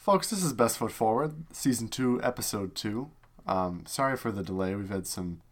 Folks, 0.00 0.30
this 0.30 0.42
is 0.42 0.54
Best 0.54 0.78
Foot 0.78 0.92
Forward, 0.92 1.34
Season 1.52 1.86
2, 1.86 2.22
Episode 2.22 2.74
2. 2.74 3.10
Um, 3.46 3.84
sorry 3.86 4.16
for 4.16 4.32
the 4.32 4.42
delay. 4.42 4.74
We've 4.74 4.88
had 4.88 5.06
some. 5.06 5.42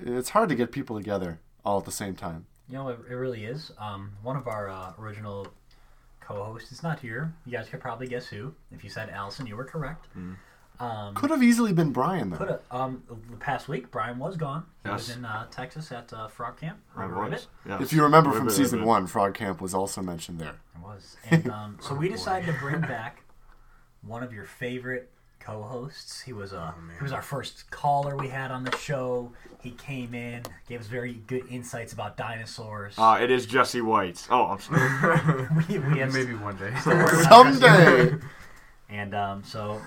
It's 0.00 0.28
hard 0.28 0.48
to 0.50 0.54
get 0.54 0.70
people 0.70 0.96
together 0.96 1.40
all 1.64 1.80
at 1.80 1.86
the 1.86 1.90
same 1.90 2.14
time. 2.14 2.46
You 2.68 2.76
know, 2.76 2.88
it, 2.90 3.00
it 3.10 3.14
really 3.14 3.44
is. 3.44 3.72
Um, 3.80 4.12
one 4.22 4.36
of 4.36 4.46
our 4.46 4.68
uh, 4.68 4.92
original 4.96 5.48
co-hosts 6.20 6.70
is 6.70 6.84
not 6.84 7.00
here. 7.00 7.34
You 7.44 7.50
guys 7.50 7.68
could 7.68 7.80
probably 7.80 8.06
guess 8.06 8.28
who. 8.28 8.54
If 8.70 8.84
you 8.84 8.90
said 8.90 9.10
Allison, 9.10 9.48
you 9.48 9.56
were 9.56 9.64
correct. 9.64 10.06
Um, 10.78 11.14
Could 11.16 11.30
have 11.30 11.42
easily 11.42 11.72
been 11.72 11.90
Brian, 11.90 12.30
though. 12.30 12.36
could 12.36 12.48
have. 12.48 12.60
Um, 12.70 13.02
the 13.28 13.36
past 13.38 13.68
week, 13.68 13.90
Brian 13.90 14.20
was 14.20 14.36
gone. 14.36 14.66
He 14.84 14.90
was 14.90 15.14
in 15.14 15.24
uh, 15.24 15.46
Texas 15.50 15.90
at 15.90 16.12
uh, 16.12 16.28
Frog 16.28 16.58
Camp. 16.58 16.78
I 16.96 17.06
River 17.06 17.28
Yes. 17.66 17.82
If 17.82 17.92
you 17.92 18.04
remember 18.04 18.30
from 18.30 18.48
Season 18.50 18.78
ribbit. 18.78 18.86
1, 18.88 19.06
Frog 19.08 19.34
Camp 19.34 19.60
was 19.60 19.74
also 19.74 20.00
mentioned 20.00 20.38
there. 20.38 20.60
It 20.76 20.80
was. 20.82 21.16
And 21.28 21.50
um, 21.50 21.78
so 21.80 21.94
we 21.96 22.08
decided 22.12 22.46
to 22.46 22.58
bring 22.60 22.80
back 22.82 23.24
one 24.02 24.22
of 24.22 24.32
your 24.32 24.44
favorite 24.44 25.10
co-hosts. 25.38 26.20
He 26.20 26.32
was 26.32 26.52
uh, 26.52 26.72
he 26.98 27.02
was 27.02 27.12
our 27.12 27.22
first 27.22 27.70
caller 27.70 28.16
we 28.16 28.28
had 28.28 28.50
on 28.50 28.64
the 28.64 28.76
show. 28.76 29.32
He 29.60 29.70
came 29.72 30.14
in, 30.14 30.42
gave 30.68 30.80
us 30.80 30.86
very 30.86 31.14
good 31.26 31.44
insights 31.50 31.92
about 31.92 32.16
dinosaurs. 32.16 32.94
Uh, 32.96 33.18
it 33.20 33.30
is 33.30 33.46
Jesse 33.46 33.80
White. 33.80 34.26
Oh, 34.30 34.44
I'm 34.46 34.60
sorry. 34.60 35.46
we, 35.68 35.78
we 35.78 35.98
have 35.98 36.12
Maybe 36.12 36.34
one 36.34 36.56
day. 36.56 36.72
Someday! 37.28 38.14
And 38.88 39.14
um, 39.14 39.44
so 39.44 39.80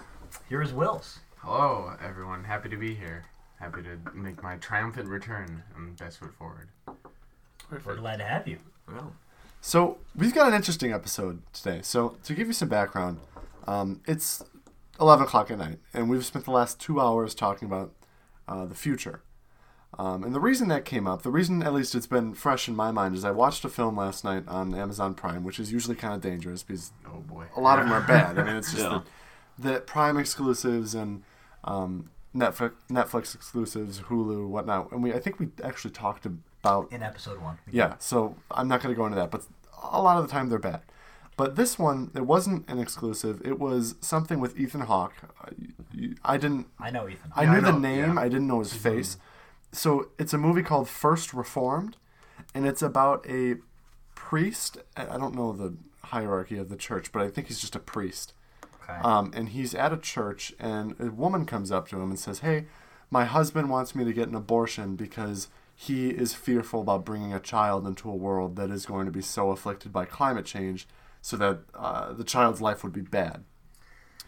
here 0.49 0.61
is 0.61 0.73
Will's. 0.73 1.19
Hello, 1.37 1.93
everyone. 2.03 2.43
Happy 2.43 2.69
to 2.69 2.77
be 2.77 2.93
here. 2.95 3.25
Happy 3.59 3.81
to 3.83 3.97
make 4.13 4.41
my 4.43 4.57
triumphant 4.57 5.07
return 5.07 5.63
on 5.75 5.93
Best 5.93 6.19
Foot 6.19 6.33
Forward. 6.33 6.69
We're 7.85 7.95
glad 7.95 8.17
to 8.17 8.23
have 8.25 8.47
you. 8.47 8.59
well, 8.87 9.13
So 9.61 9.97
we've 10.15 10.33
got 10.33 10.47
an 10.47 10.53
interesting 10.53 10.93
episode 10.93 11.41
today. 11.53 11.79
So 11.81 12.17
to 12.23 12.33
give 12.33 12.47
you 12.47 12.53
some 12.53 12.69
background, 12.69 13.19
um, 13.67 14.01
it's 14.07 14.43
eleven 14.99 15.25
o'clock 15.25 15.51
at 15.51 15.57
night, 15.57 15.79
and 15.93 16.09
we've 16.09 16.25
spent 16.25 16.45
the 16.45 16.51
last 16.51 16.79
two 16.79 16.99
hours 16.99 17.33
talking 17.35 17.67
about 17.67 17.93
uh, 18.47 18.65
the 18.65 18.75
future. 18.75 19.21
Um, 19.99 20.23
and 20.23 20.33
the 20.33 20.39
reason 20.39 20.69
that 20.69 20.85
came 20.85 21.05
up, 21.05 21.21
the 21.21 21.29
reason 21.29 21.61
at 21.61 21.71
least 21.71 21.93
it's 21.93 22.07
been 22.07 22.33
fresh 22.33 22.67
in 22.67 22.75
my 22.75 22.91
mind, 22.91 23.13
is 23.15 23.23
I 23.23 23.29
watched 23.29 23.63
a 23.63 23.69
film 23.69 23.95
last 23.97 24.23
night 24.23 24.43
on 24.47 24.73
Amazon 24.73 25.13
Prime, 25.13 25.43
which 25.43 25.59
is 25.59 25.71
usually 25.71 25.95
kind 25.95 26.15
of 26.15 26.21
dangerous 26.21 26.63
because 26.63 26.91
Oh 27.05 27.19
boy. 27.19 27.45
a 27.55 27.61
lot 27.61 27.77
of 27.77 27.85
them 27.85 27.93
are 27.93 28.01
bad. 28.01 28.39
I 28.39 28.43
mean, 28.43 28.55
it's 28.55 28.71
just 28.71 28.83
Yeah. 28.91 29.01
the, 29.59 29.73
the 29.73 29.79
Prime 29.81 30.17
exclusives 30.17 30.95
and 30.95 31.21
um, 31.63 32.09
Netflix, 32.35 32.71
Netflix 32.89 33.35
exclusives, 33.35 33.99
Hulu, 34.01 34.47
whatnot. 34.47 34.91
And 34.91 35.03
we, 35.03 35.13
I 35.13 35.19
think 35.19 35.39
we 35.39 35.49
actually 35.63 35.91
talked 35.91 36.25
about 36.25 36.91
In 36.91 37.03
episode 37.03 37.39
one. 37.39 37.59
yeah, 37.71 37.93
so 37.99 38.35
I'm 38.49 38.67
not 38.67 38.81
going 38.81 38.95
to 38.95 38.97
go 38.97 39.05
into 39.05 39.17
that, 39.17 39.29
but 39.29 39.43
a 39.91 40.01
lot 40.01 40.17
of 40.17 40.25
the 40.25 40.31
time 40.31 40.49
they're 40.49 40.57
bad. 40.57 40.81
But 41.35 41.55
this 41.55 41.79
one, 41.79 42.11
it 42.15 42.25
wasn't 42.27 42.69
an 42.69 42.77
exclusive. 42.79 43.41
It 43.43 43.59
was 43.59 43.95
something 44.01 44.39
with 44.39 44.57
Ethan 44.59 44.81
Hawke. 44.81 45.13
Uh, 45.41 45.49
you- 45.91 46.15
I 46.23 46.37
didn't. 46.37 46.67
I 46.79 46.91
know 46.91 47.07
Ethan. 47.09 47.31
I 47.35 47.43
Yeah, 47.43 47.51
I 47.51 47.55
knew 47.55 47.61
the 47.61 47.71
name. 47.79 48.13
yeah. 48.15 48.21
I 48.21 48.29
didn't 48.29 48.47
know 48.47 48.59
his 48.59 48.73
face. 48.73 49.17
So 49.71 50.09
it's 50.19 50.33
a 50.33 50.37
movie 50.37 50.61
called 50.61 50.87
First 50.87 51.33
Reformed, 51.33 51.97
and 52.53 52.67
it's 52.67 52.81
about 52.83 53.25
a 53.27 53.55
priest. 54.15 54.77
I 54.95 55.15
I 55.15 55.17
don't 55.17 55.35
know 55.35 55.51
the 55.53 55.75
hierarchy 56.07 56.57
of 56.57 56.69
the 56.69 56.75
church, 56.75 57.11
but 57.11 57.21
I 57.21 57.29
think 57.29 57.47
he's 57.47 57.59
just 57.59 57.75
a 57.75 57.79
priest. 57.79 58.33
Okay. 58.83 58.99
Um, 58.99 59.31
and 59.33 59.49
he's 59.49 59.73
at 59.73 59.93
a 59.93 59.97
church, 59.97 60.53
and 60.59 60.95
a 60.99 61.05
woman 61.09 61.45
comes 61.45 61.71
up 61.71 61.87
to 61.89 61.95
him 61.99 62.09
and 62.09 62.19
says, 62.19 62.39
"Hey, 62.39 62.67
my 63.09 63.25
husband 63.25 63.69
wants 63.69 63.95
me 63.95 64.03
to 64.03 64.13
get 64.13 64.27
an 64.27 64.35
abortion 64.35 64.95
because 64.95 65.47
he 65.75 66.09
is 66.09 66.33
fearful 66.35 66.81
about 66.81 67.05
bringing 67.05 67.33
a 67.33 67.39
child 67.39 67.87
into 67.87 68.09
a 68.09 68.15
world 68.15 68.55
that 68.57 68.69
is 68.69 68.85
going 68.85 69.05
to 69.07 69.11
be 69.11 69.21
so 69.21 69.49
afflicted 69.51 69.91
by 69.91 70.05
climate 70.05 70.45
change, 70.45 70.87
so 71.23 71.35
that 71.37 71.61
uh, 71.73 72.13
the 72.13 72.23
child's 72.23 72.61
life 72.61 72.83
would 72.83 72.93
be 72.93 73.01
bad." 73.01 73.43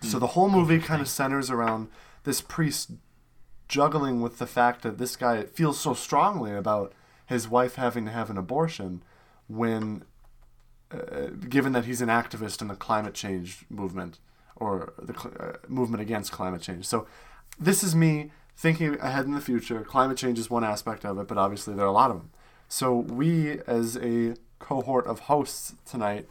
So 0.01 0.17
the 0.17 0.27
whole 0.27 0.49
movie 0.49 0.79
kind 0.79 1.01
of 1.01 1.07
centers 1.07 1.51
around 1.51 1.89
this 2.23 2.41
priest 2.41 2.91
juggling 3.67 4.21
with 4.21 4.37
the 4.37 4.47
fact 4.47 4.81
that 4.81 4.97
this 4.97 5.15
guy 5.15 5.43
feels 5.43 5.79
so 5.79 5.93
strongly 5.93 6.53
about 6.53 6.93
his 7.25 7.47
wife 7.47 7.75
having 7.75 8.05
to 8.05 8.11
have 8.11 8.29
an 8.29 8.37
abortion 8.37 9.03
when 9.47 10.03
uh, 10.91 11.27
given 11.49 11.73
that 11.73 11.85
he's 11.85 12.01
an 12.01 12.09
activist 12.09 12.61
in 12.61 12.67
the 12.67 12.75
climate 12.75 13.13
change 13.13 13.65
movement 13.69 14.19
or 14.55 14.93
the 15.01 15.13
cl- 15.13 15.33
uh, 15.39 15.53
movement 15.67 16.01
against 16.01 16.31
climate 16.31 16.61
change. 16.61 16.85
So 16.85 17.07
this 17.59 17.83
is 17.83 17.95
me 17.95 18.31
thinking 18.55 18.99
ahead 18.99 19.25
in 19.25 19.33
the 19.33 19.41
future. 19.41 19.81
Climate 19.81 20.17
change 20.17 20.37
is 20.39 20.49
one 20.49 20.63
aspect 20.63 21.03
of 21.03 21.17
it, 21.17 21.27
but 21.27 21.37
obviously 21.37 21.73
there 21.73 21.85
are 21.85 21.89
a 21.89 21.91
lot 21.91 22.11
of 22.11 22.17
them. 22.17 22.29
So 22.67 22.95
we, 22.95 23.59
as 23.67 23.97
a 23.97 24.35
cohort 24.59 25.05
of 25.07 25.21
hosts 25.21 25.73
tonight, 25.85 26.27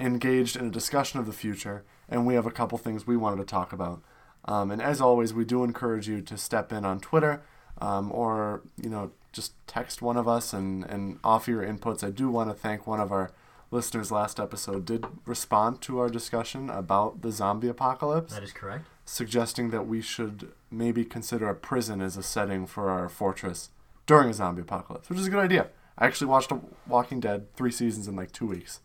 engaged 0.00 0.56
in 0.56 0.66
a 0.66 0.70
discussion 0.70 1.18
of 1.20 1.26
the 1.26 1.32
future, 1.32 1.84
and 2.08 2.26
we 2.26 2.34
have 2.34 2.46
a 2.46 2.50
couple 2.50 2.78
things 2.78 3.06
we 3.06 3.16
wanted 3.16 3.38
to 3.38 3.44
talk 3.44 3.72
about. 3.72 4.02
Um, 4.44 4.70
and 4.70 4.80
as 4.80 5.00
always, 5.00 5.34
we 5.34 5.44
do 5.44 5.64
encourage 5.64 6.08
you 6.08 6.20
to 6.22 6.38
step 6.38 6.72
in 6.72 6.84
on 6.84 7.00
Twitter 7.00 7.42
um, 7.80 8.10
or 8.12 8.62
you 8.80 8.88
know 8.88 9.10
just 9.32 9.52
text 9.66 10.00
one 10.00 10.16
of 10.16 10.26
us 10.26 10.52
and, 10.52 10.84
and 10.84 11.18
offer 11.22 11.50
your 11.50 11.62
inputs. 11.62 12.02
I 12.02 12.10
do 12.10 12.30
want 12.30 12.48
to 12.48 12.54
thank 12.54 12.86
one 12.86 13.00
of 13.00 13.12
our 13.12 13.32
listeners 13.70 14.10
last 14.10 14.40
episode 14.40 14.86
did 14.86 15.04
respond 15.26 15.82
to 15.82 15.98
our 15.98 16.08
discussion 16.08 16.70
about 16.70 17.20
the 17.22 17.32
zombie 17.32 17.68
apocalypse, 17.68 18.32
that 18.32 18.42
is 18.42 18.52
correct. 18.52 18.86
suggesting 19.04 19.70
that 19.70 19.86
we 19.86 20.00
should 20.00 20.52
maybe 20.70 21.04
consider 21.04 21.48
a 21.48 21.54
prison 21.54 22.00
as 22.00 22.16
a 22.16 22.22
setting 22.22 22.64
for 22.66 22.88
our 22.88 23.08
fortress 23.08 23.70
during 24.06 24.30
a 24.30 24.34
zombie 24.34 24.62
apocalypse, 24.62 25.10
which 25.10 25.18
is 25.18 25.26
a 25.26 25.30
good 25.30 25.40
idea. 25.44 25.66
I 25.98 26.06
actually 26.06 26.28
watched 26.28 26.52
a 26.52 26.60
Walking 26.86 27.20
Dead 27.20 27.52
three 27.54 27.72
seasons 27.72 28.06
in 28.06 28.16
like 28.16 28.32
two 28.32 28.46
weeks. 28.46 28.80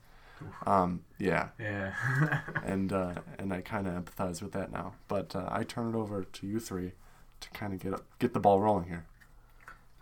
Um, 0.65 1.01
yeah, 1.17 1.49
Yeah. 1.59 1.93
and 2.65 2.91
uh, 2.93 3.15
and 3.39 3.53
I 3.53 3.61
kind 3.61 3.87
of 3.87 3.93
empathize 3.93 4.41
with 4.41 4.51
that 4.53 4.71
now. 4.71 4.93
But 5.07 5.35
uh, 5.35 5.47
I 5.51 5.63
turn 5.63 5.93
it 5.93 5.97
over 5.97 6.23
to 6.23 6.47
you 6.47 6.59
three 6.59 6.91
to 7.41 7.49
kind 7.51 7.73
of 7.73 7.79
get 7.79 7.93
up, 7.93 8.03
get 8.19 8.33
the 8.33 8.39
ball 8.39 8.59
rolling 8.59 8.87
here. 8.87 9.05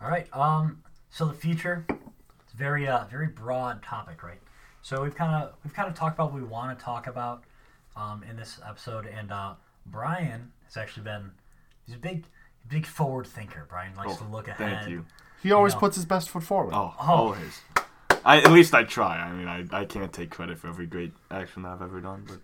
All 0.02 0.08
right. 0.08 0.26
Um. 0.34 0.82
So 1.10 1.26
the 1.26 1.34
future, 1.34 1.84
it's 1.88 2.52
very 2.54 2.86
uh 2.86 3.04
very 3.10 3.26
broad 3.26 3.82
topic, 3.82 4.22
right? 4.22 4.40
So 4.82 5.02
we've 5.02 5.14
kind 5.14 5.34
of 5.34 5.54
we've 5.64 5.74
kind 5.74 5.88
of 5.88 5.94
talked 5.94 6.16
about 6.16 6.32
what 6.32 6.40
we 6.40 6.46
want 6.46 6.78
to 6.78 6.84
talk 6.84 7.06
about, 7.06 7.44
um, 7.96 8.22
in 8.28 8.36
this 8.36 8.60
episode, 8.66 9.06
and 9.06 9.30
uh, 9.32 9.54
Brian 9.86 10.52
has 10.66 10.76
actually 10.76 11.02
been 11.04 11.30
he's 11.86 11.96
a 11.96 11.98
big 11.98 12.24
big 12.68 12.86
forward 12.86 13.26
thinker. 13.26 13.66
Brian 13.68 13.94
likes 13.96 14.16
to 14.16 14.24
look 14.24 14.48
ahead. 14.48 14.72
Oh, 14.72 14.76
thank 14.80 14.90
you. 14.90 15.04
He 15.42 15.52
always 15.52 15.72
know. 15.72 15.80
puts 15.80 15.96
his 15.96 16.04
best 16.04 16.28
foot 16.30 16.42
forward. 16.42 16.74
Oh, 16.74 16.94
Oh. 17.00 17.06
always. 17.06 17.62
I, 18.24 18.38
at 18.38 18.52
least 18.52 18.74
I 18.74 18.84
try. 18.84 19.18
I 19.18 19.32
mean, 19.32 19.48
I, 19.48 19.64
I 19.72 19.84
can't 19.84 20.12
take 20.12 20.30
credit 20.30 20.58
for 20.58 20.68
every 20.68 20.86
great 20.86 21.12
action 21.30 21.64
I've 21.64 21.82
ever 21.82 22.00
done, 22.00 22.26
but 22.26 22.40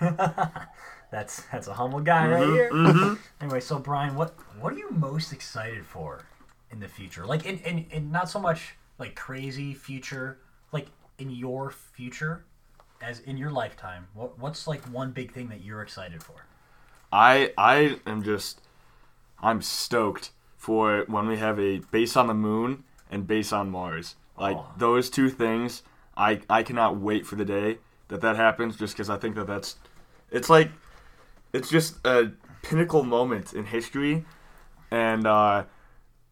That's 1.10 1.42
that's 1.52 1.68
a 1.68 1.74
humble 1.74 2.00
guy 2.00 2.26
right 2.26 2.42
mm-hmm, 2.42 2.52
here. 2.52 2.70
Mm-hmm. 2.70 3.14
Anyway, 3.40 3.60
so 3.60 3.78
Brian, 3.78 4.16
what 4.16 4.34
what 4.60 4.72
are 4.72 4.78
you 4.78 4.90
most 4.90 5.32
excited 5.32 5.84
for 5.86 6.24
in 6.70 6.80
the 6.80 6.88
future? 6.88 7.24
Like 7.26 7.46
in, 7.46 7.58
in, 7.60 7.86
in 7.90 8.10
not 8.10 8.28
so 8.28 8.40
much 8.40 8.74
like 8.98 9.14
crazy 9.14 9.74
future, 9.74 10.38
like 10.72 10.88
in 11.18 11.30
your 11.30 11.70
future, 11.70 12.44
as 13.00 13.20
in 13.20 13.36
your 13.36 13.50
lifetime. 13.50 14.08
What 14.14 14.38
what's 14.38 14.66
like 14.66 14.82
one 14.86 15.12
big 15.12 15.32
thing 15.32 15.48
that 15.48 15.62
you're 15.62 15.82
excited 15.82 16.22
for? 16.22 16.46
I 17.12 17.52
I 17.56 18.00
am 18.06 18.22
just 18.22 18.60
I'm 19.40 19.62
stoked 19.62 20.32
for 20.56 21.04
when 21.06 21.28
we 21.28 21.36
have 21.36 21.60
a 21.60 21.78
base 21.78 22.16
on 22.16 22.26
the 22.26 22.34
moon 22.34 22.82
and 23.10 23.26
base 23.26 23.52
on 23.52 23.70
Mars. 23.70 24.16
Like 24.38 24.56
Oh. 24.56 24.66
those 24.76 25.10
two 25.10 25.28
things, 25.30 25.82
I 26.16 26.40
I 26.48 26.62
cannot 26.62 26.96
wait 26.98 27.26
for 27.26 27.36
the 27.36 27.44
day 27.44 27.78
that 28.08 28.20
that 28.20 28.36
happens. 28.36 28.76
Just 28.76 28.94
because 28.94 29.10
I 29.10 29.16
think 29.16 29.34
that 29.36 29.46
that's 29.46 29.76
it's 30.30 30.50
like 30.50 30.70
it's 31.52 31.68
just 31.70 32.04
a 32.06 32.32
pinnacle 32.62 33.02
moment 33.02 33.52
in 33.54 33.64
history, 33.66 34.24
and 34.90 35.26
uh, 35.26 35.64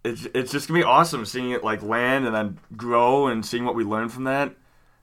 it's 0.04 0.26
it's 0.34 0.52
just 0.52 0.68
gonna 0.68 0.80
be 0.80 0.84
awesome 0.84 1.24
seeing 1.24 1.50
it 1.50 1.64
like 1.64 1.82
land 1.82 2.26
and 2.26 2.34
then 2.34 2.58
grow 2.76 3.26
and 3.26 3.44
seeing 3.44 3.64
what 3.64 3.74
we 3.74 3.84
learn 3.84 4.08
from 4.08 4.24
that. 4.24 4.54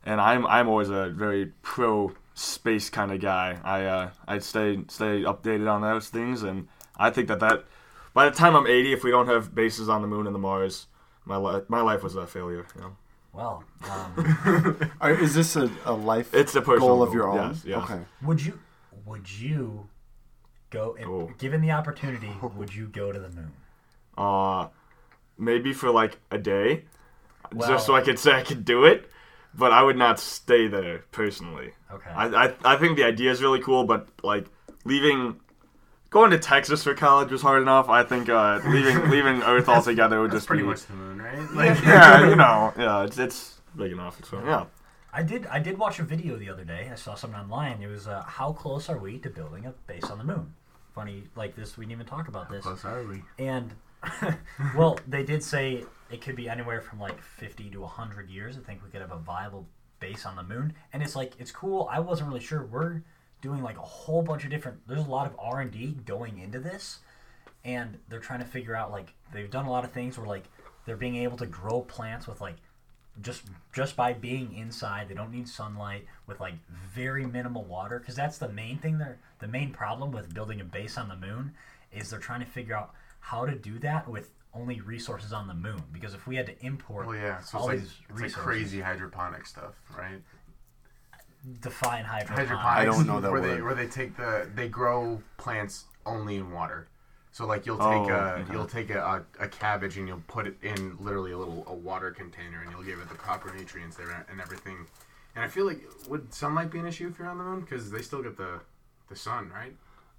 And 0.06 0.20
I'm 0.22 0.46
I'm 0.48 0.68
always 0.68 0.90
a 0.90 1.10
very 1.10 1.48
pro 1.62 2.14
space 2.34 2.90
kind 2.90 3.12
of 3.12 3.20
guy. 3.20 3.60
I 3.64 3.86
uh, 3.86 4.10
I 4.28 4.40
stay 4.40 4.80
stay 4.90 5.24
updated 5.24 5.72
on 5.72 5.82
those 5.82 6.10
things, 6.10 6.44
and 6.44 6.68
I 6.98 7.10
think 7.10 7.28
that 7.28 7.40
that 7.40 7.66
by 8.14 8.26
the 8.30 8.36
time 8.36 8.56
I'm 8.56 8.68
80, 8.68 8.92
if 8.94 9.04
we 9.06 9.12
don't 9.12 9.28
have 9.28 9.56
bases 9.56 9.88
on 9.88 10.02
the 10.02 10.08
moon 10.08 10.26
and 10.28 10.36
the 10.36 10.40
Mars, 10.40 10.88
my 11.24 11.38
li- 11.38 11.62
my 11.68 11.82
life 11.82 12.04
was 12.04 12.16
a 12.16 12.28
failure. 12.28 12.66
You 12.76 12.82
know? 12.82 12.96
Well, 13.34 13.64
um, 13.90 14.92
is 15.04 15.34
this 15.36 15.56
a, 15.56 15.70
a 15.86 15.94
life 15.94 16.34
It's 16.34 16.54
a 16.56 16.62
personal 16.62 16.90
goal 16.90 17.04
of 17.04 17.10
goal, 17.10 17.16
your 17.16 17.30
own? 17.30 17.50
yes, 17.52 17.64
yes. 17.66 17.84
Okay. 17.84 18.02
would 18.22 18.44
you 18.46 18.60
would 19.06 19.30
you 19.40 19.88
go 20.70 20.96
if, 21.00 21.08
Oh. 21.08 21.32
given 21.38 21.62
the 21.62 21.72
opportunity? 21.72 22.32
Would 22.42 22.74
you 22.76 22.88
go 22.88 23.12
to 23.12 23.20
the 23.20 23.30
moon? 23.30 23.52
Uh, 24.18 24.68
maybe 25.38 25.72
for 25.74 25.90
like 25.92 26.18
a 26.30 26.38
day, 26.38 26.84
Well- 27.54 27.70
just 27.70 27.86
so 27.86 27.96
I 27.96 28.02
could 28.02 28.20
say 28.20 28.34
I 28.34 28.44
could 28.44 28.66
do 28.66 28.84
it. 28.86 29.08
But 29.54 29.74
I 29.74 29.84
would 29.84 29.98
not 29.98 30.18
stay 30.18 30.68
there 30.70 31.00
personally. 31.12 31.74
Okay. 31.92 32.10
I, 32.10 32.46
I 32.46 32.54
I 32.64 32.76
think 32.78 32.96
the 32.96 33.04
idea 33.04 33.32
is 33.32 33.42
really 33.42 33.60
cool, 33.60 33.84
but 33.84 34.08
like 34.24 34.46
leaving, 34.86 35.42
going 36.12 36.30
to 36.30 36.38
Texas 36.38 36.84
for 36.84 36.94
college 36.94 37.32
was 37.32 37.42
hard 37.42 37.64
enough. 37.64 37.90
I 37.90 38.04
think 38.04 38.30
uh, 38.30 38.62
leaving 38.68 39.10
leaving 39.10 39.42
Earth 39.42 39.68
altogether 39.68 40.22
would 40.22 40.30
That's 40.30 40.42
just 40.42 40.48
pretty 40.48 40.62
be 40.62 40.70
much 40.70 40.86
the 40.86 40.94
moon, 40.94 41.20
right? 41.20 41.52
Like, 41.52 41.82
yeah, 41.84 42.30
you 42.30 42.36
know, 42.36 42.72
yeah, 42.78 43.04
it's 43.04 43.18
it's 43.18 43.62
big 43.76 43.92
enough. 43.92 44.24
So 44.24 44.44
yeah, 44.46 44.66
I 45.12 45.24
did. 45.24 45.48
I 45.48 45.60
did 45.60 45.80
watch 45.80 46.00
a 46.00 46.04
video 46.04 46.38
the 46.38 46.50
other 46.50 46.64
day. 46.64 46.90
I 46.92 46.96
saw 46.96 47.16
something 47.16 47.40
online. 47.40 47.82
It 47.82 47.88
was 47.88 48.08
uh, 48.08 48.22
how 48.22 48.54
close 48.54 48.90
are 48.90 49.00
we 49.00 49.18
to 49.20 49.30
building 49.30 49.66
a 49.66 49.72
base 49.88 50.04
on 50.04 50.20
the 50.20 50.24
moon? 50.24 50.54
Funny, 50.94 51.24
like 51.36 51.56
this. 51.56 51.78
We 51.78 51.86
didn't 51.86 51.94
even 51.94 52.06
talk 52.06 52.28
about 52.28 52.50
this. 52.50 52.64
Close 52.64 52.86
are 52.86 53.04
we? 53.04 53.24
And 53.40 53.74
well, 54.76 55.00
they 55.08 55.24
did 55.24 55.42
say 55.42 55.86
it 56.12 56.22
could 56.22 56.36
be 56.36 56.50
anywhere 56.50 56.82
from 56.82 57.00
like 57.00 57.22
50 57.22 57.70
to 57.70 57.82
100 57.82 58.30
years. 58.30 58.58
I 58.58 58.60
think 58.60 58.84
we 58.84 58.90
could 58.90 59.00
have 59.00 59.12
a 59.12 59.18
viable 59.18 59.68
base 60.02 60.26
on 60.26 60.36
the 60.36 60.44
moon. 60.44 60.74
And 60.92 61.02
it's 61.02 61.16
like 61.16 61.34
it's 61.40 61.52
cool. 61.52 61.88
I 61.90 62.02
wasn't 62.02 62.28
really 62.28 62.42
sure. 62.42 62.66
We're 62.66 63.02
doing 63.42 63.62
like 63.62 63.78
a 63.78 63.82
whole 63.82 64.22
bunch 64.22 64.44
of 64.44 64.50
different. 64.50 64.88
There's 64.88 65.06
a 65.06 65.10
lot 65.10 65.28
of 65.28 65.36
R 65.40 65.60
and 65.62 65.72
D 65.72 65.98
going 66.06 66.40
into 66.40 66.60
this, 66.60 67.00
and 67.66 67.98
they're 68.10 68.20
trying 68.20 68.40
to 68.40 68.46
figure 68.46 68.76
out 68.76 68.92
like 68.92 69.14
they've 69.34 69.50
done 69.50 69.66
a 69.66 69.72
lot 69.72 69.84
of 69.84 69.92
things 69.92 70.18
where 70.18 70.28
like 70.28 70.46
they're 70.86 70.98
being 70.98 71.18
able 71.18 71.38
to 71.38 71.46
grow 71.46 71.82
plants 71.82 72.28
with 72.28 72.42
like 72.42 72.56
just 73.22 73.44
just 73.74 73.98
by 73.98 74.14
being 74.14 74.56
inside 74.56 75.10
they 75.10 75.14
don't 75.14 75.32
need 75.32 75.48
sunlight 75.48 76.06
with 76.28 76.40
like 76.40 76.54
very 76.94 77.26
minimal 77.26 77.64
water 77.66 78.00
because 78.00 78.16
that's 78.16 78.38
the 78.38 78.48
main 78.48 78.78
thing 78.78 78.98
there 78.98 79.18
the 79.40 79.48
main 79.48 79.70
problem 79.70 80.12
with 80.12 80.34
building 80.34 80.62
a 80.62 80.64
base 80.64 80.98
on 80.98 81.10
the 81.10 81.16
moon 81.16 81.52
is 81.92 82.10
they're 82.10 82.20
trying 82.20 82.40
to 82.40 82.46
figure 82.46 82.74
out 82.74 82.94
how 83.20 83.46
to 83.46 83.54
do 83.54 83.78
that 83.80 84.08
with 84.08 84.30
only 84.54 84.82
resources 84.82 85.32
on 85.32 85.48
the 85.48 85.54
moon 85.54 85.82
because 85.92 86.14
if 86.14 86.28
we 86.28 86.36
had 86.36 86.46
to 86.46 86.66
import 86.66 87.08
Well, 87.08 87.16
yeah. 87.16 87.40
So 87.40 87.58
all 87.58 87.70
it's 87.70 87.82
like, 87.82 88.18
these 88.18 88.26
it's 88.26 88.36
like 88.36 88.46
crazy 88.46 88.82
hydroponic 88.82 89.46
stuff, 89.46 89.76
right? 89.98 90.22
Define 91.62 92.04
hydroponics 92.06 92.50
Hydroponics. 92.50 92.82
I 92.82 92.86
don't 92.86 93.08
know 93.08 93.20
that 93.22 93.32
where 93.32 93.42
they 93.42 93.56
word. 93.56 93.64
where 93.64 93.76
they 93.76 93.88
take 93.88 94.16
the 94.18 94.48
they 94.56 94.68
grow 94.68 95.22
plants 95.38 95.86
only 96.06 96.36
in 96.38 96.52
water. 96.52 96.88
So 97.32 97.46
like 97.46 97.66
you'll 97.66 97.78
take 97.78 97.86
Oh, 97.86 98.10
a 98.10 98.40
okay. 98.42 98.54
you'll 98.54 98.66
take 98.68 98.90
a, 98.90 99.00
a, 99.40 99.44
a 99.46 99.48
cabbage 99.48 99.98
and 99.98 100.08
you'll 100.08 100.24
put 100.28 100.48
it 100.48 100.58
in 100.62 100.98
literally 101.00 101.32
a 101.32 101.38
little 101.38 101.64
a 101.68 101.74
water 101.74 102.12
container 102.12 102.62
and 102.62 102.72
you'll 102.72 102.84
give 102.84 103.00
it 103.00 103.08
the 103.10 103.16
proper 103.16 103.54
nutrients 103.56 103.96
there 103.98 104.26
and 104.30 104.42
everything. 104.42 104.86
And 105.36 105.44
I 105.46 105.48
feel 105.48 105.66
like 105.66 105.82
would 106.10 106.34
sunlight 106.34 106.70
be 106.72 106.80
an 106.80 106.86
issue 106.86 107.08
if 107.08 107.18
you're 107.18 107.28
on 107.30 107.38
the 107.38 107.44
moon 107.44 107.62
because 107.62 107.90
they 107.90 108.02
still 108.02 108.22
get 108.22 108.36
the 108.38 108.60
the 109.10 109.16
sun, 109.16 109.50
right? 109.54 109.74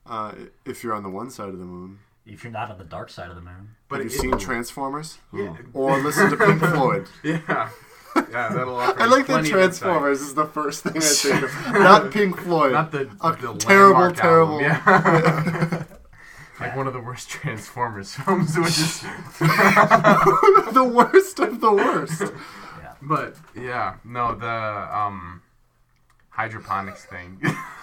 Uh, 0.06 0.32
if 0.64 0.82
you're 0.82 0.94
on 0.94 1.02
the 1.02 1.10
one 1.10 1.30
side 1.30 1.48
of 1.50 1.58
the 1.58 1.64
moon. 1.64 1.98
if 2.26 2.42
you're 2.42 2.52
not 2.52 2.70
on 2.70 2.78
the 2.78 2.84
dark 2.84 3.08
side 3.10 3.28
of 3.30 3.36
the 3.36 3.42
moon 3.42 3.76
But 3.88 4.00
Have 4.00 4.10
you 4.10 4.16
it- 4.16 4.20
seen 4.20 4.38
Transformers? 4.38 5.18
Yeah, 5.32 5.56
Or 5.74 5.98
listen 5.98 6.30
to 6.30 6.36
Pink 6.36 6.58
Floyd? 6.60 7.08
yeah, 7.24 7.68
yeah. 8.16 8.48
That'll 8.52 8.76
offer 8.76 9.00
I 9.00 9.06
like 9.06 9.26
that 9.26 9.32
plenty 9.32 9.48
of. 9.50 9.54
Transformers 9.56 10.20
is 10.20 10.34
the 10.34 10.46
first 10.46 10.82
thing 10.84 10.96
I 10.96 11.00
think 11.00 11.42
of. 11.44 11.72
Not 11.72 12.10
Pink 12.10 12.36
Floyd. 12.38 12.72
Not 12.72 12.90
the, 12.92 13.10
A 13.20 13.32
the 13.36 13.54
terrible, 13.58 14.10
terrible. 14.12 14.60
album, 14.60 14.82
Yeah. 14.86 15.84
like 16.60 16.76
one 16.76 16.86
of 16.86 16.92
the 16.92 17.00
worst 17.00 17.28
Transformers 17.30 18.14
films, 18.16 18.56
which 18.56 18.78
is. 18.78 19.00
the 19.00 20.92
worst 20.94 21.38
of 21.40 21.60
the 21.60 21.72
worst. 21.72 22.20
Yeah. 22.22 22.94
But 23.02 23.36
yeah, 23.54 23.94
no, 24.04 24.34
the 24.34 24.48
um, 24.96 25.42
hydroponics 26.30 27.04
thing. 27.06 27.40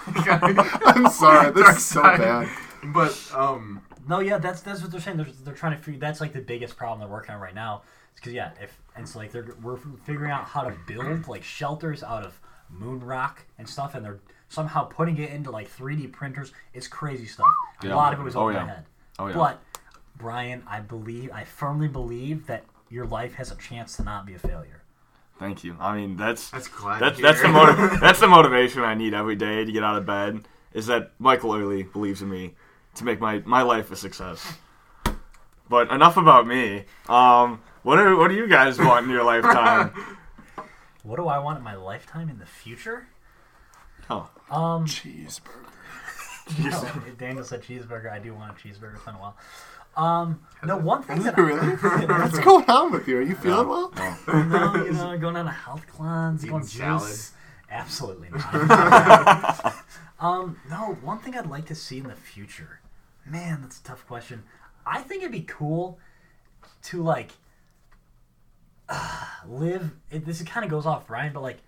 I'm 0.07 1.09
sorry, 1.11 1.51
this 1.51 1.63
Dark 1.63 1.77
is 1.77 1.85
so 1.85 2.01
side. 2.01 2.19
bad. 2.19 2.49
But 2.83 3.31
um, 3.35 3.81
no 4.07 4.19
yeah 4.21 4.37
that's 4.37 4.61
that's 4.61 4.81
what 4.81 4.89
they're 4.91 5.01
saying 5.01 5.17
they're, 5.17 5.27
they're 5.43 5.53
trying 5.53 5.75
to 5.77 5.83
figure 5.83 5.99
that's 5.99 6.21
like 6.21 6.31
the 6.31 6.39
biggest 6.39 6.77
problem 6.77 6.99
they're 7.01 7.09
working 7.13 7.35
on 7.35 7.41
right 7.41 7.53
now 7.53 7.81
because 8.15 8.31
yeah 8.31 8.51
if 8.61 8.75
and 8.99 9.07
it's 9.07 9.15
like 9.15 9.31
they're 9.31 9.55
we're 9.63 9.77
figuring 10.03 10.29
out 10.31 10.43
how 10.43 10.61
to 10.61 10.75
build 10.85 11.27
like 11.27 11.43
shelters 11.43 12.03
out 12.03 12.23
of 12.23 12.39
moon 12.69 12.99
rock 12.99 13.45
and 13.57 13.67
stuff 13.67 13.95
and 13.95 14.03
they're 14.05 14.19
somehow 14.49 14.83
putting 14.83 15.17
it 15.17 15.29
into 15.31 15.49
like 15.49 15.71
3d 15.75 16.11
printers 16.11 16.51
it's 16.73 16.87
crazy 16.87 17.25
stuff 17.25 17.47
a 17.83 17.87
lot 17.87 18.13
of 18.13 18.19
it 18.19 18.23
was 18.23 18.35
Oh, 18.35 18.41
over 18.41 18.51
yeah. 18.51 18.63
my 18.63 18.69
head 18.69 18.85
Oh 19.17 19.27
yeah. 19.27 19.33
But 19.35 19.61
Brian, 20.17 20.63
I 20.67 20.81
believe, 20.81 21.31
I 21.33 21.45
firmly 21.45 21.87
believe 21.87 22.45
that 22.47 22.63
your 22.89 23.05
life 23.05 23.35
has 23.35 23.51
a 23.51 23.55
chance 23.55 23.95
to 23.97 24.03
not 24.03 24.25
be 24.25 24.33
a 24.33 24.39
failure. 24.39 24.81
Thank 25.39 25.63
you. 25.63 25.77
I 25.79 25.95
mean, 25.95 26.17
that's 26.17 26.49
that's 26.49 26.67
glad. 26.67 27.01
that's 27.01 27.21
that's 27.21 27.39
the 27.41 27.47
hear. 27.47 27.53
motiv- 27.55 27.99
that's 28.01 28.19
the 28.19 28.27
motivation 28.27 28.81
I 28.83 28.95
need 28.95 29.13
every 29.13 29.35
day 29.37 29.63
to 29.63 29.71
get 29.71 29.81
out 29.83 29.97
of 29.97 30.05
bed. 30.05 30.41
Is 30.73 30.87
that 30.87 31.11
Michael 31.19 31.53
Early 31.55 31.83
believes 31.83 32.21
in 32.21 32.29
me 32.29 32.53
to 32.95 33.05
make 33.05 33.21
my 33.21 33.41
my 33.45 33.61
life 33.61 33.91
a 33.91 33.95
success. 33.95 34.45
But 35.69 35.89
enough 35.91 36.17
about 36.17 36.47
me. 36.47 36.83
Um, 37.07 37.61
what 37.89 37.97
are 37.99 38.15
what 38.15 38.27
do 38.27 38.35
you 38.35 38.47
guys 38.47 38.77
want 38.77 39.05
in 39.05 39.11
your 39.11 39.23
lifetime? 39.23 39.91
What 41.03 41.15
do 41.15 41.27
I 41.27 41.39
want 41.39 41.57
in 41.57 41.63
my 41.63 41.75
lifetime 41.75 42.29
in 42.29 42.37
the 42.39 42.45
future? 42.45 43.07
Oh, 44.09 44.29
Um, 44.51 44.85
Cheeseburger. 44.85 45.65
no, 46.59 46.91
Daniel 47.17 47.43
said 47.43 47.63
cheeseburger. 47.63 48.11
I 48.11 48.19
do 48.19 48.33
want 48.35 48.51
a 48.51 48.53
cheeseburger. 48.53 48.95
It's 48.95 49.05
been 49.05 49.15
a 49.15 49.17
while. 49.17 49.37
Um, 49.95 50.41
no, 50.63 50.77
one 50.77 51.01
thing 51.01 51.23
that 51.23 51.37
it 51.37 51.41
really? 51.41 51.67
What's 51.77 52.37
going 52.39 52.69
on 52.69 52.91
with 52.91 53.07
you? 53.07 53.17
Are 53.17 53.21
you 53.21 53.33
feeling 53.35 53.67
well? 53.69 53.91
I, 53.95 54.43
no, 54.43 54.83
you 54.85 54.91
know, 54.91 55.17
going 55.17 55.37
on 55.37 55.47
a 55.47 55.51
health 55.51 55.85
cleanse, 55.87 56.43
Eating 56.43 56.51
going 56.57 56.63
salad. 56.67 57.07
juice. 57.07 57.31
Absolutely 57.71 58.29
not. 58.31 59.75
um, 60.19 60.59
no, 60.69 60.97
one 61.01 61.19
thing 61.19 61.33
I'd 61.35 61.49
like 61.49 61.65
to 61.67 61.75
see 61.75 61.97
in 61.99 62.07
the 62.07 62.15
future. 62.15 62.81
Man, 63.25 63.61
that's 63.61 63.79
a 63.79 63.83
tough 63.83 64.05
question. 64.05 64.43
I 64.85 65.01
think 65.01 65.21
it'd 65.23 65.31
be 65.31 65.41
cool 65.41 65.97
to 66.83 67.01
like 67.01 67.31
live. 69.47 69.91
It, 70.11 70.25
this 70.25 70.41
kind 70.43 70.63
of 70.63 70.69
goes 70.69 70.85
off 70.85 71.07
Brian, 71.07 71.33
but 71.33 71.41
like, 71.41 71.59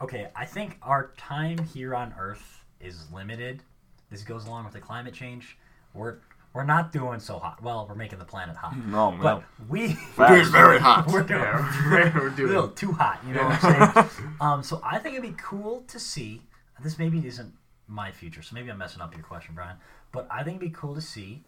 okay, 0.00 0.28
I 0.34 0.44
think 0.44 0.78
our 0.82 1.12
time 1.16 1.58
here 1.58 1.94
on 1.94 2.14
Earth 2.18 2.64
is 2.80 3.10
limited. 3.12 3.62
This 4.10 4.22
goes 4.22 4.46
along 4.46 4.64
with 4.64 4.74
the 4.74 4.80
climate 4.80 5.14
change. 5.14 5.56
We're 5.92 6.18
we're 6.52 6.64
not 6.64 6.92
doing 6.92 7.18
so 7.18 7.38
hot. 7.38 7.60
Well, 7.62 7.86
we're 7.88 7.96
making 7.96 8.20
the 8.20 8.24
planet 8.24 8.54
hot, 8.56 8.76
no, 8.86 9.12
but 9.12 9.24
well, 9.24 9.44
we 9.68 9.88
facts. 9.88 10.48
very 10.50 10.78
hot. 10.78 11.06
we're 11.12 11.22
doing 11.22 11.40
Yeah, 11.40 12.12
we're, 12.14 12.30
we're 12.30 12.44
a 12.44 12.48
little 12.48 12.68
too 12.68 12.92
hot. 12.92 13.20
You 13.26 13.34
know 13.34 13.44
what 13.44 13.64
I'm 13.64 14.08
saying? 14.08 14.30
um, 14.40 14.62
so 14.62 14.80
I 14.84 14.98
think 14.98 15.16
it'd 15.16 15.28
be 15.28 15.42
cool 15.42 15.82
to 15.88 15.98
see. 15.98 16.42
This 16.82 16.98
maybe 16.98 17.24
isn't 17.26 17.52
my 17.86 18.10
future, 18.10 18.42
so 18.42 18.54
maybe 18.54 18.70
I'm 18.70 18.78
messing 18.78 19.00
up 19.00 19.14
your 19.14 19.22
question, 19.22 19.54
Brian. 19.54 19.76
But 20.12 20.26
I 20.30 20.42
think 20.42 20.56
it'd 20.60 20.72
be 20.72 20.76
cool 20.76 20.94
to 20.94 21.00
see 21.00 21.42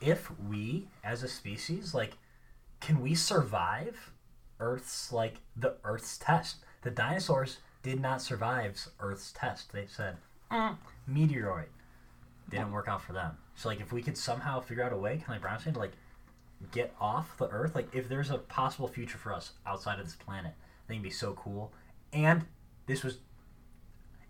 if 0.00 0.30
we, 0.40 0.88
as 1.04 1.22
a 1.22 1.28
species, 1.28 1.94
like, 1.94 2.16
can 2.80 3.00
we 3.00 3.14
survive 3.14 4.12
Earth's 4.60 5.12
like 5.12 5.36
the 5.56 5.74
Earth's 5.84 6.18
test? 6.18 6.56
The 6.82 6.90
dinosaurs 6.90 7.58
did 7.82 8.00
not 8.00 8.22
survive 8.22 8.78
Earth's 9.00 9.32
test. 9.32 9.72
They 9.72 9.86
said 9.86 10.16
"Mm, 10.50 10.76
meteoroid 11.10 11.66
didn't 12.48 12.72
work 12.72 12.88
out 12.88 13.00
for 13.02 13.12
them. 13.12 13.36
So 13.54 13.68
like, 13.68 13.80
if 13.80 13.92
we 13.92 14.02
could 14.02 14.16
somehow 14.18 14.60
figure 14.60 14.82
out 14.84 14.92
a 14.92 14.96
way, 14.96 15.12
kind 15.12 15.22
of 15.22 15.28
like 15.30 15.40
Brian 15.42 15.60
said, 15.60 15.74
to, 15.74 15.80
like 15.80 15.92
get 16.72 16.94
off 17.00 17.36
the 17.38 17.48
Earth, 17.48 17.74
like 17.74 17.94
if 17.94 18.08
there's 18.08 18.30
a 18.30 18.38
possible 18.38 18.88
future 18.88 19.18
for 19.18 19.32
us 19.32 19.52
outside 19.66 19.98
of 19.98 20.04
this 20.06 20.16
planet, 20.16 20.52
I 20.52 20.88
think 20.88 20.98
it'd 21.00 21.02
be 21.04 21.10
so 21.10 21.32
cool. 21.34 21.72
And 22.12 22.44
this 22.86 23.02
was, 23.04 23.18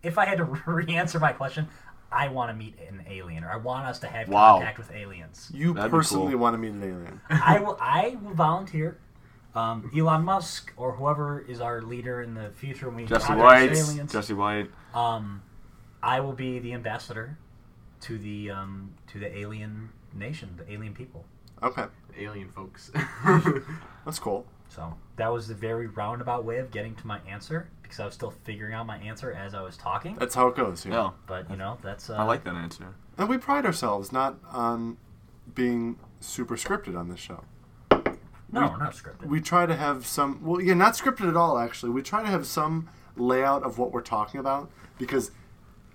if 0.03 0.19
I 0.19 0.27
had 0.27 0.39
to 0.39 0.45
re-answer 0.67 1.19
my 1.19 1.33
question, 1.33 1.69
I 2.13 2.29
want 2.29 2.51
to 2.51 2.55
meet 2.55 2.75
an 2.89 3.05
alien, 3.09 3.45
or 3.45 3.51
I 3.51 3.57
want 3.57 3.87
us 3.87 4.01
to 4.01 4.09
have 4.09 4.29
Wow. 4.29 4.55
contact 4.57 4.79
with 4.79 4.91
aliens. 4.93 5.51
You 5.55 5.75
That'd 5.75 5.91
personally 5.93 6.33
cool. 6.33 6.41
want 6.41 6.55
to 6.55 6.59
meet 6.59 6.73
an 6.73 6.83
alien. 6.83 7.21
I 7.31 7.59
will. 7.61 7.79
I 7.81 8.17
will 8.23 8.35
volunteer. 8.35 8.99
Um, 9.55 9.91
Elon 9.97 10.25
Musk 10.25 10.73
or 10.77 10.93
whoever 10.93 11.41
is 11.41 11.61
our 11.61 11.83
leader 11.83 12.23
in 12.23 12.35
the 12.35 12.51
future 12.51 12.87
when 12.87 12.97
we 12.97 13.05
Jesse 13.05 13.27
contact 13.27 13.45
White, 13.45 13.73
aliens. 13.73 14.13
Jesse 14.13 14.35
White. 14.35 14.71
Um, 14.95 15.43
I 16.03 16.21
will 16.21 16.33
be 16.33 16.59
the 16.61 16.73
ambassador 16.73 17.37
to 18.03 18.19
the 18.19 18.51
um, 18.51 18.95
to 19.09 19.19
the 19.19 19.37
alien 19.37 19.91
nation, 20.15 20.55
the 20.57 20.73
alien 20.73 20.95
people. 20.95 21.25
Okay, 21.63 21.85
Alien 22.19 22.51
folks. 22.53 22.91
that's 24.05 24.19
cool. 24.19 24.47
So 24.69 24.95
that 25.17 25.33
was 25.33 25.49
the 25.49 25.55
very 25.55 25.89
roundabout 25.89 26.45
way 26.45 26.59
of 26.59 26.71
getting 26.71 26.95
to 26.97 27.07
my 27.07 27.19
answer 27.29 27.69
because 27.83 28.01
I 28.01 28.05
was 28.05 28.15
still 28.15 28.31
figuring 28.31 28.73
out 28.73 28.87
my 28.87 28.99
answer 28.99 29.33
as 29.33 29.53
I 29.53 29.63
was 29.63 29.77
talking. 29.77 30.17
That's 30.17 30.35
how 30.35 30.47
it 30.47 30.57
goes. 30.57 30.85
Here. 30.85 30.93
Yeah, 30.93 31.11
But 31.27 31.51
you 31.51 31.57
know, 31.57 31.79
that's 31.83 32.09
uh, 32.09 32.15
I 32.15 32.23
like 32.23 32.45
that 32.45 32.55
answer. 32.55 32.95
And 33.19 33.29
we 33.29 33.37
pride 33.37 33.67
ourselves 33.67 34.13
not 34.13 34.39
on 34.51 34.97
being 35.55 35.99
super 36.21 36.57
scripted 36.57 36.97
on 36.97 37.09
this 37.09 37.21
show. 37.21 37.43
No, 38.53 38.69
we're 38.69 38.79
not 38.79 38.93
scripted. 38.93 39.27
We 39.27 39.41
try 39.41 39.67
to 39.67 39.77
have 39.77 40.07
some, 40.07 40.45
well, 40.45 40.61
yeah, 40.61 40.75
not 40.75 40.95
scripted 40.95 41.29
at 41.29 41.37
all, 41.37 41.59
actually. 41.59 41.91
We 41.91 42.03
try 42.03 42.23
to 42.23 42.29
have 42.29 42.47
some 42.47 42.89
layout 43.17 43.63
of 43.63 43.79
what 43.79 43.93
we're 43.93 44.01
talking 44.01 44.41
about 44.41 44.71
because 44.99 45.31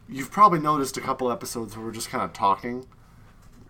you've 0.07 0.31
probably 0.31 0.59
noticed 0.59 0.97
a 0.97 1.01
couple 1.01 1.31
episodes 1.31 1.75
where 1.75 1.85
we're 1.85 1.91
just 1.91 2.09
kind 2.09 2.23
of 2.23 2.33
talking. 2.33 2.85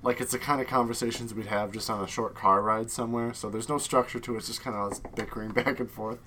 Like 0.03 0.21
it's 0.21 0.31
the 0.31 0.39
kind 0.39 0.61
of 0.61 0.67
conversations 0.67 1.33
we'd 1.33 1.47
have 1.47 1.71
just 1.71 1.89
on 1.89 2.03
a 2.03 2.07
short 2.07 2.35
car 2.35 2.61
ride 2.61 2.91
somewhere. 2.91 3.33
So 3.33 3.49
there's 3.49 3.69
no 3.69 3.77
structure 3.77 4.19
to 4.19 4.35
it. 4.35 4.37
It's 4.37 4.47
just 4.47 4.61
kind 4.61 4.75
of 4.75 4.91
us 4.91 5.01
bickering 5.15 5.51
back 5.53 5.79
and 5.79 5.89
forth. 5.89 6.19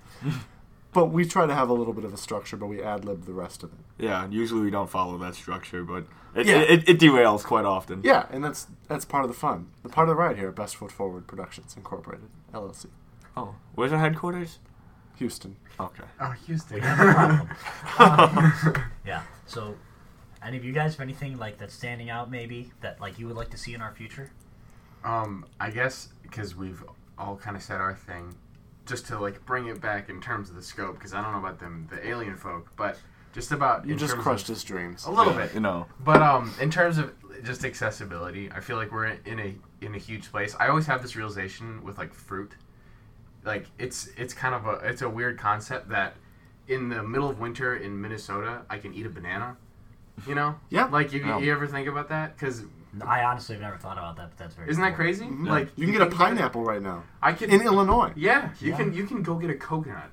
But 0.98 1.06
we 1.12 1.24
try 1.24 1.46
to 1.46 1.54
have 1.54 1.68
a 1.68 1.72
little 1.72 1.92
bit 1.92 2.04
of 2.04 2.12
a 2.12 2.16
structure, 2.16 2.56
but 2.56 2.66
we 2.66 2.82
ad 2.82 3.04
lib 3.04 3.24
the 3.24 3.32
rest 3.32 3.62
of 3.62 3.72
it. 3.72 3.78
Yeah, 4.04 4.26
usually 4.28 4.62
we 4.62 4.70
don't 4.70 4.90
follow 4.90 5.16
that 5.18 5.34
structure, 5.36 5.84
but 5.84 6.04
it, 6.34 6.46
Yeah. 6.46 6.56
it, 6.58 6.70
it, 6.70 6.88
it 6.88 6.98
derails 6.98 7.44
quite 7.44 7.64
often. 7.64 8.00
Yeah, 8.02 8.26
and 8.30 8.42
that's 8.44 8.66
that's 8.88 9.04
part 9.04 9.24
of 9.24 9.30
the 9.30 9.36
fun. 9.36 9.68
The 9.84 9.88
part 9.88 10.08
of 10.08 10.16
the 10.16 10.20
ride 10.20 10.36
here 10.36 10.48
at 10.48 10.56
Best 10.56 10.76
Foot 10.76 10.90
Forward 10.90 11.26
Productions 11.26 11.74
Incorporated, 11.76 12.28
LLC, 12.52 12.86
Oh, 13.36 13.54
where's 13.76 13.92
our 13.92 14.00
headquarters? 14.00 14.58
Houston. 15.16 15.56
Okay. 15.80 16.04
oh, 16.20 16.30
Houston. 16.46 16.76
We 16.76 16.80
have 16.80 17.00
a 17.00 17.46
problem. 17.94 18.52
Um, 18.66 18.82
yeah. 19.06 19.22
So, 19.46 19.74
any 20.44 20.56
of 20.56 20.64
you 20.64 20.72
guys 20.72 20.92
have 20.94 21.00
anything 21.00 21.38
like 21.38 21.58
that's 21.58 21.74
standing 21.74 22.08
out, 22.10 22.30
maybe 22.30 22.72
that 22.80 23.00
like 23.00 23.18
you 23.18 23.26
would 23.28 23.36
like 23.36 23.50
to 23.50 23.56
see 23.58 23.74
in 23.74 23.80
our 23.82 23.92
future? 23.92 24.30
Um, 25.04 25.44
I 25.60 25.70
guess 25.70 26.08
because 26.22 26.54
we've 26.56 26.82
all 27.18 27.36
kind 27.36 27.56
of 27.56 27.62
said 27.62 27.80
our 27.80 27.94
thing. 27.94 28.34
Just 28.88 29.06
to 29.06 29.18
like 29.18 29.44
bring 29.46 29.66
it 29.68 29.80
back 29.80 30.08
in 30.08 30.20
terms 30.20 30.48
of 30.50 30.56
the 30.56 30.62
scope, 30.62 30.94
because 30.94 31.14
I 31.14 31.22
don't 31.22 31.32
know 31.32 31.38
about 31.38 31.60
them, 31.60 31.86
the 31.90 32.04
alien 32.06 32.36
folk, 32.36 32.70
but 32.76 32.98
just 33.32 33.52
about 33.52 33.86
You 33.86 33.94
just 33.94 34.16
crushed 34.16 34.48
of, 34.48 34.54
his 34.56 34.64
dreams. 34.64 35.04
a 35.06 35.10
little 35.10 35.32
bit. 35.34 35.52
You 35.54 35.60
know. 35.60 35.86
But 36.00 36.22
um, 36.22 36.52
in 36.60 36.70
terms 36.70 36.98
of 36.98 37.12
just 37.44 37.64
accessibility, 37.64 38.50
I 38.50 38.60
feel 38.60 38.76
like 38.76 38.90
we're 38.90 39.06
in 39.06 39.38
a 39.38 39.54
in 39.84 39.94
a 39.94 39.98
huge 39.98 40.30
place. 40.32 40.56
I 40.58 40.68
always 40.68 40.86
have 40.86 41.02
this 41.02 41.14
realization 41.14 41.84
with 41.84 41.98
like 41.98 42.12
fruit, 42.14 42.52
like 43.44 43.66
it's 43.78 44.08
it's 44.16 44.34
kind 44.34 44.54
of 44.54 44.66
a 44.66 44.72
it's 44.88 45.02
a 45.02 45.08
weird 45.08 45.38
concept 45.38 45.88
that 45.90 46.16
in 46.66 46.88
the 46.88 47.02
middle 47.02 47.30
of 47.30 47.38
winter 47.38 47.76
in 47.76 48.00
Minnesota, 48.00 48.62
I 48.68 48.78
can 48.78 48.92
eat 48.94 49.06
a 49.06 49.10
banana. 49.10 49.56
You 50.26 50.34
know? 50.34 50.56
Yeah. 50.68 50.86
Like, 50.86 51.12
you, 51.12 51.20
Yeah. 51.20 51.38
you 51.38 51.52
ever 51.52 51.66
think 51.68 51.86
about 51.86 52.08
that? 52.08 52.36
Because 52.36 52.64
I 53.06 53.24
honestly 53.24 53.54
have 53.54 53.62
never 53.62 53.76
thought 53.76 53.98
about 53.98 54.16
that, 54.16 54.30
but 54.30 54.38
that's 54.38 54.54
very. 54.54 54.70
isn't 54.70 54.82
that 54.82 54.90
cool. 54.90 54.96
crazy? 54.96 55.26
Mhm. 55.26 55.48
Like 55.48 55.68
you 55.76 55.84
can 55.84 55.92
get 55.92 56.02
a 56.02 56.04
think 56.06 56.14
about 56.16 56.32
it. 56.32 56.36
pineapple 56.36 56.64
right 56.64 56.82
now 56.82 57.04
I 57.22 57.32
can 57.32 57.50
in 57.50 57.62
Illinois. 57.62 58.12
Yeah, 58.16 58.50
you 58.60 58.70
Yeah. 58.70 58.76
can 58.76 58.92
you 58.92 59.04
can 59.06 59.22
go 59.22 59.34
get 59.36 59.50
a 59.50 59.54
coconut 59.54 60.10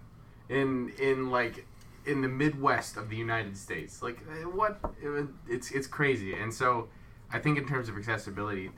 in 0.50 0.90
in 1.00 1.30
like 1.30 1.66
in 2.06 2.22
the 2.22 2.28
Midwest 2.28 2.98
of 2.98 3.10
the 3.10 3.16
United 3.16 3.58
States. 3.58 4.02
Like 4.04 4.20
eh, 4.32 4.44
what? 4.44 4.80
It's 5.48 5.72
it's 5.72 5.88
crazy. 5.88 6.34
And 6.36 6.54
so 6.54 6.88
I 7.32 7.40
think 7.40 7.58
in 7.58 7.66
terms 7.68 7.90
of 7.90 7.98
accessibility, 7.98 8.72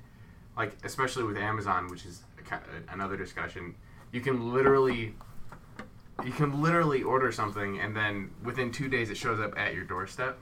like 0.56 0.74
especially 0.84 1.24
with 1.26 1.38
Amazon, 1.38 1.88
which 1.88 2.06
is 2.06 2.24
a, 2.52 2.94
another 2.94 3.18
discussion, 3.18 3.76
you 4.12 4.22
can 4.22 4.54
literally 4.54 5.16
you 6.26 6.32
can 6.32 6.62
literally 6.64 7.04
order 7.04 7.32
something 7.32 7.80
and 7.80 7.96
then 7.96 8.32
within 8.44 8.72
2 8.72 8.88
days 8.90 9.10
it 9.12 9.18
shows 9.18 9.40
up 9.40 9.58
at 9.58 9.76
your 9.76 9.84
doorstep. 9.84 10.40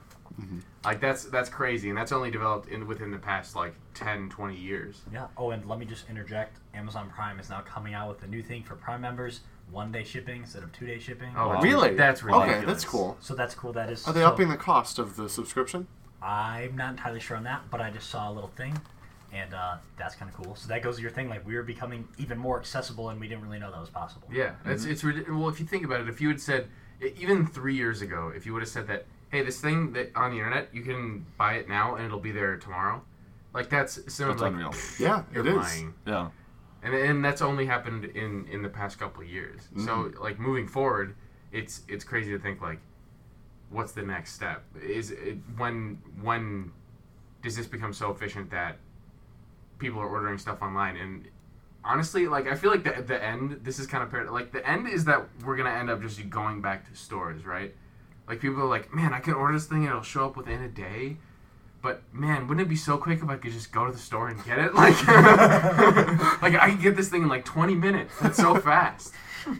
Like 0.84 1.00
that's 1.00 1.24
that's 1.24 1.48
crazy 1.48 1.88
and 1.88 1.98
that's 1.98 2.12
only 2.12 2.30
developed 2.30 2.68
in 2.68 2.86
within 2.86 3.10
the 3.10 3.18
past 3.18 3.56
like 3.56 3.74
10 3.94 4.28
20 4.28 4.56
years. 4.56 5.02
Yeah. 5.12 5.26
Oh, 5.36 5.50
and 5.50 5.66
let 5.68 5.78
me 5.78 5.86
just 5.86 6.08
interject. 6.08 6.58
Amazon 6.74 7.10
Prime 7.14 7.40
is 7.40 7.50
now 7.50 7.60
coming 7.62 7.94
out 7.94 8.08
with 8.08 8.22
a 8.22 8.26
new 8.26 8.42
thing 8.42 8.62
for 8.62 8.76
Prime 8.76 9.00
members: 9.00 9.40
one 9.70 9.90
day 9.90 10.04
shipping 10.04 10.42
instead 10.42 10.62
of 10.62 10.72
two 10.72 10.86
day 10.86 10.98
shipping. 10.98 11.32
Oh, 11.36 11.48
Wow. 11.48 11.60
Really? 11.62 11.94
That's 11.94 12.22
Okay, 12.22 12.64
that's 12.64 12.84
cool. 12.84 13.16
So 13.20 13.34
that's 13.34 13.54
cool. 13.54 13.72
That 13.72 13.90
is. 13.90 14.06
Are 14.06 14.12
they 14.12 14.20
so- 14.20 14.28
upping 14.28 14.48
the 14.48 14.56
cost 14.56 14.98
of 14.98 15.16
the 15.16 15.28
subscription? 15.28 15.86
I'm 16.22 16.76
not 16.76 16.90
entirely 16.90 17.20
sure 17.20 17.36
on 17.36 17.44
that, 17.44 17.62
but 17.70 17.80
I 17.80 17.90
just 17.90 18.08
saw 18.08 18.30
a 18.30 18.32
little 18.32 18.50
thing, 18.56 18.76
and 19.32 19.52
uh, 19.54 19.76
that's 19.98 20.14
kind 20.16 20.30
of 20.30 20.36
cool. 20.36 20.56
So 20.56 20.66
that 20.68 20.82
goes 20.82 20.96
to 20.96 21.02
your 21.02 21.10
thing. 21.10 21.28
Like 21.28 21.46
we 21.46 21.54
were 21.54 21.62
becoming 21.62 22.08
even 22.18 22.38
more 22.38 22.58
accessible, 22.58 23.10
and 23.10 23.20
we 23.20 23.28
didn't 23.28 23.44
really 23.44 23.58
know 23.58 23.70
that 23.70 23.80
was 23.80 23.90
possible. 23.90 24.28
Yeah, 24.32 24.54
it's 24.64 24.84
it's 24.84 25.04
well. 25.04 25.48
If 25.48 25.60
you 25.60 25.66
think 25.66 25.84
about 25.84 26.00
it, 26.00 26.08
if 26.08 26.20
you 26.20 26.28
had 26.28 26.40
said 26.40 26.68
even 27.18 27.46
three 27.46 27.74
years 27.74 28.02
ago, 28.02 28.32
if 28.34 28.46
you 28.46 28.52
would 28.54 28.62
have 28.62 28.68
said 28.68 28.86
that, 28.88 29.04
hey, 29.30 29.42
this 29.42 29.60
thing 29.60 29.92
that 29.92 30.12
on 30.14 30.30
the 30.30 30.38
internet, 30.38 30.74
you 30.74 30.82
can 30.82 31.26
buy 31.36 31.54
it 31.54 31.68
now 31.68 31.96
and 31.96 32.04
it'll 32.04 32.20
be 32.20 32.32
there 32.32 32.56
tomorrow, 32.56 33.02
like 33.54 33.68
that's 33.70 33.94
sort 34.12 34.30
of 34.30 34.38
That's 34.38 34.42
like 34.42 34.52
unreal. 34.52 34.74
Yeah, 34.98 35.24
you're 35.32 35.46
it 35.46 35.50
is. 35.50 35.56
lying. 35.56 35.94
Yeah. 36.06 36.30
And 36.82 36.94
and 36.94 37.24
that's 37.24 37.42
only 37.42 37.66
happened 37.66 38.04
in 38.04 38.46
in 38.48 38.62
the 38.62 38.68
past 38.68 38.98
couple 38.98 39.22
of 39.22 39.28
years. 39.28 39.62
Mm-hmm. 39.62 39.86
So 39.86 40.12
like 40.20 40.38
moving 40.38 40.68
forward, 40.68 41.14
it's 41.52 41.82
it's 41.88 42.04
crazy 42.04 42.30
to 42.32 42.38
think 42.38 42.60
like, 42.60 42.78
what's 43.70 43.92
the 43.92 44.02
next 44.02 44.34
step? 44.34 44.62
Is 44.80 45.10
it 45.10 45.38
when 45.56 46.00
when 46.20 46.72
does 47.42 47.56
this 47.56 47.66
become 47.66 47.92
so 47.92 48.10
efficient 48.10 48.50
that 48.50 48.78
people 49.78 50.00
are 50.00 50.08
ordering 50.08 50.38
stuff 50.38 50.62
online 50.62 50.96
and 50.96 51.28
honestly 51.84 52.26
like 52.26 52.48
i 52.48 52.54
feel 52.54 52.70
like 52.70 52.82
the, 52.82 53.02
the 53.02 53.22
end 53.22 53.60
this 53.62 53.78
is 53.78 53.86
kind 53.86 54.02
of 54.02 54.10
par- 54.10 54.28
like 54.30 54.50
the 54.50 54.66
end 54.68 54.88
is 54.88 55.04
that 55.04 55.24
we're 55.44 55.56
gonna 55.56 55.70
end 55.70 55.88
up 55.90 56.00
just 56.00 56.28
going 56.30 56.60
back 56.60 56.88
to 56.88 56.96
stores 56.96 57.44
right 57.44 57.74
like 58.28 58.40
people 58.40 58.60
are 58.62 58.66
like 58.66 58.92
man 58.94 59.12
i 59.12 59.20
can 59.20 59.34
order 59.34 59.54
this 59.54 59.66
thing 59.66 59.78
and 59.78 59.88
it'll 59.88 60.02
show 60.02 60.26
up 60.26 60.36
within 60.36 60.62
a 60.62 60.68
day 60.68 61.16
but 61.82 62.02
man 62.12 62.48
wouldn't 62.48 62.66
it 62.66 62.68
be 62.68 62.76
so 62.76 62.96
quick 62.96 63.22
if 63.22 63.28
i 63.28 63.36
could 63.36 63.52
just 63.52 63.72
go 63.72 63.86
to 63.86 63.92
the 63.92 63.98
store 63.98 64.28
and 64.28 64.44
get 64.44 64.58
it 64.58 64.74
like 64.74 65.06
like 66.42 66.54
i 66.54 66.70
could 66.70 66.82
get 66.82 66.96
this 66.96 67.08
thing 67.08 67.22
in 67.22 67.28
like 67.28 67.44
20 67.44 67.74
minutes 67.74 68.14
it's 68.22 68.36
so 68.36 68.54
fast 68.56 69.12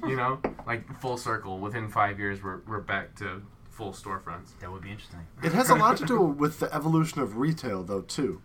you 0.06 0.16
know 0.16 0.40
like 0.66 0.82
full 1.00 1.16
circle 1.16 1.58
within 1.58 1.88
five 1.88 2.18
years 2.18 2.42
we're, 2.42 2.60
we're 2.66 2.80
back 2.80 3.14
to 3.14 3.42
full 3.76 3.92
storefronts 3.92 4.58
That 4.60 4.72
would 4.72 4.82
be 4.82 4.90
interesting. 4.90 5.20
It 5.42 5.52
has 5.52 5.68
a 5.68 5.74
lot 5.74 5.98
to 5.98 6.06
do 6.06 6.20
with 6.22 6.60
the 6.60 6.74
evolution 6.74 7.20
of 7.20 7.36
retail, 7.36 7.82
though, 7.82 8.00
too. 8.00 8.40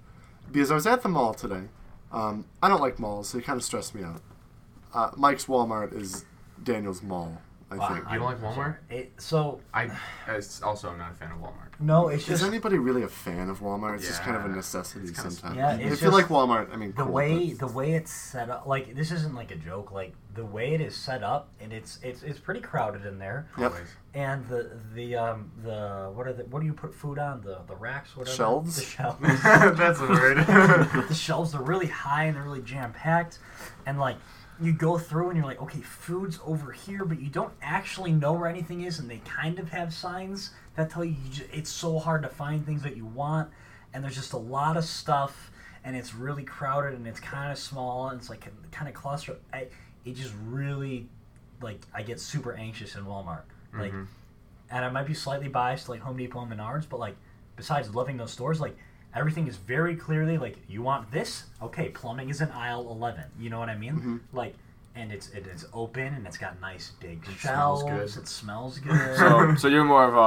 Because 0.51 0.71
I 0.71 0.75
was 0.75 0.85
at 0.85 1.03
the 1.03 1.09
mall 1.09 1.33
today. 1.33 1.69
Um, 2.11 2.43
I 2.61 2.67
don't 2.67 2.81
like 2.81 2.99
malls; 2.99 3.31
they 3.31 3.39
kind 3.39 3.55
of 3.55 3.63
stress 3.63 3.95
me 3.95 4.03
out. 4.03 4.21
Uh, 4.93 5.11
Mike's 5.15 5.45
Walmart 5.45 5.93
is 5.93 6.25
Daniel's 6.61 7.01
mall, 7.01 7.41
I 7.71 7.77
Wow, 7.77 7.87
think. 7.93 8.05
You 8.11 8.19
don't 8.19 8.25
like 8.25 8.41
Walmart? 8.41 8.75
It, 8.89 9.13
so 9.17 9.61
I 9.73 9.89
as 10.27 10.61
also 10.61 10.91
am 10.91 10.97
not 10.97 11.11
a 11.11 11.15
fan 11.15 11.31
of 11.31 11.37
Walmart. 11.37 11.69
no, 11.79 12.09
it's 12.09 12.23
just 12.23 12.31
Is 12.33 12.39
just 12.41 12.49
anybody 12.51 12.77
really 12.77 13.03
a 13.03 13.07
fan 13.07 13.47
of 13.49 13.59
Walmart? 13.61 13.95
It's 13.95 14.07
just 14.07 14.21
kind 14.23 14.35
of 14.35 14.43
a 14.45 14.49
Yeah, 14.49 14.55
necessity 14.55 15.07
it's 15.07 15.11
kinda- 15.17 15.31
sometimes. 15.31 15.57
Yeah, 15.57 15.75
if 15.87 15.93
it's 15.93 16.01
you 16.01 16.09
like 16.09 16.25
Walmart, 16.25 16.73
I 16.73 16.75
mean, 16.75 16.91
the 16.97 17.03
cool, 17.03 17.13
way 17.13 17.49
but- 17.51 17.59
the 17.59 17.73
way 17.73 17.93
it's 17.93 18.11
set 18.11 18.49
up. 18.49 18.65
Like 18.65 18.93
this 18.93 19.11
isn't 19.11 19.33
like 19.35 19.51
a 19.51 19.55
joke. 19.55 19.91
Like 19.93 20.13
the 20.33 20.45
way 20.45 20.73
it 20.73 20.81
is 20.81 20.95
set 20.95 21.23
up, 21.23 21.47
and 21.61 21.71
it's 21.71 21.97
it's 22.03 22.23
it's 22.23 22.39
pretty 22.39 22.59
crowded 22.61 23.05
in 23.05 23.17
there. 23.19 23.47
Yep. 23.57 23.71
Always. 23.71 23.87
And 24.13 24.45
the 24.49 24.71
the 24.93 25.15
um 25.15 25.51
the 25.63 26.11
what 26.13 26.27
are 26.27 26.33
the 26.33 26.43
what 26.45 26.59
do 26.59 26.65
you 26.65 26.73
put 26.73 26.93
food 26.93 27.19
on 27.19 27.39
the 27.41 27.59
the 27.67 27.75
racks 27.75 28.17
whatever 28.17 28.35
Shelves? 28.35 28.75
the 28.75 28.81
shelves 28.97 29.19
That's 29.21 29.99
a 30.01 30.07
word. 30.07 30.37
the 31.07 31.13
shelves 31.13 31.55
are 31.55 31.63
really 31.63 31.87
high 31.87 32.25
and 32.25 32.35
they're 32.35 32.43
really 32.43 32.61
jam 32.61 32.91
packed, 32.91 33.39
and 33.85 33.97
like 33.97 34.17
you 34.61 34.73
go 34.73 34.97
through 34.97 35.29
and 35.29 35.37
you're 35.37 35.45
like, 35.45 35.61
okay, 35.61 35.81
food's 35.81 36.39
over 36.45 36.71
here, 36.71 37.03
but 37.03 37.19
you 37.19 37.29
don't 37.29 37.53
actually 37.61 38.11
know 38.11 38.33
where 38.33 38.47
anything 38.47 38.81
is, 38.81 38.99
and 38.99 39.09
they 39.09 39.21
kind 39.25 39.57
of 39.59 39.69
have 39.69 39.93
signs 39.93 40.51
that 40.75 40.89
tell 40.89 41.03
you, 41.03 41.15
you 41.25 41.31
ju- 41.31 41.47
it's 41.51 41.69
so 41.69 41.97
hard 41.99 42.21
to 42.23 42.29
find 42.29 42.65
things 42.65 42.83
that 42.83 42.95
you 42.95 43.05
want, 43.05 43.49
and 43.93 44.03
there's 44.03 44.15
just 44.15 44.33
a 44.33 44.37
lot 44.37 44.77
of 44.77 44.85
stuff, 44.85 45.51
and 45.83 45.95
it's 45.95 46.13
really 46.13 46.43
crowded 46.43 46.93
and 46.93 47.07
it's 47.07 47.19
kind 47.19 47.51
of 47.51 47.57
small 47.57 48.09
and 48.09 48.19
it's 48.19 48.29
like 48.29 48.47
kind 48.71 48.87
of 48.87 48.93
cluster. 48.93 49.37
I, 49.51 49.67
it 50.05 50.15
just 50.15 50.33
really, 50.45 51.07
like, 51.61 51.81
I 51.93 52.03
get 52.03 52.19
super 52.19 52.53
anxious 52.53 52.95
in 52.95 53.03
Walmart, 53.03 53.43
like, 53.73 53.91
mm-hmm. 53.91 54.03
and 54.69 54.85
I 54.85 54.89
might 54.89 55.07
be 55.07 55.15
slightly 55.15 55.47
biased 55.47 55.85
to 55.85 55.91
like 55.91 56.01
Home 56.01 56.17
Depot 56.17 56.41
and 56.41 56.51
Menards, 56.51 56.87
but 56.87 56.99
like, 56.99 57.15
besides 57.55 57.93
loving 57.95 58.17
those 58.17 58.31
stores, 58.31 58.61
like 58.61 58.77
everything 59.15 59.47
is 59.47 59.57
very 59.57 59.95
clearly 59.95 60.37
like 60.37 60.57
you 60.67 60.81
want 60.81 61.09
this 61.11 61.45
okay 61.61 61.89
plumbing 61.89 62.29
is 62.29 62.41
in 62.41 62.49
aisle 62.51 62.89
11 62.91 63.23
you 63.39 63.49
know 63.49 63.59
what 63.59 63.69
i 63.69 63.75
mean 63.77 63.93
Mm-hmm. 63.95 64.17
like 64.33 64.55
and 64.95 65.11
it's 65.11 65.29
it 65.29 65.47
is 65.47 65.65
open 65.73 66.13
and 66.13 66.25
it's 66.27 66.37
got 66.37 66.59
nice 66.59 66.91
big 66.99 67.23
It 67.27 67.37
shelves 67.37 67.81
smells 67.81 68.13
good. 68.15 68.21
it 68.23 68.27
smells 68.27 68.79
good 68.87 69.17
So, 69.17 69.55
so 69.57 69.67
you're 69.69 69.85
more 69.85 70.03
of 70.05 70.13
a 70.15 70.17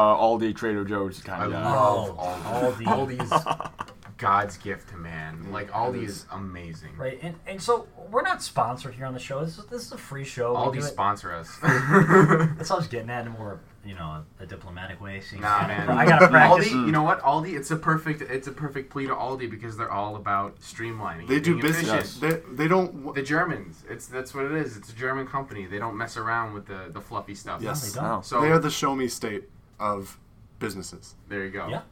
Aldi, 0.47 0.57
Trader 0.57 0.85
Joe's 0.85 1.21
kind 1.21 1.43
I 1.43 1.47
of 1.47 1.53
guy. 1.53 1.71
love 1.71 2.17
Oh, 2.19 2.73
Aldi. 2.79 2.85
Aldi. 2.85 3.19
Aldi's 3.19 3.81
God's 4.17 4.57
gift 4.57 4.89
to 4.91 4.97
man. 4.97 5.51
Like 5.53 5.71
Aldi 5.73 6.05
is. 6.05 6.11
is 6.19 6.27
amazing. 6.33 6.97
right 6.97 7.19
and, 7.23 7.35
and 7.47 7.61
so 7.61 7.87
we're 8.11 8.23
not 8.23 8.43
sponsored 8.43 8.95
here 8.95 9.05
on 9.07 9.13
the 9.13 9.19
show 9.21 9.45
this 9.45 9.59
is, 9.59 9.67
this 9.67 9.83
is 9.87 9.93
a 9.93 9.99
free 9.99 10.25
show 10.25 10.53
We 10.53 10.59
Aldi 10.59 10.73
do 10.75 10.79
it- 10.79 10.83
sponsor 10.85 11.33
us. 11.35 11.59
that's 11.61 12.71
what 12.71 12.73
i 12.73 12.77
was 12.77 12.87
getting 12.89 13.11
at 13.11 13.23
in 13.27 13.33
a 13.35 13.37
more 13.39 13.61
you 13.85 13.95
know 13.95 14.25
a, 14.41 14.47
diplomatic 14.47 15.01
way 15.01 15.21
seeing- 15.21 15.43
nah, 15.43 15.67
man. 15.67 15.89
i 15.91 16.07
gotta 16.07 16.29
practice 16.37 16.69
Aldi, 16.69 16.87
you 16.87 16.93
know 16.93 17.03
what? 17.03 17.21
Aldi, 17.21 17.57
it's 17.57 17.71
a 17.71 17.77
perfect, 17.77 18.23
it's 18.23 18.47
a 18.49 18.53
perfect 18.53 18.91
plea 18.91 19.07
to 19.07 19.15
Aldi 19.15 19.51
because 19.51 19.77
they're 19.77 19.91
all 19.91 20.17
about 20.17 20.61
streamlining. 20.61 21.29
they 21.29 21.41
do 21.41 21.53
being 21.61 21.63
business. 21.63 22.19
They 22.19 22.41
they 22.53 22.69
don't. 22.69 23.15
The 23.15 23.23
Germans, 23.23 23.85
it's 23.89 24.07
that's 24.07 24.35
what 24.35 24.45
it 24.47 24.53
is. 24.53 24.77
It's 24.77 24.91
a 24.91 24.95
German 24.97 25.27
company. 25.27 25.67
They 25.67 25.79
don't 25.79 25.97
mess 25.97 26.17
around 26.17 26.55
with 26.55 26.67
the 26.67 26.91
the 26.93 27.01
fluffy 27.01 27.35
stuff. 27.35 27.63
Yes. 27.63 27.93
they 27.93 28.01
don't. 28.01 28.11
Oh. 28.11 28.21
So 28.23 28.41
They 28.41 28.51
are 28.51 28.59
the 28.59 28.71
show 28.71 28.95
me 28.95 29.09
state 29.09 29.45
of 29.79 30.19
businesses. 30.59 31.15
there 31.29 31.45
you 31.45 31.51
go. 31.51 31.69
Yeah. 31.69 31.83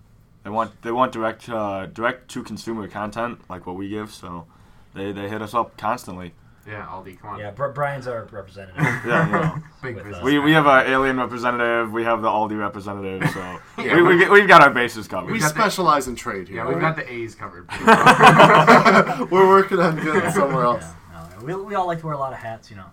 They 0.44 0.50
want 0.50 0.82
they 0.82 0.92
want 0.92 1.12
direct 1.12 1.48
uh, 1.48 1.86
direct 1.86 2.28
to 2.32 2.42
consumer 2.42 2.88
content 2.88 3.40
like 3.48 3.66
what 3.66 3.76
we 3.76 3.88
give, 3.88 4.10
so 4.12 4.46
they, 4.94 5.12
they 5.12 5.28
hit 5.28 5.40
us 5.42 5.54
up 5.54 5.76
constantly. 5.76 6.34
Yeah, 6.66 6.86
Aldi, 6.86 7.18
come 7.20 7.30
on. 7.30 7.38
yeah 7.40 7.50
Bri- 7.50 7.72
brian's 7.72 8.06
our 8.06 8.24
representative 8.30 8.76
Yeah, 9.06 9.26
you 9.26 9.32
know. 9.32 9.54
Big 9.82 9.96
With, 9.96 10.14
uh, 10.14 10.20
we, 10.22 10.38
we 10.38 10.52
have 10.52 10.66
an 10.66 10.86
alien 10.86 11.16
representative, 11.18 11.90
we 11.92 12.04
have 12.04 12.22
the 12.22 12.28
Aldi 12.28 12.56
representative, 12.58 13.28
so 13.30 13.58
we, 13.78 14.02
we, 14.02 14.18
get- 14.18 14.30
we've 14.30 14.46
got 14.46 14.62
our 14.62 14.70
bases 14.70 15.08
covered. 15.08 15.32
We 15.32 15.40
got 15.40 15.54
the- 15.54 15.60
specialize 15.60 16.06
in 16.06 16.14
trade 16.14 16.46
here. 16.48 16.58
yeah, 16.58 16.68
we've 16.68 16.78
got 16.80 16.94
the 16.96 17.10
A's 17.12 17.34
covered. 17.34 17.68
We're 19.30 19.48
working 19.48 19.78
on 19.80 19.96
getting 19.96 20.30
somewhere 20.30 20.64
else. 20.64 20.84
yeah, 21.10 21.28
no, 21.40 21.44
we, 21.44 21.54
we 21.64 21.74
all 21.74 21.86
like 21.86 21.98
to 22.00 22.06
wear 22.06 22.14
a 22.14 22.18
lot 22.18 22.32
of 22.32 22.38
hats 22.38 22.70
you 22.70 22.76
know 22.76 22.86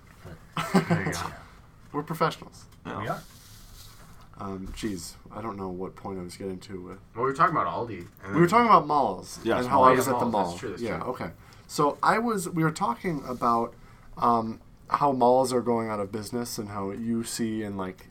but 0.56 0.88
there 0.90 1.06
you 1.08 1.14
go. 1.14 1.20
We're 1.92 2.04
professionals. 2.04 2.66
Yeah. 2.86 3.02
we 3.02 3.08
are 3.08 3.22
Um, 4.40 4.72
geez, 4.76 5.16
I 5.36 5.42
don't 5.42 5.58
know 5.58 5.70
what 5.70 5.96
point 5.96 6.20
I 6.20 6.24
was 6.24 6.36
getting 6.38 6.60
to 6.60 6.82
with. 6.82 6.98
Well, 7.16 7.24
we 7.26 7.32
were 7.32 7.34
talking 7.34 7.56
about 7.56 7.68
Aldi. 7.68 8.06
And 8.24 8.36
We 8.36 8.42
were 8.42 8.48
talking 8.48 8.68
about 8.68 8.86
malls 8.88 9.40
Yes, 9.44 9.60
and 9.62 9.68
how. 9.70 9.84
I 9.84 9.92
was 9.92 10.08
at 10.08 10.20
the 10.20 10.26
mall. 10.26 10.50
That's 10.50 10.60
true, 10.60 10.70
that's 10.72 10.82
yeah, 10.82 11.00
true. 11.00 11.08
okay. 11.12 11.30
So 11.70 12.00
I 12.02 12.18
was. 12.18 12.50
We 12.50 12.64
were 12.64 12.72
talking 12.72 13.24
about 13.28 13.76
um, 14.18 14.60
how 14.90 15.12
malls 15.12 15.54
are 15.54 15.62
going 15.62 15.88
out 15.88 16.00
of 16.00 16.12
business 16.12 16.58
and 16.58 16.70
how 16.70 16.90
you 16.90 17.24
see 17.24 17.62
in 17.62 17.78
like 17.78 18.08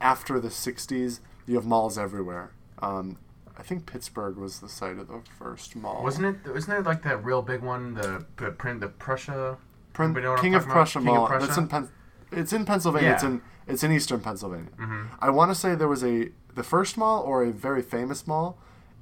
after 0.00 0.40
the 0.40 0.48
'60s 0.48 1.20
you 1.46 1.54
have 1.56 1.66
malls 1.66 1.98
everywhere. 1.98 2.52
Um, 2.80 3.18
I 3.58 3.62
think 3.62 3.84
Pittsburgh 3.84 4.36
was 4.38 4.60
the 4.60 4.68
site 4.68 4.98
of 4.98 5.08
the 5.08 5.20
first 5.38 5.76
mall. 5.76 6.02
Wasn't 6.02 6.24
it? 6.24 6.50
Wasn't 6.50 6.70
there 6.70 6.80
like 6.82 7.02
that 7.02 7.22
real 7.22 7.42
big 7.42 7.60
one? 7.60 7.92
The 7.94 8.24
the 8.38 8.50
print 8.50 8.80
the 8.80 8.88
Prussia. 8.88 9.58
Prin- 9.92 10.06
Anybody 10.06 10.24
know 10.24 10.30
what 10.30 10.38
I'm 10.38 10.42
King 10.44 10.54
of? 10.54 10.66
Prussia 10.66 10.98
King 11.00 11.08
of 11.08 11.14
Mall. 11.14 11.26
Prussia? 11.26 11.46
That's 11.48 11.58
in 11.58 11.68
Pen- 11.68 11.88
It's 12.30 12.52
in 12.54 12.64
Pennsylvania. 12.64 13.08
Yeah. 13.10 13.14
It's 13.16 13.22
in 13.24 13.42
it's 13.66 13.82
in 13.82 13.92
eastern 13.92 14.20
Pennsylvania. 14.20 14.70
Mhm. 14.78 15.08
I 15.20 15.28
want 15.28 15.50
to 15.50 15.54
say 15.54 15.74
there 15.74 15.86
was 15.86 16.02
a 16.02 16.30
the 16.54 16.62
first 16.62 16.96
mall 16.96 17.22
or 17.22 17.44
a 17.44 17.52
very 17.52 17.82
famous 17.82 18.26
mall 18.26 18.56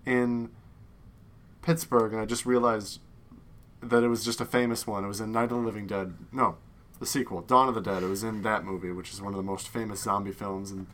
in 0.05 0.51
Pittsburgh, 1.63 2.13
and 2.13 2.21
I 2.21 2.25
just 2.25 2.45
realized 2.45 2.99
that 3.83 4.03
it 4.03 4.09
was 4.09 4.25
just 4.25 4.41
a 4.41 4.45
famous 4.45 4.87
one. 4.87 5.05
It 5.05 5.09
was 5.09 5.21
in 5.21 5.33
Night 5.33 5.45
of 5.45 5.51
the 5.51 5.57
Living 5.57 5.87
Dead. 5.87 6.15
No, 6.33 6.57
the 6.99 7.07
sequel, 7.07 7.41
Dawn 7.43 7.69
of 7.69 7.75
the 7.75 7.81
Dead. 7.81 8.03
It 8.03 8.09
was 8.09 8.23
in 8.23 8.43
that 8.43 8.65
movie, 8.65 8.93
which 8.93 9.13
is 9.13 9.23
one 9.23 9.33
of 9.33 9.37
the 9.37 9.43
most 9.43 9.69
famous 9.69 10.03
zombie 10.03 10.33
films. 10.33 10.71
And 10.71 10.87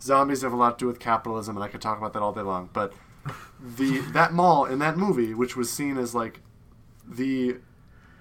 zombies 0.00 0.42
have 0.42 0.52
a 0.52 0.56
lot 0.56 0.78
to 0.78 0.84
do 0.84 0.86
with 0.88 0.98
capitalism, 0.98 1.56
and 1.56 1.64
I 1.64 1.68
could 1.68 1.80
talk 1.80 1.98
about 1.98 2.12
that 2.12 2.22
all 2.22 2.32
day 2.32 2.42
long. 2.42 2.70
But 2.72 2.92
the 3.60 4.00
that 4.12 4.32
mall 4.32 4.64
in 4.64 4.78
that 4.80 4.96
movie, 4.96 5.34
which 5.34 5.56
was 5.56 5.70
seen 5.72 5.96
as 5.96 6.14
like 6.14 6.40
the 7.06 7.56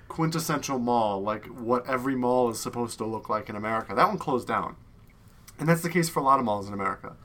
quintessential 0.08 0.80
mall, 0.80 1.22
like 1.22 1.46
what 1.48 1.88
every 1.90 2.16
mall 2.16 2.50
is 2.50 2.60
supposed 2.60 2.98
to 3.00 3.06
look 3.06 3.30
like 3.30 3.50
in 3.50 3.56
America, 3.56 3.96
that 3.96 4.08
one 4.08 4.18
closed 4.18 4.48
down. 4.48 4.76
And 5.60 5.68
that's 5.68 5.82
the 5.82 5.90
case 5.90 6.10
for 6.10 6.20
a 6.20 6.24
lot 6.24 6.40
of 6.40 6.46
malls 6.46 6.68
in 6.68 6.74
America. 6.74 7.16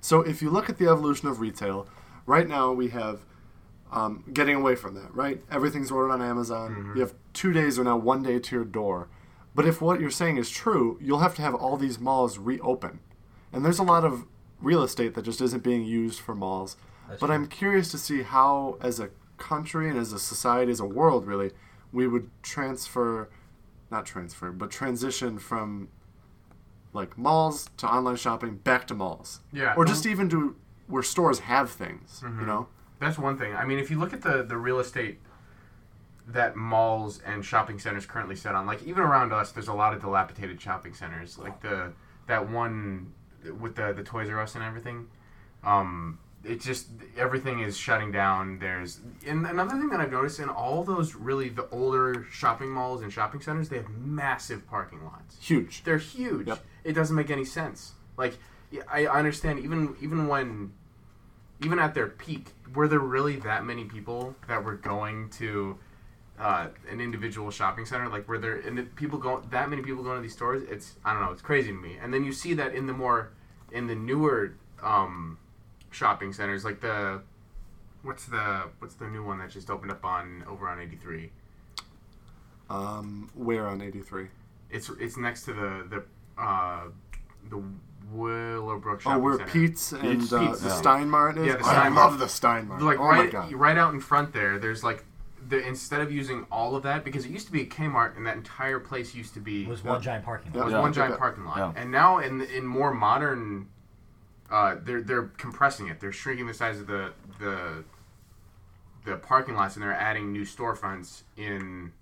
So 0.00 0.20
if 0.20 0.40
you 0.40 0.50
look 0.50 0.68
at 0.68 0.78
the 0.78 0.88
evolution 0.88 1.28
of 1.28 1.40
retail, 1.40 1.86
right 2.26 2.48
now 2.48 2.72
we 2.72 2.88
have 2.88 3.20
um, 3.90 4.24
getting 4.32 4.56
away 4.56 4.74
from 4.74 4.94
that, 4.94 5.14
right? 5.14 5.42
Everything's 5.50 5.90
ordered 5.90 6.12
on 6.12 6.22
Amazon. 6.22 6.92
You 6.94 7.00
have 7.00 7.14
two 7.32 7.52
days 7.52 7.78
or 7.78 7.84
now 7.84 7.96
one 7.96 8.22
day 8.22 8.38
to 8.38 8.54
your 8.54 8.64
door. 8.64 9.08
But 9.54 9.66
if 9.66 9.80
what 9.80 10.00
you're 10.00 10.10
saying 10.10 10.36
is 10.36 10.50
true, 10.50 10.98
you'll 11.00 11.18
have 11.18 11.34
to 11.36 11.42
have 11.42 11.54
all 11.54 11.76
these 11.76 11.98
malls 11.98 12.38
reopen. 12.38 13.00
And 13.52 13.64
there's 13.64 13.78
a 13.78 13.84
lot 13.84 14.04
of 14.04 14.26
real 14.60 14.82
estate 14.82 15.14
that 15.14 15.22
just 15.22 15.40
isn't 15.40 15.62
being 15.62 15.84
used 15.84 16.20
for 16.20 16.34
malls. 16.34 16.76
That's 17.08 17.20
but 17.20 17.26
true. 17.26 17.34
I'm 17.34 17.46
curious 17.48 17.90
to 17.92 17.98
see 17.98 18.22
how, 18.22 18.76
as 18.80 19.00
a 19.00 19.10
country 19.38 19.88
and 19.88 19.98
as 19.98 20.12
a 20.12 20.18
society, 20.18 20.70
as 20.70 20.80
a 20.80 20.84
world, 20.84 21.26
really, 21.26 21.52
we 21.92 22.06
would 22.06 22.30
transfer, 22.42 23.30
not 23.90 24.04
transfer, 24.04 24.52
but 24.52 24.70
transition 24.70 25.38
from 25.38 25.88
like 26.92 27.16
malls 27.16 27.70
to 27.78 27.86
online 27.86 28.16
shopping 28.16 28.56
back 28.56 28.86
to 28.88 28.94
malls. 28.94 29.40
Yeah. 29.52 29.74
Or 29.76 29.84
just 29.84 30.06
even 30.06 30.28
to 30.30 30.56
where 30.86 31.02
stores 31.02 31.40
have 31.40 31.70
things, 31.70 32.20
you 32.22 32.46
know? 32.46 32.68
That's 33.00 33.18
one 33.18 33.38
thing. 33.38 33.54
I 33.54 33.64
mean, 33.64 33.78
if 33.78 33.90
you 33.90 33.98
look 33.98 34.12
at 34.12 34.22
the 34.22 34.42
the 34.42 34.56
real 34.56 34.80
estate 34.80 35.20
that 36.26 36.56
malls 36.56 37.20
and 37.24 37.44
shopping 37.44 37.78
centers 37.78 38.04
currently 38.06 38.36
set 38.36 38.54
on, 38.54 38.66
like 38.66 38.82
even 38.82 39.02
around 39.02 39.32
us, 39.32 39.52
there's 39.52 39.68
a 39.68 39.74
lot 39.74 39.94
of 39.94 40.00
dilapidated 40.00 40.60
shopping 40.60 40.94
centers. 40.94 41.38
Like 41.38 41.60
the 41.62 41.92
that 42.26 42.48
one 42.50 43.12
with 43.60 43.76
the 43.76 43.92
the 43.92 44.02
Toys 44.02 44.28
R 44.28 44.40
Us 44.40 44.54
and 44.54 44.64
everything. 44.64 45.08
Um, 45.64 46.18
it 46.44 46.60
just 46.60 46.88
everything 47.16 47.60
is 47.60 47.76
shutting 47.76 48.12
down. 48.12 48.58
There's 48.58 49.00
and 49.26 49.46
another 49.46 49.72
thing 49.72 49.88
that 49.90 50.00
I've 50.00 50.12
noticed 50.12 50.38
in 50.38 50.48
all 50.48 50.84
those 50.84 51.14
really 51.14 51.48
the 51.48 51.68
older 51.70 52.26
shopping 52.30 52.70
malls 52.70 53.02
and 53.02 53.12
shopping 53.12 53.40
centers, 53.40 53.68
they 53.68 53.76
have 53.76 53.88
massive 53.90 54.66
parking 54.66 55.04
lots. 55.04 55.36
Huge. 55.40 55.82
They're 55.84 55.98
huge. 55.98 56.46
Yep. 56.46 56.64
It 56.84 56.92
doesn't 56.92 57.16
make 57.16 57.30
any 57.30 57.44
sense. 57.44 57.92
Like 58.16 58.36
I 58.90 59.06
I 59.06 59.18
understand 59.18 59.60
even 59.60 59.96
even 60.00 60.28
when 60.28 60.72
even 61.62 61.78
at 61.78 61.94
their 61.94 62.08
peak, 62.08 62.48
were 62.74 62.88
there 62.88 62.98
really 62.98 63.36
that 63.36 63.64
many 63.64 63.84
people 63.84 64.34
that 64.46 64.62
were 64.62 64.74
going 64.74 65.30
to 65.30 65.78
uh, 66.38 66.68
an 66.90 67.00
individual 67.00 67.50
shopping 67.50 67.84
center? 67.84 68.08
Like 68.08 68.28
were 68.28 68.38
there 68.38 68.56
and 68.56 68.78
the 68.78 68.82
people 68.82 69.18
go 69.18 69.42
that 69.50 69.68
many 69.68 69.82
people 69.82 70.02
going 70.02 70.16
to 70.16 70.22
these 70.22 70.34
stores? 70.34 70.62
It's 70.68 70.96
I 71.04 71.12
don't 71.12 71.22
know. 71.22 71.32
It's 71.32 71.42
crazy 71.42 71.68
to 71.68 71.78
me. 71.78 71.98
And 72.00 72.12
then 72.12 72.24
you 72.24 72.32
see 72.32 72.54
that 72.54 72.74
in 72.74 72.86
the 72.86 72.92
more 72.92 73.32
in 73.72 73.86
the 73.86 73.94
newer 73.94 74.54
um, 74.82 75.38
shopping 75.90 76.32
centers, 76.32 76.64
like 76.64 76.80
the 76.80 77.22
what's 78.02 78.26
the 78.26 78.64
what's 78.78 78.94
the 78.94 79.08
new 79.08 79.24
one 79.24 79.38
that 79.38 79.50
just 79.50 79.70
opened 79.70 79.90
up 79.90 80.04
on 80.04 80.44
over 80.48 80.68
on 80.68 80.80
eighty 80.80 80.96
three. 80.96 81.30
Um, 82.70 83.30
where 83.34 83.66
on 83.66 83.80
83? 83.80 84.26
It's 84.70 84.90
it's 85.00 85.16
next 85.16 85.44
to 85.44 85.54
the 85.54 85.86
the 85.88 86.42
uh, 86.42 86.84
the 87.48 87.62
Willowbrook 88.12 88.96
Oh, 88.98 89.00
shopping 89.00 89.22
where 89.22 89.36
center. 89.38 89.50
Pete's 89.50 89.92
and 89.92 90.02
Pete's- 90.02 90.32
uh, 90.32 90.40
Pete's, 90.40 90.60
the 90.60 90.68
yeah. 90.68 90.80
Steinmart 90.80 91.36
is? 91.38 91.46
Yeah, 91.46 91.56
the 91.56 91.66
I 91.66 91.74
Steinmart. 91.88 91.94
love 91.96 92.18
the 92.18 92.24
Steinmart. 92.26 92.80
like 92.80 92.98
oh 92.98 93.02
my 93.04 93.18
right 93.20 93.30
god. 93.32 93.52
right 93.52 93.76
out 93.78 93.92
in 93.94 94.00
front 94.00 94.32
there 94.32 94.58
there's 94.58 94.82
like 94.84 95.04
the 95.48 95.66
instead 95.66 96.00
of 96.00 96.10
using 96.12 96.44
all 96.50 96.76
of 96.76 96.82
that 96.82 97.04
because 97.04 97.24
it 97.24 97.30
used 97.30 97.46
to 97.46 97.52
be 97.52 97.62
a 97.62 97.66
Kmart 97.66 98.16
and 98.16 98.26
that 98.26 98.36
entire 98.36 98.78
place 98.80 99.14
used 99.14 99.34
to 99.34 99.40
be 99.40 99.62
It 99.64 99.68
was 99.68 99.82
Yeah. 99.84 99.90
one 99.92 100.02
giant 100.02 100.24
parking 100.24 100.52
Yeah. 100.52 100.58
lot. 100.60 100.64
was 100.66 100.72
Yeah. 100.74 100.80
one 100.80 100.92
giant 100.92 101.18
parking 101.18 101.44
lot 101.44 101.56
Yeah. 101.56 101.72
and 101.76 101.90
now 101.90 102.18
in 102.18 102.40
in 102.42 102.66
more 102.66 102.92
modern 102.92 103.68
uh, 104.50 104.76
they're 104.82 105.02
they're 105.02 105.30
compressing 105.36 105.88
it 105.88 106.00
they're 106.00 106.12
shrinking 106.12 106.46
the 106.46 106.54
size 106.54 106.80
of 106.80 106.86
the 106.86 107.12
the 107.38 107.84
the 109.04 109.16
parking 109.16 109.54
lots 109.54 109.74
and 109.76 109.82
they're 109.82 109.92
adding 109.92 110.32
new 110.32 110.42
storefronts 110.42 111.22
in 111.36 111.92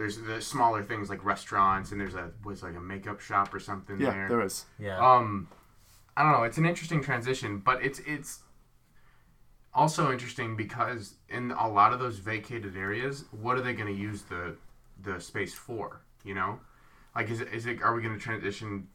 there's 0.00 0.16
the 0.16 0.40
smaller 0.40 0.82
things 0.82 1.10
like 1.10 1.22
restaurants 1.22 1.92
and 1.92 2.00
there's 2.00 2.14
a 2.14 2.30
was 2.42 2.62
like 2.62 2.74
a 2.74 2.80
makeup 2.80 3.20
shop 3.20 3.52
or 3.52 3.60
something 3.60 4.00
yeah, 4.00 4.10
there 4.10 4.28
there 4.30 4.40
is. 4.40 4.64
Yeah. 4.78 4.98
um, 4.98 5.46
I 6.16 6.22
don't 6.22 6.32
know. 6.32 6.44
It's 6.44 6.56
an 6.56 6.64
interesting 6.64 7.02
transition, 7.02 7.58
but 7.58 7.84
it's 7.84 7.98
it's 8.06 8.38
also 9.74 10.10
interesting 10.10 10.56
because 10.56 11.16
in 11.28 11.50
a 11.50 11.68
lot 11.68 11.92
of 11.92 11.98
those 11.98 12.16
vacated 12.16 12.78
areas, 12.78 13.26
what 13.30 13.58
are 13.58 13.60
they 13.60 13.74
going 13.74 13.94
to 13.94 14.00
use 14.00 14.22
the 14.22 14.56
the 15.02 15.20
space 15.20 15.52
for? 15.52 16.00
You 16.24 16.32
know, 16.32 16.60
like 17.14 17.28
is 17.28 17.42
it, 17.42 17.52
is 17.52 17.66
it 17.66 17.82
are 17.82 17.94
we 17.94 18.00
going 18.00 18.14
to 18.14 18.20
transition? 18.20 18.88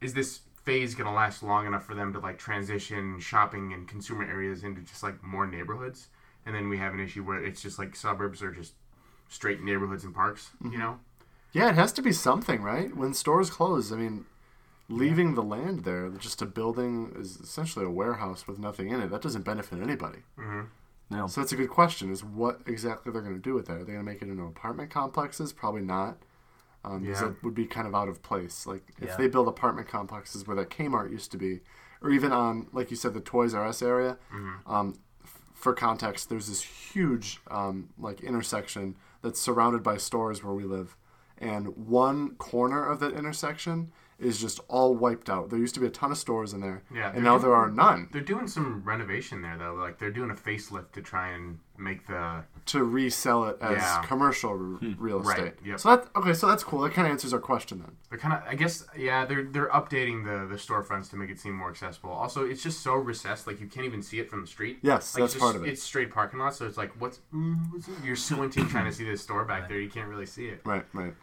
Is 0.00 0.14
this 0.14 0.40
phase 0.64 0.94
going 0.94 1.08
to 1.08 1.14
last 1.14 1.42
long 1.42 1.66
enough 1.66 1.84
for 1.84 1.94
them 1.94 2.10
to 2.14 2.20
like 2.20 2.38
transition 2.38 3.20
shopping 3.20 3.74
and 3.74 3.86
consumer 3.86 4.24
areas 4.24 4.64
into 4.64 4.80
just 4.80 5.02
like 5.02 5.22
more 5.22 5.46
neighborhoods, 5.46 6.08
and 6.46 6.54
then 6.54 6.70
we 6.70 6.78
have 6.78 6.94
an 6.94 7.00
issue 7.00 7.22
where 7.22 7.44
it's 7.44 7.60
just 7.60 7.78
like 7.78 7.94
suburbs 7.94 8.42
are 8.42 8.50
just 8.50 8.72
straight 9.28 9.62
neighborhoods 9.62 10.04
and 10.04 10.14
parks? 10.14 10.50
You 10.62 10.78
know. 10.78 11.00
Yeah, 11.52 11.68
it 11.70 11.74
has 11.76 11.92
to 11.94 12.02
be 12.02 12.12
something, 12.12 12.62
right? 12.62 12.94
When 12.94 13.14
stores 13.14 13.48
close, 13.50 13.90
I 13.92 13.96
mean, 13.96 14.26
leaving 14.88 15.34
the 15.34 15.42
land 15.42 15.84
there, 15.84 16.08
just 16.10 16.42
a 16.42 16.46
building 16.46 17.12
is 17.18 17.36
essentially 17.36 17.84
a 17.86 17.90
warehouse 17.90 18.46
with 18.46 18.58
nothing 18.58 18.90
in 18.90 19.00
it. 19.00 19.10
That 19.10 19.22
doesn't 19.22 19.42
benefit 19.44 19.80
anybody. 19.82 20.18
No. 21.10 21.26
So 21.26 21.40
that's 21.40 21.52
a 21.52 21.56
good 21.56 21.70
question: 21.70 22.10
is 22.12 22.22
what 22.22 22.60
exactly 22.66 23.12
they're 23.12 23.22
going 23.22 23.34
to 23.34 23.40
do 23.40 23.54
with 23.54 23.66
that? 23.66 23.74
Are 23.74 23.84
they 23.84 23.92
going 23.92 24.04
to 24.04 24.10
make 24.12 24.20
it 24.22 24.28
into 24.28 24.42
apartment 24.44 24.90
complexes? 24.90 25.52
Probably 25.52 25.80
not. 25.82 26.18
Um, 26.84 27.00
because 27.00 27.22
Yeah. 27.22 27.28
it 27.28 27.42
would 27.42 27.54
be 27.54 27.66
kind 27.66 27.86
of 27.88 27.94
out 27.94 28.08
of 28.08 28.22
place. 28.22 28.66
Like 28.66 28.92
if 29.00 29.08
Yeah. 29.08 29.16
they 29.16 29.26
build 29.26 29.48
apartment 29.48 29.88
complexes 29.88 30.46
where 30.46 30.54
that 30.56 30.70
Kmart 30.70 31.10
used 31.10 31.30
to 31.32 31.38
be, 31.38 31.60
or 32.02 32.10
even 32.10 32.30
on, 32.30 32.68
like 32.72 32.90
you 32.90 32.96
said, 32.96 33.14
the 33.14 33.20
Toys 33.20 33.52
R 33.54 33.64
Us 33.66 33.82
area. 33.82 34.16
Um, 34.66 34.94
f- 35.24 35.42
for 35.54 35.72
context, 35.74 36.28
there's 36.28 36.46
this 36.46 36.62
huge 36.62 37.40
um, 37.50 37.88
like 37.98 38.20
intersection 38.20 38.94
that's 39.22 39.40
surrounded 39.40 39.82
by 39.82 39.96
stores 39.96 40.42
where 40.42 40.54
we 40.54 40.64
live, 40.64 40.96
and 41.36 41.76
one 41.76 42.34
corner 42.36 42.84
of 42.84 43.00
that 43.00 43.14
intersection 43.14 43.92
is 44.18 44.40
just 44.40 44.58
all 44.68 44.94
wiped 44.96 45.30
out. 45.30 45.48
There 45.50 45.58
used 45.58 45.74
to 45.74 45.80
be 45.80 45.86
a 45.86 45.90
ton 45.90 46.10
of 46.10 46.18
stores 46.18 46.52
in 46.52 46.60
there, 46.60 46.82
Yeah, 46.92 47.06
and 47.08 47.16
they're 47.18 47.22
now 47.22 47.38
there 47.38 47.54
are 47.54 47.70
none. 47.70 48.08
They're 48.12 48.20
doing 48.20 48.48
some 48.48 48.82
renovation 48.84 49.42
there 49.42 49.56
though. 49.56 49.74
Like 49.74 49.98
they're 49.98 50.10
doing 50.10 50.30
a 50.30 50.34
facelift 50.34 50.90
to 50.92 51.02
try 51.02 51.28
and 51.28 51.60
make 51.76 52.06
the 52.08 52.42
to 52.66 52.82
resell 52.82 53.44
it 53.44 53.56
as 53.60 53.76
Yeah. 53.76 54.02
commercial 54.08 54.50
r- 54.50 54.56
real 54.98 55.20
Right, 55.20 55.38
estate. 55.38 55.54
yep. 55.64 55.78
So 55.78 55.90
that 55.94 56.08
okay, 56.16 56.32
so 56.34 56.48
that's 56.48 56.64
cool. 56.64 56.80
That 56.80 56.92
kind 56.94 57.06
of 57.06 57.12
answers 57.12 57.32
our 57.32 57.38
question 57.38 57.78
then. 57.78 57.92
they're 58.10 58.18
kind 58.18 58.34
of 58.34 58.42
I 58.48 58.56
guess 58.56 58.84
yeah 58.96 59.24
they're 59.24 59.44
they're 59.44 59.68
updating 59.68 60.24
the 60.24 60.48
the 60.48 60.56
storefronts 60.60 61.08
to 61.10 61.16
make 61.16 61.30
it 61.30 61.38
seem 61.38 61.54
more 61.54 61.70
accessible. 61.70 62.10
Also, 62.10 62.44
it's 62.44 62.62
just 62.62 62.80
so 62.80 62.94
recessed 62.94 63.46
like 63.46 63.60
you 63.60 63.68
can't 63.68 63.86
even 63.86 64.02
see 64.02 64.18
it 64.18 64.28
from 64.28 64.40
the 64.40 64.48
street. 64.48 64.80
Yes, 64.82 65.14
Like, 65.14 65.22
that's 65.22 65.34
it's 65.36 65.40
part 65.42 65.54
of 65.54 65.62
it. 65.64 65.68
It's 65.68 65.82
straight 65.82 66.10
parking 66.10 66.40
lot, 66.40 66.56
so 66.56 66.66
it's 66.66 66.76
like 66.76 66.90
what's, 67.00 67.20
mm, 67.32 67.54
what's 67.72 67.86
it? 67.86 67.94
you're 68.04 68.16
squinting 68.16 68.66
trying 68.68 68.86
to 68.86 68.92
see 68.92 69.08
the 69.08 69.16
store 69.16 69.44
back 69.44 69.68
there. 69.68 69.78
You 69.80 69.88
can't 69.88 70.08
really 70.08 70.26
see 70.26 70.46
it. 70.48 70.60
Right, 70.64 70.84
right. 70.92 71.14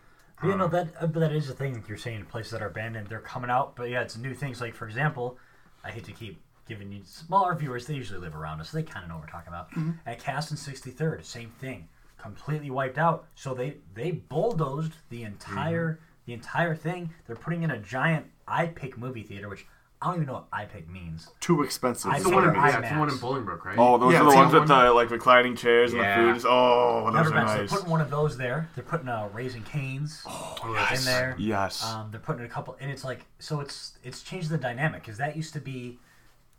You 0.44 0.52
um, 0.52 0.60
know 0.60 0.68
that, 0.68 0.96
uh, 1.00 1.06
that 1.08 1.32
is 1.32 1.48
the 1.48 1.54
thing 1.54 1.84
you're 1.88 1.98
saying. 1.98 2.26
Places 2.26 2.52
that 2.52 2.62
are 2.62 2.68
abandoned, 2.68 3.08
they're 3.08 3.20
coming 3.20 3.50
out. 3.50 3.76
But 3.76 3.90
yeah, 3.90 4.02
it's 4.02 4.18
new 4.18 4.34
things. 4.34 4.62
Like 4.62 4.76
for 4.76 4.86
example, 4.86 5.38
I 5.84 5.92
hate 5.92 6.04
to 6.06 6.12
keep 6.12 6.40
giving 6.68 6.92
you 6.92 7.02
smaller 7.06 7.56
viewers. 7.56 7.88
They 7.88 7.94
usually 7.94 8.20
live 8.20 8.36
around 8.36 8.60
us. 8.60 8.72
So 8.72 8.78
they 8.78 8.84
kind 8.84 9.04
of 9.04 9.10
know 9.10 9.16
what 9.16 9.26
we're 9.26 9.32
talking 9.32 9.50
about. 9.50 9.72
Mm-hmm. 9.72 9.92
At 10.06 10.20
Cass 10.20 10.52
and 10.52 10.60
63rd, 10.60 11.24
same 11.24 11.52
thing. 11.60 11.88
Completely 12.18 12.72
wiped 12.72 12.98
out. 12.98 13.28
So 13.36 13.54
they 13.54 13.78
they 13.94 14.12
bulldozed 14.12 14.94
the 15.10 15.24
entire 15.24 15.94
mm-hmm. 15.94 16.02
the 16.26 16.34
entire 16.34 16.76
thing. 16.76 17.12
They're 17.28 17.36
putting 17.36 17.64
in 17.64 17.72
a 17.72 17.80
giant 17.80 18.28
iPic 18.48 18.98
movie 18.98 19.24
theater, 19.24 19.48
which 19.48 19.66
I 20.02 20.08
don't 20.08 20.16
even 20.16 20.28
know 20.28 20.34
what 20.34 20.52
iPic 20.52 20.88
means. 20.90 21.30
Too 21.40 21.64
expensive. 21.64 22.12
It's 22.14 22.24
the 22.24 22.30
one, 22.30 22.44
in, 22.44 22.54
means. 22.54 22.64
yeah, 22.66 22.80
it's 22.80 22.90
the 22.90 23.00
one 23.00 23.10
in 23.10 23.16
Bolingbrook, 23.16 23.64
right? 23.64 23.78
Oh, 23.80 23.98
those 23.98 24.14
Yeah, 24.14 24.20
are 24.20 24.24
the 24.26 24.30
it's 24.30 24.36
ones 24.36 24.52
the 24.52 24.60
with 24.60 24.70
one- 24.70 24.86
the 24.86 24.92
like 24.94 25.10
reclining 25.10 25.56
chairs 25.56 25.94
and 25.94 26.02
the 26.02 26.40
food. 26.40 26.48
Oh, 26.48 27.06
those 27.06 27.14
Never 27.14 27.30
are 27.30 27.32
been. 27.32 27.48
So 27.48 27.56
nice. 27.56 27.58
they're 27.70 27.78
putting 27.80 27.92
one 27.92 28.02
of 28.02 28.10
those 28.12 28.38
there. 28.38 28.70
They're 28.76 28.84
putting 28.84 29.08
uh, 29.08 29.30
Raising 29.34 29.64
Cane's 29.64 30.24
in 30.64 31.06
there. 31.06 31.36
Yes. 31.40 31.84
Um, 31.84 32.10
they're 32.12 32.20
putting 32.20 32.46
a 32.46 32.50
couple, 32.50 32.78
and 32.80 32.92
it's 32.92 33.04
like 33.06 33.22
so. 33.40 33.62
It's 33.62 33.98
it's 34.04 34.22
changed 34.22 34.50
the 34.50 34.58
dynamic 34.58 35.02
because 35.02 35.18
that 35.18 35.36
used 35.36 35.54
to 35.54 35.62
be, 35.62 35.98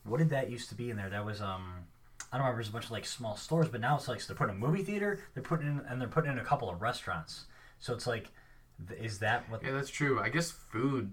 what 0.05 0.19
did 0.19 0.31
that 0.31 0.51
used 0.51 0.69
to 0.71 0.75
be 0.75 0.91
in 0.91 0.97
there? 0.97 1.11
That 1.11 1.25
was 1.25 1.41
um, 1.43 1.85
I 2.33 2.39
don't 2.39 2.47
remember. 2.47 2.61
It 2.61 2.65
was 2.65 2.69
a 2.71 2.73
bunch 2.73 2.85
of 2.87 2.91
like 2.91 3.05
small 3.07 3.37
stores, 3.37 3.69
but 3.69 3.81
now 3.81 3.97
it's 3.97 4.09
like 4.09 4.21
so 4.21 4.33
they're 4.33 4.37
putting 4.39 4.57
a 4.57 4.59
movie 4.59 4.83
theater. 4.83 5.21
They're 5.35 5.43
putting 5.43 5.67
in 5.69 5.83
and 5.89 6.01
they're 6.01 6.09
putting 6.09 6.33
in 6.33 6.39
a 6.39 6.45
couple 6.45 6.69
of 6.71 6.81
restaurants. 6.83 7.45
So 7.79 7.93
it's 7.93 8.07
like, 8.07 8.31
th- 8.89 8.99
is 9.01 9.19
that 9.21 9.49
what? 9.51 9.63
Yeah, 9.63 9.73
that's 9.73 9.91
true. 9.91 10.21
I 10.21 10.31
guess 10.31 10.51
food. 10.51 11.13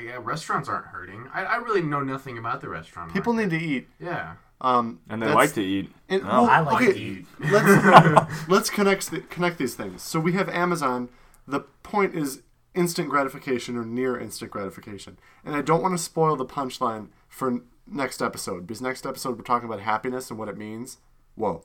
Yeah, 0.00 0.18
restaurants 0.22 0.68
aren't 0.68 0.86
hurting. 0.86 1.28
I, 1.34 1.44
I 1.44 1.56
really 1.56 1.82
know 1.82 2.00
nothing 2.00 2.38
about 2.38 2.60
the 2.60 2.68
restaurant. 2.68 3.12
People 3.12 3.32
market. 3.34 3.52
need 3.52 3.58
to 3.58 3.64
eat. 3.64 3.88
Yeah. 4.00 4.34
Um, 4.60 5.00
and 5.10 5.20
they 5.20 5.26
like 5.32 5.52
to 5.54 5.62
eat. 5.62 5.90
And, 6.08 6.22
Oh. 6.22 6.42
well, 6.42 6.46
I 6.46 6.60
like 6.60 6.82
okay, 6.82 6.92
to 6.92 6.98
eat. 6.98 7.26
let's 7.50 8.32
let's 8.48 8.70
connect 8.70 9.10
the, 9.10 9.20
connect 9.20 9.58
these 9.58 9.74
things. 9.74 10.02
So 10.02 10.18
we 10.20 10.32
have 10.34 10.48
Amazon. 10.48 11.08
The 11.46 11.60
point 11.82 12.14
is 12.14 12.42
instant 12.74 13.08
gratification 13.10 13.76
or 13.76 13.84
near 13.84 14.18
instant 14.18 14.50
gratification, 14.50 15.18
and 15.44 15.54
I 15.56 15.62
don't 15.62 15.82
want 15.82 15.96
to 15.96 16.02
spoil 16.02 16.36
the 16.36 16.46
punchline 16.46 17.08
for 17.28 17.48
n- 17.50 17.62
next 17.86 18.22
episode 18.22 18.66
because 18.66 18.80
next 18.80 19.04
episode 19.04 19.36
we're 19.36 19.42
talking 19.44 19.68
about 19.68 19.80
happiness 19.80 20.30
and 20.30 20.38
what 20.38 20.48
it 20.48 20.56
means. 20.56 20.98
Whoa, 21.34 21.64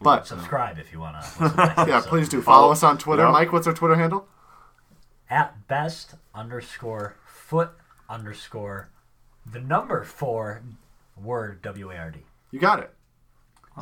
but 0.00 0.26
Subscribe 0.26 0.78
if 0.78 0.90
you 0.90 1.00
want 1.00 1.22
to. 1.22 1.84
yeah, 1.86 2.00
please 2.04 2.28
do 2.30 2.40
follow 2.40 2.72
us 2.72 2.82
on 2.82 2.96
Twitter. 2.98 3.24
Yep. 3.24 3.32
Mike, 3.32 3.52
what's 3.52 3.66
our 3.66 3.74
Twitter 3.74 3.94
handle? 3.94 4.26
at 5.30 5.68
best 5.68 6.14
underscore 6.34 7.14
foot 7.48 7.70
underscore 8.10 8.90
the 9.50 9.58
number 9.58 10.04
four 10.04 10.62
word 11.16 11.62
W 11.62 11.90
A 11.90 11.96
R 11.96 12.10
D. 12.10 12.18
You 12.50 12.60
got 12.60 12.78
it. 12.80 12.92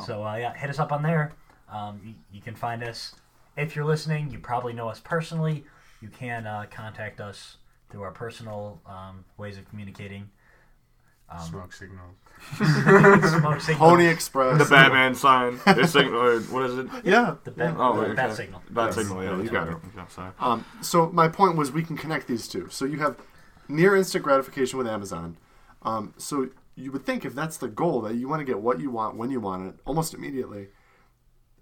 So 0.05 0.23
uh, 0.25 0.35
yeah, 0.37 0.53
hit 0.55 0.69
us 0.69 0.79
up 0.79 0.91
on 0.93 1.03
there. 1.03 1.33
Um, 1.71 1.99
you, 2.05 2.13
you 2.31 2.41
can 2.41 2.55
find 2.55 2.81
us 2.81 3.13
if 3.57 3.75
you're 3.75 3.83
listening. 3.85 4.31
You 4.31 4.39
probably 4.39 4.71
know 4.71 4.87
us 4.87 5.01
personally. 5.01 5.65
You 6.01 6.07
can 6.07 6.47
uh, 6.47 6.65
contact 6.71 7.19
us 7.19 7.57
through 7.89 8.03
our 8.03 8.11
personal 8.11 8.79
um, 8.85 9.25
ways 9.37 9.57
of 9.57 9.67
communicating. 9.69 10.29
Smoke 11.49 11.73
signals. 11.73 12.15
Smoke 12.55 13.59
signal. 13.59 13.89
Pony 13.89 14.07
Express. 14.07 14.59
The 14.59 14.69
Batman 14.69 15.13
sign. 15.13 15.59
The 15.65 15.85
signal. 15.85 16.21
Or 16.21 16.39
what 16.39 16.69
is 16.69 16.77
it? 16.77 16.87
Yeah. 17.03 17.35
The 17.43 17.51
bat, 17.51 17.75
Oh, 17.77 17.97
the 17.97 18.01
okay. 18.03 18.13
bat 18.13 18.33
signal. 18.33 18.61
Bat 18.69 18.85
Yes. 18.85 18.95
signal. 18.95 19.23
Yeah, 19.23 19.35
Yeah, 19.35 19.43
you 19.43 19.49
got 19.49 19.67
it. 19.67 19.77
Yeah, 19.93 20.07
sorry. 20.07 20.31
Um, 20.39 20.63
so 20.79 21.09
my 21.09 21.27
point 21.27 21.57
was 21.57 21.69
we 21.73 21.83
can 21.83 21.97
connect 21.97 22.27
these 22.27 22.47
two. 22.47 22.69
So 22.69 22.85
you 22.85 22.99
have 22.99 23.17
near 23.67 23.95
instant 23.95 24.23
gratification 24.23 24.77
with 24.77 24.87
Amazon. 24.87 25.37
Um, 25.83 26.13
so 26.17 26.49
you 26.75 26.91
would 26.91 27.05
think 27.05 27.25
if 27.25 27.33
that's 27.33 27.57
the 27.57 27.67
goal 27.67 28.01
that 28.01 28.15
you 28.15 28.27
want 28.27 28.39
to 28.39 28.45
get 28.45 28.59
what 28.59 28.79
you 28.79 28.91
want 28.91 29.17
when 29.17 29.31
you 29.31 29.39
want 29.39 29.67
it 29.67 29.79
almost 29.85 30.13
immediately, 30.13 30.67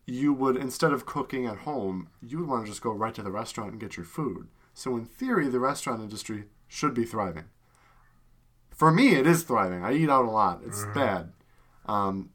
you 0.06 0.34
would 0.34 0.56
instead 0.56 0.92
of 0.92 1.06
cooking 1.06 1.46
at 1.46 1.60
home, 1.60 2.10
you 2.22 2.40
would 2.40 2.48
want 2.48 2.66
to 2.66 2.72
just 2.72 2.82
go 2.82 2.92
right 2.92 3.14
to 3.16 3.24
the 3.24 3.32
restaurant 3.32 3.72
and 3.72 3.80
get 3.82 3.98
your 3.98 4.06
food. 4.06 4.48
So 4.74 4.96
in 4.98 5.06
theory, 5.06 5.48
the 5.48 5.60
restaurant 5.60 6.02
industry 6.02 6.46
should 6.68 6.94
be 6.94 7.06
thriving. 7.06 7.46
For 8.70 8.92
me, 8.92 9.16
it 9.16 9.26
is 9.26 9.44
thriving. 9.44 9.84
I 9.84 9.94
eat 9.94 10.10
out 10.10 10.26
a 10.26 10.30
lot. 10.30 10.62
It's 10.66 10.86
bad. 10.94 11.32
Um, 11.86 12.32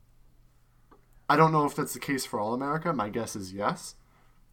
I 1.29 1.37
don't 1.37 1.53
know 1.53 1.67
if 1.67 1.77
that's 1.77 1.93
the 1.93 2.01
case 2.01 2.25
for 2.25 2.41
all 2.41 2.55
America. 2.55 2.93
My 2.93 3.11
guess 3.11 3.37
is 3.37 3.53
yes. 3.53 3.95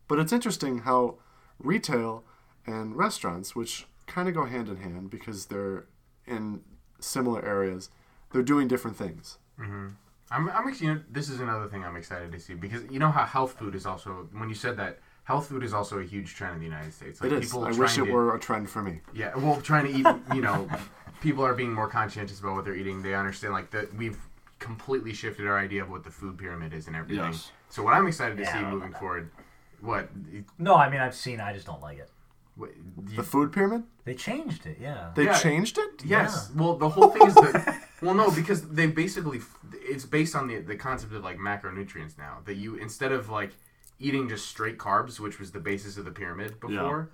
But 0.07 0.19
it's 0.19 0.33
interesting 0.33 0.79
how 0.79 1.15
retail 1.59 2.25
and 2.65 2.95
restaurants, 2.95 3.55
which 3.55 3.87
kind 4.07 4.27
of 4.27 4.33
go 4.33 4.45
hand 4.45 4.69
in 4.69 4.77
hand 4.77 5.09
because 5.09 5.45
they're 5.47 5.85
in 6.25 6.61
similar 6.99 7.43
areas, 7.45 7.89
they're 8.31 8.41
doing 8.43 8.67
different 8.67 8.97
things. 8.97 9.37
Mm-hmm. 9.59 9.87
I'm, 10.31 10.49
I'm 10.49 10.67
ex- 10.67 10.81
you 10.81 10.93
know, 10.93 11.01
this 11.09 11.29
is 11.29 11.39
another 11.39 11.67
thing 11.67 11.85
I'm 11.85 11.95
excited 11.95 12.31
to 12.31 12.39
see 12.39 12.53
because 12.53 12.83
you 12.91 12.99
know 12.99 13.11
how 13.11 13.23
health 13.25 13.53
food 13.57 13.75
is 13.75 13.85
also 13.85 14.27
when 14.33 14.49
you 14.49 14.55
said 14.55 14.75
that 14.77 14.99
health 15.23 15.47
food 15.47 15.63
is 15.63 15.73
also 15.73 15.99
a 15.99 16.03
huge 16.03 16.35
trend 16.35 16.53
in 16.55 16.59
the 16.59 16.65
United 16.65 16.93
States. 16.93 17.21
Like 17.21 17.31
It 17.31 17.43
is. 17.43 17.45
people 17.51 17.65
I 17.65 17.71
wish 17.71 17.97
it 17.97 18.05
to, 18.05 18.11
were 18.11 18.35
a 18.35 18.39
trend 18.39 18.69
for 18.69 18.81
me. 18.81 19.01
Yeah, 19.13 19.35
well, 19.37 19.61
trying 19.61 19.85
to 19.85 19.91
eat, 19.91 20.35
you 20.35 20.41
know, 20.41 20.67
people 21.21 21.45
are 21.45 21.53
being 21.53 21.73
more 21.73 21.87
conscientious 21.87 22.39
about 22.39 22.55
what 22.55 22.65
they're 22.65 22.75
eating. 22.75 23.01
They 23.01 23.13
understand 23.15 23.53
like 23.53 23.71
that 23.71 23.93
we've 23.95 24.17
completely 24.59 25.13
shifted 25.13 25.47
our 25.47 25.57
idea 25.57 25.83
of 25.83 25.89
what 25.89 26.03
the 26.03 26.11
food 26.11 26.37
pyramid 26.37 26.73
is 26.73 26.87
and 26.87 26.95
everything. 26.95 27.23
Yes. 27.25 27.51
So 27.69 27.83
what 27.83 27.93
I'm 27.93 28.07
excited 28.07 28.37
to 28.37 28.43
Yeah, 28.43 28.53
see 28.59 28.65
moving 28.65 28.93
forward, 28.93 29.29
what, 29.81 30.09
No, 30.57 30.75
I 30.75 30.89
mean 30.89 30.99
I've 30.99 31.15
seen. 31.15 31.39
I 31.39 31.53
just 31.53 31.65
don't 31.67 31.81
like 31.81 31.99
it. 31.99 32.09
What 32.57 32.71
The 33.15 33.23
food 33.23 33.51
pyramid? 33.51 33.83
They 34.05 34.15
changed 34.15 34.65
it. 34.65 34.77
Yeah. 34.81 35.11
They 35.15 35.25
Yeah. 35.25 35.37
changed 35.37 35.77
it? 35.77 36.03
Yes. 36.03 36.51
Well, 36.55 36.75
the 36.77 36.89
whole 36.89 37.09
thing 37.09 37.27
is 37.27 37.35
that. 37.35 37.83
Well, 37.99 38.13
no, 38.13 38.29
because 38.29 38.61
they 38.69 38.85
basically 38.85 39.41
it's 39.73 40.05
based 40.05 40.35
on 40.35 40.47
the 40.47 40.59
the 40.59 40.75
concept 40.75 41.13
of 41.13 41.23
like 41.23 41.37
macronutrients 41.39 42.15
now. 42.15 42.37
That 42.45 42.53
you 42.55 42.75
instead 42.75 43.11
of 43.11 43.29
like 43.29 43.53
eating 43.99 44.29
just 44.29 44.47
straight 44.47 44.77
carbs, 44.77 45.19
which 45.19 45.39
was 45.39 45.49
the 45.51 45.59
basis 45.59 45.97
of 45.97 46.05
the 46.05 46.11
pyramid 46.11 46.59
before, 46.59 47.09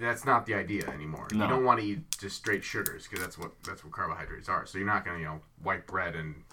that's 0.00 0.24
not 0.24 0.46
the 0.46 0.54
idea 0.54 0.88
anymore. 0.88 1.28
No. 1.32 1.44
You 1.44 1.50
don't 1.50 1.64
want 1.66 1.80
to 1.80 1.86
eat 1.86 1.98
just 2.18 2.34
straight 2.36 2.64
sugars 2.64 3.06
because 3.06 3.22
that's 3.22 3.36
what 3.36 3.52
that's 3.62 3.84
what 3.84 3.92
carbohydrates 3.92 4.48
are. 4.48 4.64
So 4.64 4.78
you're 4.78 4.86
not 4.86 5.04
going 5.04 5.16
to 5.18 5.20
you 5.20 5.28
know 5.28 5.40
white 5.62 5.86
bread 5.86 6.16
and 6.16 6.44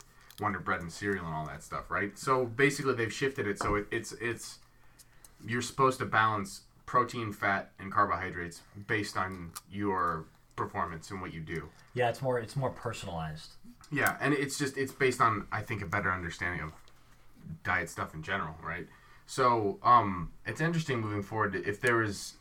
Wonder 0.41 0.59
Bread 0.59 0.81
and 0.81 0.91
cereal 0.91 1.25
and 1.25 1.33
all 1.33 1.45
that 1.45 1.63
stuff, 1.63 1.89
right? 1.89 2.17
So 2.19 2.45
basically, 2.45 2.95
they've 2.95 3.13
shifted 3.13 3.47
it 3.47 3.59
so 3.59 3.75
it, 3.75 3.87
it's 3.91 4.11
it's 4.19 4.59
you're 5.47 5.61
supposed 5.61 5.99
to 5.99 6.05
balance 6.05 6.61
protein, 6.85 7.31
fat, 7.31 7.71
and 7.79 7.91
carbohydrates 7.91 8.61
based 8.87 9.17
on 9.17 9.51
your 9.71 10.25
performance 10.55 11.11
and 11.11 11.21
what 11.21 11.33
you 11.33 11.39
do. 11.39 11.69
Yeah, 11.93 12.09
it's 12.09 12.21
more. 12.21 12.39
It's 12.39 12.55
more 12.55 12.69
personalized. 12.69 13.51
Yeah, 13.91 14.17
and 14.19 14.33
it's 14.33 14.57
just 14.57 14.77
it's 14.77 14.91
based 14.91 15.21
on 15.21 15.47
I 15.51 15.61
think 15.61 15.81
a 15.81 15.85
better 15.85 16.11
understanding 16.11 16.61
of 16.61 16.71
diet 17.63 17.89
stuff 17.89 18.13
in 18.13 18.23
general, 18.23 18.55
right? 18.63 18.87
So, 19.25 19.79
um, 19.83 20.31
it's 20.45 20.61
interesting 20.61 20.99
moving 20.99 21.23
forward 21.23 21.55
if 21.55 21.79
there 21.79 22.01
is 22.01 22.33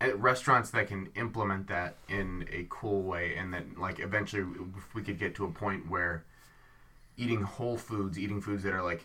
uh, 0.00 0.16
restaurants 0.16 0.70
that 0.70 0.86
can 0.86 1.08
implement 1.16 1.66
that 1.68 1.96
in 2.08 2.46
a 2.52 2.66
cool 2.68 3.02
way, 3.02 3.36
and 3.36 3.52
then 3.52 3.74
like 3.78 3.98
eventually 3.98 4.44
we 4.94 5.02
could 5.02 5.18
get 5.18 5.34
to 5.36 5.44
a 5.44 5.50
point 5.50 5.90
where 5.90 6.24
eating 7.16 7.42
whole 7.42 7.76
foods, 7.76 8.18
eating 8.18 8.40
foods 8.40 8.62
that 8.62 8.72
are 8.72 8.82
like 8.82 9.04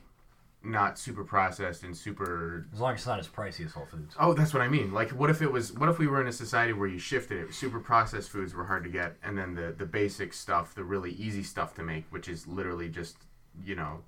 not 0.67 0.99
super 0.99 1.23
processed 1.23 1.83
and 1.83 1.95
super 1.95 2.67
As 2.73 2.79
long 2.79 2.93
as 2.93 2.99
it's 2.99 3.07
not 3.07 3.19
as 3.19 3.27
pricey 3.27 3.65
as 3.65 3.71
Whole 3.71 3.85
Foods. 3.85 4.15
Oh, 4.19 4.33
that's 4.33 4.53
what 4.53 4.61
I 4.61 4.67
mean. 4.67 4.93
Like, 4.93 5.09
what 5.11 5.29
if 5.29 5.41
it 5.41 5.51
was? 5.51 5.73
What 5.73 5.89
if 5.89 5.97
we 5.97 6.07
were 6.07 6.21
in 6.21 6.27
a 6.27 6.33
society 6.33 6.73
where 6.73 6.87
you 6.87 6.99
shifted 6.99 7.39
it? 7.39 7.53
Super 7.53 7.79
processed 7.79 8.29
foods 8.29 8.53
were 8.53 8.65
hard 8.65 8.83
to 8.83 8.89
get, 8.89 9.15
and 9.23 9.37
then 9.37 9.55
the 9.55 9.73
the 9.77 9.85
basic 9.85 10.33
stuff, 10.33 10.75
the 10.75 10.83
really 10.83 11.11
easy 11.11 11.43
stuff 11.43 11.73
to 11.75 11.83
make, 11.83 12.05
which 12.09 12.27
is 12.27 12.47
literally 12.47 12.89
just 12.89 13.17
you 13.63 13.75
know 13.75 14.03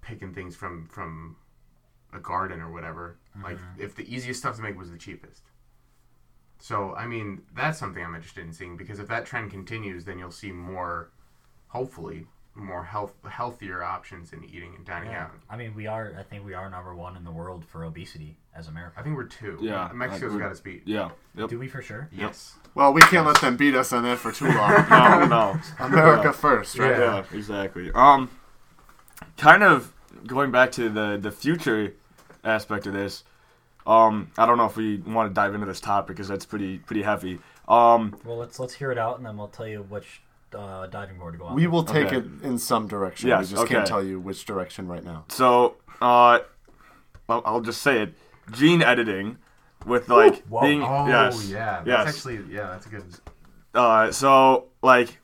picking 0.00 0.32
things 0.32 0.56
from 0.56 0.88
from 0.88 1.36
a 2.12 2.18
garden 2.18 2.60
or 2.60 2.72
whatever. 2.72 3.18
Like, 3.42 3.56
mm-hmm. 3.56 3.82
if 3.82 3.94
the 3.94 4.12
easiest 4.12 4.40
stuff 4.40 4.56
to 4.56 4.62
make 4.62 4.78
was 4.78 4.90
the 4.90 4.98
cheapest. 4.98 5.42
So, 6.60 6.94
I 6.94 7.06
mean, 7.06 7.42
that's 7.54 7.78
something 7.78 8.02
I'm 8.02 8.14
interested 8.14 8.44
in 8.44 8.52
seeing 8.52 8.76
because 8.76 8.98
if 8.98 9.06
that 9.08 9.26
trend 9.26 9.50
continues, 9.50 10.04
then 10.04 10.18
you'll 10.18 10.32
see 10.32 10.50
more, 10.50 11.12
hopefully, 11.68 12.26
more 12.58 12.82
health 12.84 13.14
healthier 13.28 13.82
options 13.84 14.32
in 14.32 14.44
eating 14.44 14.74
and 14.76 14.84
dining 14.84 15.14
out. 15.14 15.30
I 15.48 15.56
mean, 15.56 15.74
we 15.74 15.86
are. 15.86 16.12
I 16.18 16.22
think 16.22 16.44
we 16.44 16.54
are 16.54 16.68
number 16.68 16.94
one 16.94 17.16
in 17.16 17.24
the 17.24 17.30
world 17.30 17.64
for 17.64 17.84
obesity 17.84 18.36
as 18.54 18.68
America. 18.68 18.98
I 18.98 19.02
think 19.02 19.16
we're 19.16 19.24
two. 19.24 19.58
Yeah, 19.60 19.90
Mexico's 19.94 20.36
got 20.36 20.50
its 20.50 20.60
beat. 20.60 20.82
Yeah. 20.84 21.10
Yep. 21.36 21.50
Do 21.50 21.58
we 21.58 21.68
for 21.68 21.80
sure? 21.80 22.08
Yes. 22.12 22.54
Well, 22.74 22.92
we 22.92 23.00
can't 23.02 23.26
let 23.26 23.40
them 23.40 23.56
beat 23.56 23.74
us 23.74 23.92
on 23.92 24.02
that 24.02 24.18
for 24.18 24.32
too 24.32 24.46
long. 24.48 24.84
No, 24.90 25.26
no. 25.26 25.60
America 25.78 26.32
first, 26.32 26.78
right? 26.78 26.98
Yeah, 26.98 27.24
exactly. 27.32 27.90
Um, 27.94 28.30
kind 29.36 29.62
of 29.62 29.92
going 30.26 30.50
back 30.50 30.72
to 30.72 30.88
the 30.88 31.16
the 31.20 31.30
future 31.30 31.94
aspect 32.44 32.86
of 32.86 32.92
this. 32.92 33.24
Um, 33.86 34.30
I 34.36 34.44
don't 34.44 34.58
know 34.58 34.66
if 34.66 34.76
we 34.76 34.98
want 34.98 35.30
to 35.30 35.34
dive 35.34 35.54
into 35.54 35.66
this 35.66 35.80
topic 35.80 36.08
because 36.16 36.28
that's 36.28 36.44
pretty 36.44 36.78
pretty 36.78 37.02
heavy. 37.02 37.38
Um, 37.68 38.16
Well, 38.24 38.36
let's 38.36 38.58
let's 38.58 38.74
hear 38.74 38.90
it 38.90 38.98
out, 38.98 39.16
and 39.18 39.24
then 39.26 39.36
we'll 39.36 39.48
tell 39.48 39.66
you 39.66 39.82
which 39.88 40.22
uh, 40.54 40.86
diving 40.86 41.18
board 41.18 41.34
to 41.34 41.38
go 41.38 41.44
on. 41.46 41.54
We 41.54 41.66
will 41.66 41.84
take 41.84 42.06
Okay. 42.06 42.16
it 42.18 42.24
in 42.42 42.58
some 42.58 42.86
direction. 42.86 43.28
Yes, 43.28 43.50
we 43.50 43.56
just 43.56 43.66
can't 43.68 43.86
tell 43.86 44.02
you 44.02 44.18
which 44.20 44.44
direction 44.44 44.88
right 44.88 45.04
now. 45.04 45.24
so 45.28 45.76
uh, 46.00 46.40
I'll, 47.28 47.42
I'll 47.44 47.60
just 47.60 47.82
say 47.82 48.02
it: 48.02 48.14
gene 48.52 48.82
editing 48.82 49.38
with 49.86 50.08
like 50.08 50.42
Whoa. 50.46 50.62
being 50.62 50.82
Oh 50.82 51.06
yes, 51.06 51.48
yeah, 51.50 51.82
that's 51.84 51.86
yes. 51.86 52.16
actually 52.16 52.54
yeah, 52.54 52.66
that's 52.68 52.86
a 52.86 52.88
good. 52.88 53.04
Uh, 53.74 54.10
so 54.12 54.66
like 54.82 55.18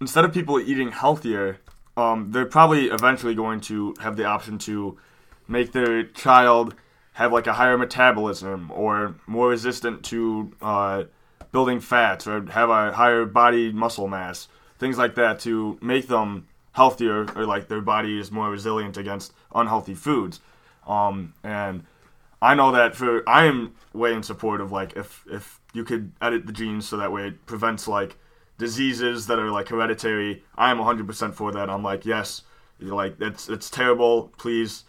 instead 0.00 0.24
of 0.24 0.32
people 0.32 0.60
eating 0.60 0.92
healthier, 0.92 1.58
um, 1.96 2.30
they're 2.30 2.46
probably 2.46 2.86
eventually 2.86 3.34
going 3.34 3.60
to 3.62 3.94
have 4.00 4.16
the 4.16 4.24
option 4.24 4.58
to 4.58 4.96
make 5.48 5.72
their 5.72 6.04
child 6.04 6.74
have 7.14 7.32
like 7.32 7.46
a 7.48 7.54
higher 7.54 7.76
metabolism 7.76 8.70
or 8.70 9.16
more 9.26 9.48
resistant 9.48 10.04
to 10.04 10.52
uh, 10.62 11.02
building 11.50 11.80
fats 11.80 12.26
or 12.28 12.44
have 12.50 12.70
a 12.70 12.92
higher 12.92 13.24
body 13.24 13.72
muscle 13.72 14.06
mass, 14.06 14.46
things 14.78 14.98
like 14.98 15.14
that 15.16 15.40
to 15.40 15.78
make 15.80 16.08
them 16.08 16.46
healthier 16.72 17.26
or 17.34 17.44
like 17.44 17.68
their 17.68 17.80
body 17.80 18.18
is 18.18 18.30
more 18.30 18.50
resilient 18.50 18.96
against 18.96 19.32
unhealthy 19.54 19.94
foods. 19.94 20.40
Um, 20.86 21.34
and 21.42 21.84
I 22.40 22.54
know 22.54 22.72
that 22.72 22.94
for 22.94 23.28
I 23.28 23.46
am 23.46 23.74
way 23.92 24.12
in 24.12 24.22
support 24.22 24.60
of 24.60 24.70
like 24.72 24.96
if 24.96 25.24
if 25.30 25.60
you 25.74 25.84
could 25.84 26.12
edit 26.22 26.46
the 26.46 26.52
genes 26.52 26.88
so 26.88 26.96
that 26.96 27.12
way 27.12 27.28
it 27.28 27.46
prevents 27.46 27.88
like 27.88 28.16
diseases 28.58 29.26
that 29.26 29.38
are 29.38 29.50
like 29.50 29.68
hereditary. 29.68 30.42
I 30.56 30.70
am 30.70 30.78
100% 30.78 31.34
for 31.34 31.52
that. 31.52 31.68
I'm 31.68 31.82
like 31.82 32.06
yes, 32.06 32.42
like 32.80 33.20
it's 33.20 33.48
it's 33.48 33.68
terrible. 33.70 34.32
Please 34.38 34.84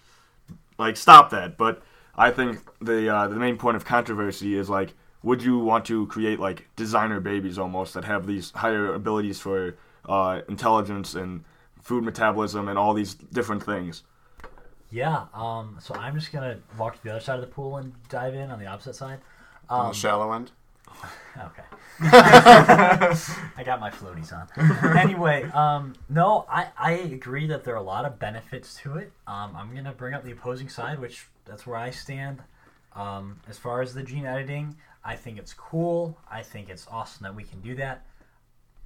like 0.77 0.95
stop 0.95 1.31
that. 1.31 1.57
But 1.57 1.81
I 2.15 2.31
think 2.31 2.59
the 2.79 3.09
uh, 3.09 3.27
the 3.27 3.35
main 3.35 3.57
point 3.57 3.77
of 3.77 3.85
controversy 3.85 4.57
is 4.57 4.69
like 4.69 4.93
would 5.23 5.43
you 5.43 5.59
want 5.59 5.85
to 5.85 6.07
create 6.07 6.39
like 6.39 6.67
designer 6.75 7.19
babies 7.19 7.57
almost 7.57 7.93
that 7.93 8.05
have 8.05 8.25
these 8.27 8.51
higher 8.51 8.93
abilities 8.93 9.39
for 9.39 9.75
uh, 10.07 10.41
intelligence 10.47 11.13
and 11.15 11.43
food 11.81 12.03
metabolism 12.03 12.67
and 12.67 12.77
all 12.79 12.93
these 12.93 13.13
different 13.15 13.63
things? 13.63 14.03
Yeah. 14.91 15.25
Um. 15.33 15.77
So 15.81 15.93
I'm 15.95 16.15
just 16.15 16.31
gonna 16.31 16.59
walk 16.77 16.95
to 16.97 17.03
the 17.03 17.11
other 17.11 17.19
side 17.19 17.35
of 17.35 17.41
the 17.41 17.47
pool 17.47 17.77
and 17.77 17.93
dive 18.09 18.33
in 18.33 18.49
on 18.49 18.59
the 18.59 18.65
opposite 18.65 18.95
side. 18.95 19.19
On 19.69 19.81
Um, 19.81 19.87
the 19.91 19.93
shallow 19.97 20.31
end. 20.33 20.51
Okay. 21.37 21.63
I 22.01 23.63
got 23.63 23.79
my 23.79 23.89
floaties 23.89 24.33
on. 24.33 24.97
anyway, 24.97 25.43
um, 25.53 25.93
no, 26.09 26.45
I, 26.49 26.67
I 26.77 26.91
agree 26.93 27.47
that 27.47 27.63
there 27.63 27.75
are 27.75 27.77
a 27.77 27.81
lot 27.83 28.03
of 28.03 28.19
benefits 28.19 28.75
to 28.83 28.97
it. 28.97 29.13
Um, 29.27 29.55
I'm 29.55 29.73
gonna 29.73 29.93
bring 29.93 30.13
up 30.13 30.23
the 30.25 30.31
opposing 30.31 30.67
side, 30.67 30.99
which 30.99 31.27
that's 31.45 31.65
where 31.67 31.77
I 31.77 31.91
stand. 31.91 32.41
Um, 32.93 33.39
as 33.47 33.57
far 33.57 33.81
as 33.81 33.93
the 33.93 34.03
gene 34.03 34.25
editing, 34.25 34.75
I 35.03 35.15
think 35.15 35.37
it's 35.37 35.53
cool. 35.53 36.17
I 36.29 36.41
think 36.43 36.69
it's 36.69 36.85
awesome 36.89 37.23
that 37.23 37.35
we 37.35 37.43
can 37.43 37.61
do 37.61 37.75
that. 37.75 38.05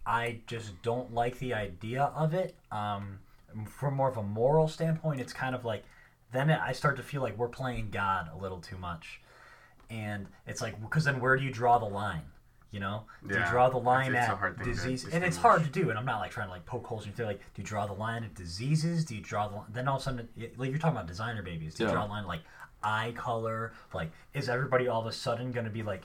I 0.05 0.39
just 0.47 0.79
don't 0.81 1.13
like 1.13 1.39
the 1.39 1.53
idea 1.53 2.03
of 2.15 2.33
it. 2.33 2.55
Um, 2.71 3.19
from 3.67 3.95
more 3.95 4.09
of 4.09 4.17
a 4.17 4.23
moral 4.23 4.67
standpoint, 4.67 5.21
it's 5.21 5.33
kind 5.33 5.55
of 5.55 5.63
like 5.65 5.83
then 6.31 6.49
I 6.49 6.71
start 6.73 6.97
to 6.97 7.03
feel 7.03 7.21
like 7.21 7.37
we're 7.37 7.47
playing 7.47 7.89
God 7.91 8.29
a 8.33 8.37
little 8.37 8.59
too 8.59 8.77
much, 8.77 9.21
and 9.89 10.27
it's 10.47 10.61
like 10.61 10.79
because 10.81 11.03
then 11.05 11.19
where 11.19 11.37
do 11.37 11.43
you 11.43 11.51
draw 11.51 11.77
the 11.77 11.85
line? 11.85 12.23
You 12.71 12.79
know, 12.79 13.03
do 13.27 13.35
you 13.37 13.45
draw 13.51 13.69
the 13.69 13.77
it's- 13.77 14.07
'n 14.07 14.15
it's 14.15 14.27
a 14.27 14.31
at 14.31 14.37
hard 14.39 14.57
thing 14.57 14.65
disease? 14.65 15.07
And 15.07 15.23
it's 15.23 15.37
hard 15.37 15.63
to 15.63 15.69
do. 15.69 15.91
And 15.91 15.99
I'm 15.99 16.05
not 16.05 16.19
like 16.19 16.31
trying 16.31 16.47
to 16.47 16.51
like 16.51 16.65
poke 16.65 16.87
holes 16.87 17.03
in 17.03 17.09
your 17.09 17.15
theory. 17.17 17.27
Like, 17.27 17.39
do 17.53 17.61
you 17.61 17.67
draw 17.67 17.85
the 17.85 17.93
line 17.93 18.23
at 18.23 18.33
diseases? 18.33 19.05
Do 19.05 19.15
you 19.15 19.21
draw 19.21 19.47
the 19.47 19.55
line? 19.57 19.65
Then 19.69 19.87
all 19.87 19.97
of 19.97 20.01
a 20.01 20.03
sudden, 20.05 20.27
like 20.57 20.71
you're 20.71 20.79
talking 20.79 20.97
about 20.97 21.05
designer 21.05 21.43
babies. 21.43 21.75
Do 21.75 21.83
you 21.83 21.89
Yeah. 21.89 21.93
draw 21.93 22.05
the 22.07 22.09
line 22.11 22.25
like 22.25 22.41
eye 22.83 23.13
color? 23.15 23.73
Like, 23.93 24.11
is 24.33 24.49
everybody 24.49 24.87
all 24.87 25.01
of 25.01 25.07
a 25.07 25.11
sudden 25.11 25.51
going 25.51 25.65
to 25.65 25.71
be 25.71 25.83
like 25.83 26.03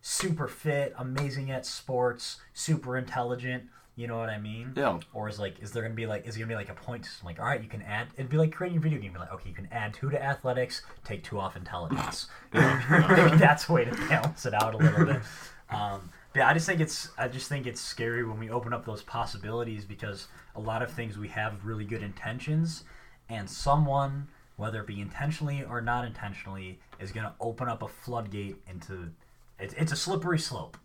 super 0.00 0.48
fit, 0.48 0.94
amazing 0.98 1.50
at 1.50 1.66
sports, 1.66 2.38
super 2.52 2.96
intelligent? 2.96 3.64
You 3.94 4.06
know 4.06 4.18
what 4.18 4.30
I 4.30 4.38
mean? 4.38 4.72
Yeah. 4.74 5.00
Or 5.12 5.28
is 5.28 5.38
like, 5.38 5.60
is 5.60 5.72
there 5.72 5.82
gonna 5.82 5.94
be 5.94 6.06
like, 6.06 6.26
is 6.26 6.36
it 6.36 6.38
gonna 6.38 6.48
be 6.48 6.54
like 6.54 6.70
a 6.70 6.74
point 6.74 7.04
system? 7.04 7.26
Like, 7.26 7.38
all 7.38 7.44
right, 7.44 7.62
you 7.62 7.68
can 7.68 7.82
add. 7.82 8.08
It'd 8.16 8.30
be 8.30 8.38
like 8.38 8.50
creating 8.50 8.78
a 8.78 8.80
video 8.80 8.98
game. 8.98 9.12
Be 9.12 9.18
like, 9.18 9.32
okay, 9.34 9.50
you 9.50 9.54
can 9.54 9.68
add 9.70 9.92
two 9.92 10.08
to 10.08 10.22
athletics, 10.22 10.80
take 11.04 11.22
two 11.22 11.38
off 11.38 11.56
intelligence. 11.56 12.26
Maybe 12.52 13.36
that's 13.36 13.68
a 13.68 13.72
way 13.72 13.84
to 13.84 13.90
balance 14.08 14.46
it 14.46 14.54
out 14.54 14.74
a 14.74 14.78
little 14.78 15.04
bit. 15.04 15.20
Um, 15.68 16.08
yeah, 16.34 16.48
I 16.48 16.54
just 16.54 16.66
think 16.66 16.80
it's, 16.80 17.10
I 17.18 17.28
just 17.28 17.48
think 17.48 17.66
it's 17.66 17.80
scary 17.80 18.24
when 18.24 18.38
we 18.38 18.48
open 18.48 18.72
up 18.72 18.86
those 18.86 19.02
possibilities 19.02 19.84
because 19.84 20.28
a 20.56 20.60
lot 20.60 20.82
of 20.82 20.90
things 20.90 21.18
we 21.18 21.28
have 21.28 21.64
really 21.64 21.84
good 21.84 22.02
intentions, 22.02 22.84
and 23.28 23.48
someone, 23.48 24.28
whether 24.56 24.80
it 24.80 24.86
be 24.86 25.00
intentionally 25.00 25.64
or 25.64 25.80
not 25.80 26.04
intentionally, 26.04 26.78
is 27.00 27.12
gonna 27.12 27.34
open 27.40 27.68
up 27.68 27.82
a 27.82 27.88
floodgate 27.88 28.56
into. 28.68 29.10
It's, 29.58 29.74
it's 29.74 29.92
a 29.92 29.96
slippery 29.96 30.38
slope, 30.38 30.76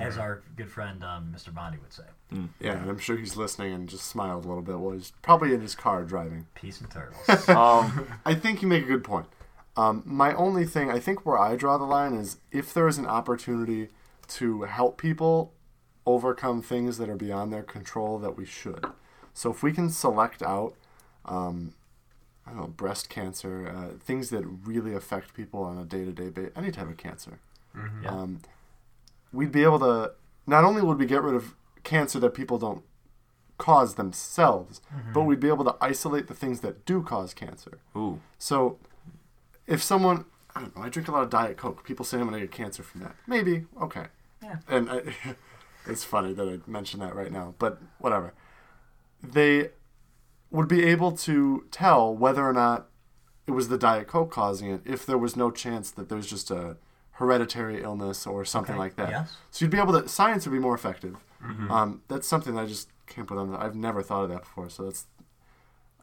as 0.00 0.18
our 0.18 0.42
good 0.56 0.70
friend 0.70 1.02
um, 1.04 1.32
Mr. 1.36 1.54
Bondi 1.54 1.78
would 1.78 1.92
say. 1.92 2.02
Yeah, 2.60 2.72
and 2.72 2.90
I'm 2.90 2.98
sure 2.98 3.16
he's 3.16 3.36
listening 3.36 3.72
and 3.72 3.88
just 3.88 4.06
smiled 4.06 4.44
a 4.44 4.48
little 4.48 4.62
bit 4.62 4.78
while 4.78 4.94
he's 4.94 5.12
probably 5.22 5.54
in 5.54 5.60
his 5.60 5.74
car 5.74 6.04
driving. 6.04 6.46
Peace 6.54 6.80
and 6.80 6.90
turtles. 6.90 7.48
Um, 7.48 8.08
I 8.24 8.34
think 8.34 8.62
you 8.62 8.68
make 8.68 8.84
a 8.84 8.86
good 8.86 9.04
point. 9.04 9.26
Um, 9.76 10.02
my 10.04 10.34
only 10.34 10.64
thing, 10.64 10.90
I 10.90 10.98
think 10.98 11.24
where 11.24 11.38
I 11.38 11.54
draw 11.54 11.78
the 11.78 11.84
line 11.84 12.14
is 12.14 12.38
if 12.50 12.72
there 12.74 12.88
is 12.88 12.98
an 12.98 13.06
opportunity 13.06 13.88
to 14.28 14.62
help 14.62 14.98
people 14.98 15.52
overcome 16.04 16.62
things 16.62 16.98
that 16.98 17.08
are 17.08 17.16
beyond 17.16 17.52
their 17.52 17.62
control, 17.62 18.18
that 18.18 18.36
we 18.36 18.44
should. 18.44 18.84
So 19.34 19.50
if 19.50 19.62
we 19.62 19.72
can 19.72 19.90
select 19.90 20.42
out, 20.42 20.74
um, 21.26 21.74
I 22.46 22.50
don't 22.50 22.58
know, 22.60 22.66
breast 22.68 23.08
cancer, 23.08 23.68
uh, 23.68 23.98
things 23.98 24.30
that 24.30 24.44
really 24.44 24.94
affect 24.94 25.34
people 25.34 25.62
on 25.64 25.78
a 25.78 25.84
day 25.84 26.04
to 26.04 26.12
day 26.12 26.28
basis, 26.30 26.52
any 26.56 26.70
type 26.70 26.88
of 26.88 26.96
cancer, 26.96 27.40
Yeah. 28.02 28.10
um, 28.10 28.40
we'd 29.32 29.50
be 29.52 29.64
able 29.64 29.80
to, 29.80 30.12
not 30.46 30.62
only 30.64 30.80
would 30.82 30.98
we 30.98 31.06
get 31.06 31.22
rid 31.22 31.34
of 31.34 31.54
cancer 31.82 32.18
that 32.20 32.34
people 32.34 32.58
don't 32.58 32.82
cause 33.58 33.94
themselves, 33.96 34.80
but 35.12 35.22
we'd 35.22 35.40
be 35.40 35.48
able 35.48 35.64
to 35.64 35.74
isolate 35.80 36.28
the 36.28 36.34
things 36.34 36.60
that 36.60 36.84
do 36.84 37.02
cause 37.02 37.34
cancer. 37.34 37.78
ooh. 37.96 38.20
So, 38.38 38.78
if 39.66 39.82
someone, 39.82 40.24
I 40.54 40.60
don't 40.60 40.76
know, 40.76 40.82
I 40.82 40.88
drink 40.88 41.08
a 41.08 41.12
lot 41.12 41.22
of 41.22 41.30
Diet 41.30 41.56
Coke. 41.56 41.82
People 41.84 42.04
say 42.04 42.18
I'm 42.18 42.26
gonna 42.26 42.38
get 42.40 42.52
cancer 42.52 42.82
from 42.84 43.00
that. 43.00 43.16
Maybe, 43.26 43.66
okay. 43.82 44.06
Yeah. 44.42 44.58
And 44.68 44.88
I, 44.90 45.02
it's 45.86 46.04
funny 46.04 46.32
that 46.34 46.48
I 46.48 46.70
mentioned 46.70 47.02
that 47.02 47.14
right 47.16 47.32
now, 47.32 47.54
but 47.58 47.80
whatever. 47.98 48.32
They 49.22 49.70
would 50.50 50.68
be 50.68 50.84
able 50.84 51.12
to 51.12 51.64
tell 51.70 52.14
whether 52.14 52.44
or 52.46 52.52
not 52.52 52.86
it 53.46 53.50
was 53.52 53.68
the 53.68 53.78
Diet 53.78 54.06
Coke 54.08 54.30
causing 54.30 54.70
it 54.70 54.80
if 54.84 55.04
there 55.06 55.18
was 55.18 55.36
no 55.36 55.50
chance 55.50 55.90
that 55.92 56.08
there's 56.08 56.26
just 56.26 56.50
a 56.50 56.76
hereditary 57.12 57.82
illness 57.82 58.26
or 58.26 58.44
something 58.44 58.74
Okay, 58.74 58.78
like 58.78 58.96
that. 58.96 59.10
yes. 59.10 59.36
So 59.50 59.64
you'd 59.64 59.70
be 59.70 59.78
able 59.78 60.00
to, 60.00 60.08
science 60.08 60.46
would 60.46 60.52
be 60.52 60.58
more 60.58 60.74
effective. 60.74 61.16
Um, 61.70 62.02
that's 62.08 62.26
something 62.26 62.54
that 62.56 62.62
I 62.62 62.66
just 62.66 62.88
can't 63.06 63.26
put 63.28 63.38
on. 63.38 63.52
The, 63.52 63.58
I've 63.58 63.76
never 63.76 64.02
thought 64.02 64.24
of 64.24 64.30
that 64.30 64.40
before, 64.40 64.68
so 64.68 64.84
that's, 64.84 65.06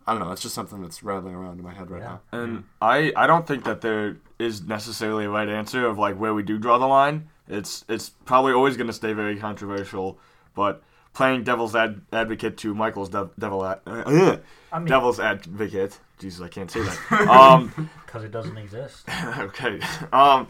I 0.08 0.14
don't 0.14 0.22
know, 0.22 0.32
it's 0.32 0.42
just 0.42 0.56
something 0.56 0.82
that's 0.82 1.04
rattling 1.04 1.36
around 1.36 1.58
in 1.60 1.64
my 1.66 1.74
head 1.74 1.92
right 1.92 2.02
Yeah. 2.02 2.18
now. 2.32 2.40
And 2.40 2.64
I, 2.82 3.12
I 3.16 3.28
don't 3.28 3.46
think 3.46 3.66
that 3.66 3.82
there 3.82 4.18
is 4.40 4.64
necessarily 4.64 5.26
a 5.26 5.30
right 5.30 5.50
answer 5.50 5.86
of 5.86 5.98
like 5.98 6.16
where 6.18 6.34
we 6.34 6.44
do 6.44 6.58
draw 6.58 6.78
the 6.78 6.88
line. 6.88 7.28
It's 7.50 7.84
it's 7.90 8.08
probably 8.10 8.54
always 8.54 8.78
going 8.78 8.88
to 8.88 8.94
stay 8.94 9.12
very 9.12 9.38
controversial. 9.38 10.18
But 10.56 10.82
playing 11.14 11.44
devil's 11.44 11.76
ad- 11.76 12.02
advocate 12.12 12.58
to 12.58 12.74
Michael's 12.74 13.10
dev- 13.10 13.32
devil 13.40 13.66
ad- 13.66 13.80
uh, 13.86 14.38
I 14.72 14.80
mean- 14.80 14.88
devil's 14.88 15.20
advocate. 15.20 16.00
Jesus, 16.20 16.42
I 16.42 16.48
can't 16.48 16.70
say 16.72 16.82
that. 16.82 17.12
um, 17.30 17.90
Because 18.06 18.24
it 18.24 18.32
doesn't 18.32 18.58
exist. 18.58 19.08
okay. 19.38 19.80
Um, 20.12 20.48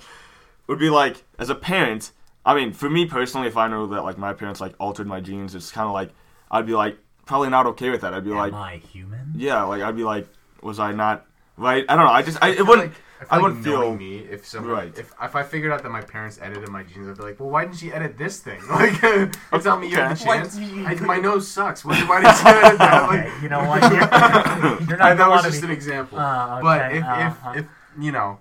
would 0.68 0.80
be 0.80 0.90
like 0.90 1.24
as 1.40 1.50
a 1.50 1.56
parent. 1.56 2.12
I 2.46 2.54
mean, 2.56 2.74
for 2.74 2.90
me 2.90 3.06
personally, 3.06 3.48
if 3.48 3.58
I 3.58 3.68
know 3.68 3.88
that 3.88 4.04
like 4.04 4.18
my 4.18 4.34
parents 4.34 4.60
like 4.62 4.74
altered 4.80 5.08
my 5.08 5.20
genes, 5.22 5.56
it's 5.56 5.72
kind 5.72 5.88
of 5.88 5.94
like 5.94 6.12
I'd 6.52 6.66
be 6.66 6.74
like 6.74 6.98
probably 7.26 7.50
not 7.50 7.66
okay 7.68 7.90
with 7.90 8.02
that. 8.02 8.14
I'd 8.14 8.24
be 8.26 8.32
Am 8.32 8.38
like, 8.38 8.54
I 8.54 8.78
human? 8.92 9.32
yeah, 9.36 9.64
like 9.64 9.82
I'd 9.82 9.96
be 9.96 10.04
like, 10.04 10.28
was 10.62 10.80
I 10.80 10.92
not 10.92 11.26
right? 11.58 11.86
I 11.90 11.96
don't 11.96 12.06
know. 12.06 12.12
I 12.12 12.22
just 12.22 12.38
I, 12.42 12.50
it 12.50 12.58
feel 12.58 12.66
wouldn't. 12.68 12.90
like- 12.92 13.02
I, 13.30 13.36
I 13.36 13.40
feel 13.40 13.44
like 13.44 13.44
wouldn't 13.44 13.64
feel 13.66 13.96
me 13.96 14.18
if 14.20 14.46
someone 14.46 14.72
Right. 14.74 14.98
if 14.98 15.14
if 15.22 15.36
I 15.36 15.44
figured 15.44 15.72
out 15.72 15.84
that 15.84 15.90
my 15.90 16.02
parents 16.02 16.40
edited 16.42 16.70
my 16.70 16.84
genes, 16.84 17.08
I'd 17.08 17.18
be 17.18 17.24
like, 17.24 17.40
well, 17.40 17.50
why 17.50 17.66
didn't 17.66 17.82
you 17.82 17.92
edit 17.94 18.18
this 18.18 18.40
thing? 18.40 18.62
Like, 18.70 19.02
you 19.04 19.32
tell 19.62 19.78
me 19.80 19.90
you 19.90 19.96
had 19.98 20.16
the 20.16 20.22
Okay. 20.22 20.26
Why- 20.28 20.38
chance. 20.42 20.58
you- 20.58 20.86
I, 20.86 20.96
my 20.96 21.18
nose 21.18 21.48
sucks. 21.48 21.84
Why, 21.86 22.00
why 22.06 22.22
did 22.22 22.34
you 22.44 22.68
edit 22.68 22.78
that? 22.80 23.04
Okay, 23.10 23.32
you 23.44 23.50
know 23.50 23.64
what? 23.66 23.82
You're, 23.82 24.88
you're 24.90 25.02
I, 25.02 25.10
not 25.14 25.18
that 25.18 25.30
was 25.30 25.44
just 25.44 25.62
be- 25.62 25.68
an 25.68 25.74
example. 25.74 26.20
Uh, 26.20 26.62
But 26.62 26.92
if, 26.94 27.04
uh-huh. 27.04 27.54
if 27.56 27.58
if 27.60 27.66
you 28.00 28.12
know, 28.12 28.40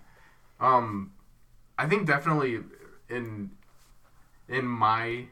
um, 0.60 1.12
I 1.78 1.86
think 1.86 2.06
definitely 2.06 2.60
in 3.08 3.50
in 4.48 4.64
my 4.66 5.26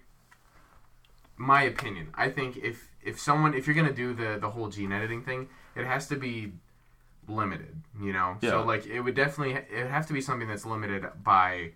my 1.36 1.62
opinion, 1.62 2.08
I 2.14 2.28
think 2.28 2.56
if 2.58 2.88
if 3.02 3.18
someone 3.18 3.54
if 3.54 3.66
you're 3.66 3.76
gonna 3.76 3.92
do 3.92 4.12
the 4.14 4.38
the 4.40 4.50
whole 4.50 4.68
gene 4.68 4.92
editing 4.92 5.22
thing, 5.22 5.48
it 5.74 5.86
has 5.86 6.06
to 6.08 6.16
be 6.16 6.52
limited. 7.30 7.82
You 8.00 8.12
know, 8.12 8.36
Yeah. 8.40 8.50
so 8.50 8.62
like 8.62 8.86
it 8.86 9.00
would 9.00 9.14
definitely 9.14 9.54
it 9.54 9.82
would 9.82 9.90
have 9.90 10.06
to 10.06 10.12
be 10.12 10.20
something 10.20 10.48
that's 10.48 10.64
limited 10.66 11.06
by 11.22 11.72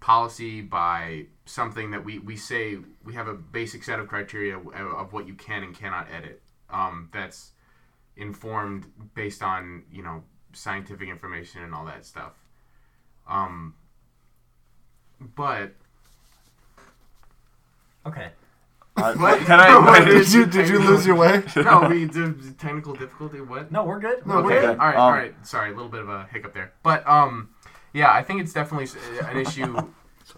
policy 0.00 0.60
by 0.60 1.24
something 1.46 1.90
that 1.92 2.04
we, 2.04 2.18
we 2.18 2.36
say 2.36 2.76
we 3.04 3.14
have 3.14 3.26
a 3.26 3.32
basic 3.32 3.82
set 3.82 3.98
of 3.98 4.06
criteria 4.06 4.58
of, 4.58 4.66
of 4.68 5.12
what 5.14 5.26
you 5.26 5.32
can 5.32 5.62
and 5.62 5.74
cannot 5.74 6.06
edit 6.12 6.42
um, 6.68 7.08
that's 7.10 7.52
informed 8.16 8.84
based 9.14 9.42
on 9.42 9.82
you 9.90 10.02
know 10.02 10.22
scientific 10.52 11.08
information 11.08 11.62
and 11.62 11.74
all 11.74 11.86
that 11.86 12.04
stuff 12.04 12.32
um, 13.26 13.74
but 15.34 15.72
okay. 18.06 18.28
I, 18.96 19.12
What? 19.16 19.40
can 19.40 19.60
I? 19.60 19.78
What 19.84 20.04
Did 20.04 20.16
is- 20.16 20.34
you 20.34 20.46
did 20.46 20.68
you 20.68 20.78
lose 20.78 21.06
your 21.06 21.16
way? 21.16 21.42
no 21.56 21.88
we 21.88 22.06
did 22.06 22.58
technical 22.58 22.94
difficulty 22.94 23.40
what 23.40 23.72
No, 23.72 23.84
we're 23.84 23.98
good. 24.00 24.24
No, 24.26 24.36
We're 24.36 24.42
we're 24.44 24.52
okay. 24.58 24.66
good. 24.68 24.78
all 24.78 24.86
right 24.86 24.94
Um, 24.96 25.00
all 25.02 25.12
right 25.12 25.34
sorry 25.46 25.70
a 25.70 25.74
little 25.74 25.88
bit 25.90 26.00
of 26.00 26.08
a 26.08 26.24
hiccup 26.32 26.54
there 26.54 26.72
but 26.82 27.06
um 27.08 27.50
yeah 27.92 28.12
i 28.12 28.22
think 28.22 28.40
it's 28.40 28.52
definitely 28.52 28.88
an 29.28 29.36
issue 29.38 29.76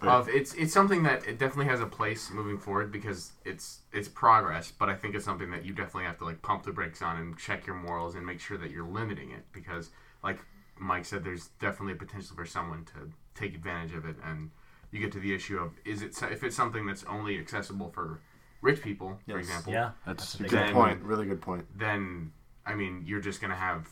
of 0.01 0.27
it's 0.29 0.53
it's 0.55 0.73
something 0.73 1.03
that 1.03 1.25
it 1.27 1.37
definitely 1.39 1.65
has 1.65 1.79
a 1.81 1.85
place 1.85 2.29
moving 2.31 2.57
forward 2.57 2.91
because 2.91 3.31
it's 3.45 3.79
it's 3.93 4.07
progress 4.07 4.71
but 4.77 4.89
i 4.89 4.95
think 4.95 5.15
it's 5.15 5.25
something 5.25 5.49
that 5.51 5.63
you 5.65 5.73
definitely 5.73 6.03
have 6.03 6.17
to 6.17 6.25
like 6.25 6.41
pump 6.41 6.63
the 6.63 6.71
brakes 6.71 7.01
on 7.01 7.17
and 7.17 7.37
check 7.37 7.65
your 7.65 7.75
morals 7.75 8.15
and 8.15 8.25
make 8.25 8.39
sure 8.39 8.57
that 8.57 8.69
you're 8.71 8.87
limiting 8.87 9.31
it 9.31 9.45
because 9.53 9.89
like 10.23 10.39
mike 10.79 11.05
said 11.05 11.23
there's 11.23 11.47
definitely 11.59 11.93
a 11.93 11.95
potential 11.95 12.35
for 12.35 12.45
someone 12.45 12.83
to 12.85 13.09
take 13.33 13.55
advantage 13.55 13.93
of 13.93 14.05
it 14.05 14.15
and 14.25 14.49
you 14.91 14.99
get 14.99 15.11
to 15.11 15.19
the 15.19 15.33
issue 15.33 15.57
of 15.57 15.71
is 15.85 16.01
it 16.01 16.15
if 16.31 16.43
it's 16.43 16.55
something 16.55 16.85
that's 16.85 17.03
only 17.05 17.37
accessible 17.39 17.89
for 17.89 18.19
rich 18.61 18.81
people 18.81 19.19
for 19.29 19.37
example 19.37 19.71
Yeah. 19.73 19.91
That's 20.05 20.35
a 20.35 20.43
Good 20.43 20.49
Then- 20.51 20.73
point. 20.73 21.01
Really 21.03 21.25
good 21.25 21.41
point. 21.41 21.65
then 21.77 22.31
I 22.65 22.73
mean 22.75 23.03
you're 23.05 23.21
just 23.21 23.39
gonna 23.41 23.55
have 23.55 23.87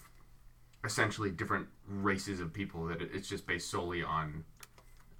essentially 0.84 1.32
different 1.32 1.68
races 1.88 2.40
of 2.40 2.54
people 2.54 2.86
that 2.88 3.02
it's 3.02 3.28
just 3.28 3.48
based 3.48 3.70
solely 3.70 4.04
on 4.04 4.44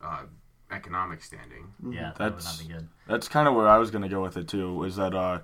uh, 0.02 0.24
economic 0.72 1.22
standing. 1.24 1.74
Yeah, 1.90 2.12
that 2.18 2.20
would 2.20 2.34
That's- 2.34 2.60
not 2.60 2.68
be 2.68 2.74
good. 2.74 2.88
That's 3.08 3.28
kind 3.28 3.48
of 3.48 3.56
where 3.56 3.68
I 3.68 3.78
was 3.78 3.90
gonna 3.92 4.10
go 4.10 4.22
with 4.22 4.38
it 4.38 4.48
too. 4.48 4.84
Is 4.84 4.96
that 4.98 5.14
uh, 5.16 5.40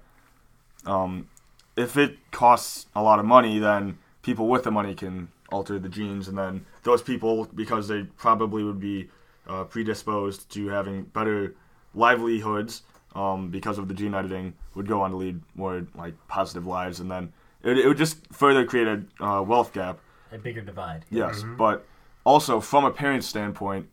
um, 0.85 1.27
if 1.75 1.97
it 1.97 2.17
costs 2.31 2.87
a 2.95 3.01
lot 3.01 3.19
of 3.19 3.25
money, 3.25 3.59
then 3.59 3.97
people 4.23 4.47
with 4.47 4.63
the 4.63 4.71
money 4.71 4.93
can 4.93 5.29
alter 5.51 5.77
the 5.79 5.89
genes, 5.89 6.27
and 6.27 6.37
then 6.37 6.65
those 6.83 7.01
people, 7.01 7.45
because 7.55 7.87
they 7.87 8.03
probably 8.03 8.63
would 8.63 8.79
be 8.79 9.09
uh, 9.47 9.63
predisposed 9.63 10.49
to 10.51 10.67
having 10.69 11.03
better 11.03 11.55
livelihoods 11.93 12.83
um, 13.15 13.49
because 13.49 13.77
of 13.77 13.87
the 13.87 13.93
gene 13.93 14.13
editing, 14.13 14.53
would 14.75 14.87
go 14.87 15.01
on 15.01 15.11
to 15.11 15.17
lead 15.17 15.41
more 15.55 15.85
like 15.95 16.15
positive 16.27 16.65
lives, 16.65 16.99
and 16.99 17.09
then 17.09 17.33
it, 17.63 17.77
it 17.77 17.87
would 17.87 17.97
just 17.97 18.25
further 18.33 18.65
create 18.65 18.87
a 18.87 19.25
uh, 19.25 19.41
wealth 19.41 19.73
gap. 19.73 19.99
A 20.31 20.37
bigger 20.37 20.61
divide. 20.61 21.05
Yes, 21.09 21.43
but 21.57 21.85
also 22.23 22.59
from 22.59 22.85
a 22.85 22.91
parent's 22.91 23.27
standpoint, 23.27 23.89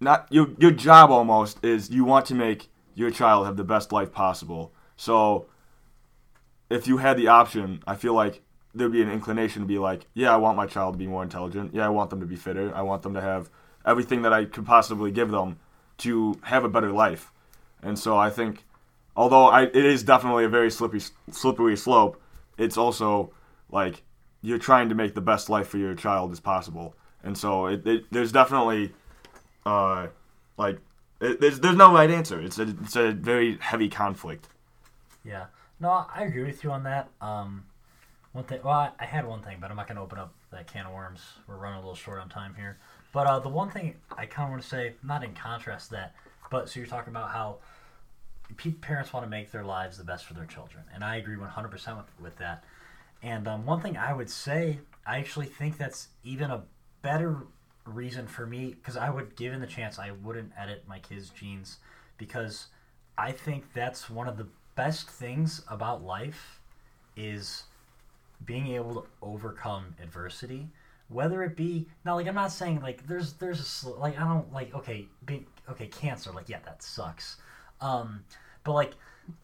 not 0.00 0.26
your 0.30 0.48
your 0.58 0.70
job 0.72 1.10
almost 1.10 1.64
is 1.64 1.90
you 1.90 2.04
want 2.04 2.26
to 2.26 2.34
make 2.34 2.68
your 2.94 3.10
child 3.10 3.46
have 3.46 3.56
the 3.56 3.64
best 3.64 3.92
life 3.92 4.12
possible. 4.12 4.72
So 4.96 5.46
if 6.68 6.86
you 6.86 6.98
had 6.98 7.16
the 7.16 7.28
option, 7.28 7.82
I 7.86 7.96
feel 7.96 8.14
like 8.14 8.42
there'd 8.74 8.92
be 8.92 9.02
an 9.02 9.10
inclination 9.10 9.62
to 9.62 9.66
be 9.66 9.78
like, 9.78 10.06
yeah, 10.14 10.32
I 10.32 10.36
want 10.36 10.56
my 10.56 10.66
child 10.66 10.94
to 10.94 10.98
be 10.98 11.06
more 11.06 11.22
intelligent. 11.22 11.74
Yeah, 11.74 11.86
I 11.86 11.88
want 11.88 12.10
them 12.10 12.20
to 12.20 12.26
be 12.26 12.36
fitter. 12.36 12.74
I 12.74 12.82
want 12.82 13.02
them 13.02 13.14
to 13.14 13.20
have 13.20 13.50
everything 13.84 14.22
that 14.22 14.32
I 14.32 14.44
could 14.44 14.66
possibly 14.66 15.10
give 15.10 15.30
them 15.30 15.58
to 15.98 16.38
have 16.42 16.64
a 16.64 16.68
better 16.68 16.92
life. 16.92 17.32
And 17.82 17.98
so 17.98 18.16
I 18.16 18.30
think 18.30 18.64
although 19.16 19.46
I 19.46 19.64
it 19.64 19.74
is 19.76 20.02
definitely 20.02 20.44
a 20.44 20.48
very 20.48 20.70
slippery 20.70 21.02
slippery 21.30 21.76
slope, 21.76 22.20
it's 22.58 22.76
also 22.76 23.32
like 23.70 24.02
you're 24.42 24.58
trying 24.58 24.88
to 24.88 24.94
make 24.94 25.14
the 25.14 25.20
best 25.20 25.48
life 25.48 25.68
for 25.68 25.78
your 25.78 25.94
child 25.94 26.32
as 26.32 26.40
possible. 26.40 26.94
And 27.22 27.36
so 27.36 27.66
it, 27.66 27.86
it 27.86 28.04
there's 28.10 28.32
definitely 28.32 28.92
uh 29.66 30.08
like 30.56 30.78
it, 31.20 31.40
there's 31.40 31.60
there's 31.60 31.76
no 31.76 31.92
right 31.92 32.10
answer. 32.10 32.40
It's 32.40 32.58
a 32.58 32.74
it's 32.82 32.96
a 32.96 33.12
very 33.12 33.58
heavy 33.60 33.88
conflict. 33.88 34.48
Yeah. 35.24 35.46
No, 35.78 36.04
I 36.14 36.24
agree 36.24 36.44
with 36.44 36.62
you 36.62 36.70
on 36.72 36.82
that. 36.84 37.08
Um, 37.22 37.64
one 38.32 38.44
thing. 38.44 38.60
Well, 38.62 38.74
I, 38.74 38.90
I 38.98 39.06
had 39.06 39.26
one 39.26 39.42
thing, 39.42 39.58
but 39.60 39.70
I'm 39.70 39.76
not 39.76 39.86
going 39.86 39.96
to 39.96 40.02
open 40.02 40.18
up 40.18 40.32
that 40.52 40.70
can 40.70 40.86
of 40.86 40.92
worms. 40.92 41.20
We're 41.46 41.56
running 41.56 41.78
a 41.78 41.80
little 41.80 41.94
short 41.94 42.20
on 42.20 42.28
time 42.28 42.54
here. 42.54 42.78
But 43.12 43.26
uh, 43.26 43.38
the 43.38 43.48
one 43.48 43.70
thing 43.70 43.96
I 44.16 44.26
kind 44.26 44.46
of 44.46 44.50
want 44.50 44.62
to 44.62 44.68
say, 44.68 44.94
not 45.02 45.24
in 45.24 45.34
contrast 45.34 45.88
to 45.88 45.94
that, 45.94 46.14
but 46.50 46.68
so 46.68 46.80
you're 46.80 46.86
talking 46.88 47.12
about 47.12 47.30
how 47.30 47.56
parents 48.80 49.12
want 49.12 49.24
to 49.24 49.30
make 49.30 49.50
their 49.50 49.64
lives 49.64 49.98
the 49.98 50.04
best 50.04 50.24
for 50.24 50.34
their 50.34 50.46
children, 50.46 50.84
and 50.94 51.04
I 51.04 51.16
agree 51.16 51.36
100% 51.36 51.72
with, 51.96 52.06
with 52.20 52.36
that. 52.38 52.64
And 53.22 53.46
um, 53.48 53.66
one 53.66 53.80
thing 53.80 53.96
I 53.96 54.12
would 54.12 54.30
say, 54.30 54.78
I 55.06 55.18
actually 55.18 55.46
think 55.46 55.76
that's 55.76 56.08
even 56.24 56.50
a 56.50 56.62
better 57.02 57.46
reason 57.84 58.26
for 58.26 58.46
me, 58.46 58.74
because 58.74 58.96
I 58.96 59.10
would, 59.10 59.36
given 59.36 59.60
the 59.60 59.66
chance, 59.66 59.98
I 59.98 60.12
wouldn't 60.12 60.52
edit 60.58 60.84
my 60.86 60.98
kids' 60.98 61.30
genes, 61.30 61.78
because 62.18 62.66
I 63.18 63.32
think 63.32 63.72
that's 63.74 64.08
one 64.08 64.28
of 64.28 64.36
the 64.36 64.46
best 64.74 65.08
things 65.08 65.62
about 65.68 66.02
life 66.02 66.60
is 67.16 67.64
being 68.44 68.68
able 68.68 68.94
to 68.94 69.04
overcome 69.22 69.94
adversity 70.02 70.68
whether 71.10 71.42
it 71.42 71.56
be 71.56 71.86
now 72.04 72.14
like 72.14 72.26
i'm 72.26 72.34
not 72.34 72.52
saying 72.52 72.80
like 72.80 73.06
there's 73.06 73.34
there's 73.34 73.84
a 73.84 73.90
like 73.90 74.18
i 74.18 74.24
don't 74.24 74.50
like 74.52 74.72
okay 74.74 75.06
be, 75.26 75.44
okay 75.68 75.86
cancer 75.88 76.30
like 76.32 76.48
yeah 76.48 76.60
that 76.64 76.82
sucks 76.82 77.36
um 77.80 78.24
but 78.64 78.72
like 78.72 78.92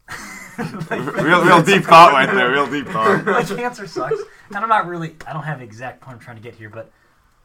real 0.59 1.45
real 1.45 1.63
deep 1.63 1.85
thought 1.93 2.13
right 2.13 2.33
there. 2.33 2.51
Real 2.51 2.67
deep 2.71 2.87
thought. 2.87 3.27
like 3.27 3.47
cancer 3.49 3.87
sucks 3.87 4.21
and 4.49 4.57
i'm 4.57 4.69
not 4.69 4.87
really 4.87 5.15
i 5.27 5.33
don't 5.33 5.43
have 5.43 5.61
exact 5.61 6.01
point 6.01 6.15
i'm 6.15 6.21
trying 6.21 6.37
to 6.37 6.43
get 6.43 6.55
here 6.55 6.71
but 6.71 6.91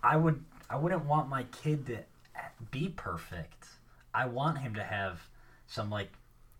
i 0.03 0.15
would 0.15 0.43
i 0.69 0.75
wouldn't 0.75 1.05
want 1.05 1.27
my 1.29 1.43
kid 1.51 1.85
to 1.87 1.97
be 2.71 2.87
perfect 2.89 3.65
i 4.13 4.25
want 4.25 4.57
him 4.59 4.73
to 4.75 4.83
have 4.83 5.21
some 5.67 5.89
like 5.89 6.11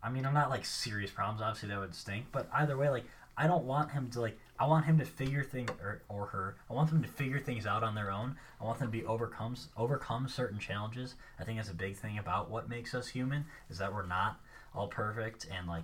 i 0.03 0.09
mean 0.09 0.25
i'm 0.25 0.33
not 0.33 0.49
like 0.49 0.65
serious 0.65 1.11
problems 1.11 1.41
obviously 1.41 1.69
that 1.69 1.79
would 1.79 1.95
stink 1.95 2.25
but 2.31 2.49
either 2.53 2.75
way 2.75 2.89
like 2.89 3.05
i 3.41 3.47
don't 3.47 3.63
want 3.65 3.91
him 3.91 4.09
to 4.09 4.21
like 4.21 4.37
i 4.59 4.65
want 4.65 4.85
him 4.85 4.97
to 4.97 5.05
figure 5.05 5.43
things 5.43 5.69
or, 5.81 6.01
or 6.09 6.25
her 6.27 6.55
i 6.69 6.73
want 6.73 6.89
them 6.89 7.01
to 7.01 7.07
figure 7.07 7.39
things 7.39 7.65
out 7.65 7.83
on 7.83 7.95
their 7.95 8.11
own 8.11 8.35
i 8.59 8.63
want 8.63 8.79
them 8.79 8.87
to 8.87 8.91
be 8.91 9.03
overcomes 9.05 9.69
overcome 9.77 10.27
certain 10.27 10.59
challenges 10.59 11.15
i 11.39 11.43
think 11.43 11.57
that's 11.57 11.69
a 11.69 11.73
big 11.73 11.95
thing 11.95 12.17
about 12.17 12.49
what 12.49 12.69
makes 12.69 12.93
us 12.93 13.07
human 13.07 13.45
is 13.69 13.77
that 13.77 13.93
we're 13.93 14.05
not 14.05 14.39
all 14.75 14.87
perfect 14.87 15.47
and 15.55 15.67
like 15.67 15.83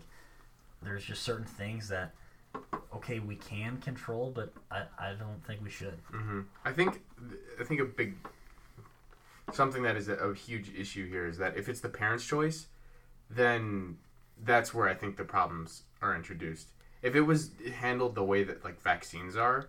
there's 0.81 1.03
just 1.03 1.23
certain 1.23 1.45
things 1.45 1.89
that 1.89 2.13
okay 2.93 3.19
we 3.19 3.35
can 3.35 3.77
control 3.77 4.31
but 4.33 4.53
i, 4.71 4.83
I 4.99 5.13
don't 5.13 5.43
think 5.45 5.63
we 5.63 5.69
should 5.69 5.97
Mm-hmm. 6.13 6.41
I 6.65 6.71
think 6.71 7.01
I 7.59 7.63
think 7.63 7.81
a 7.81 7.85
big 7.85 8.15
something 9.53 9.83
that 9.83 9.95
is 9.95 10.09
a, 10.09 10.15
a 10.15 10.33
huge 10.35 10.71
issue 10.77 11.07
here 11.09 11.25
is 11.25 11.37
that 11.37 11.57
if 11.57 11.69
it's 11.69 11.79
the 11.79 11.89
parent's 11.89 12.25
choice, 12.25 12.67
then 13.29 13.97
that's 14.43 14.73
where 14.73 14.87
I 14.87 14.93
think 14.93 15.17
the 15.17 15.23
problems 15.23 15.83
are 16.01 16.15
introduced. 16.15 16.67
If 17.01 17.15
it 17.15 17.21
was 17.21 17.51
handled 17.75 18.15
the 18.15 18.23
way 18.23 18.43
that 18.43 18.63
like 18.63 18.81
vaccines 18.81 19.35
are, 19.35 19.67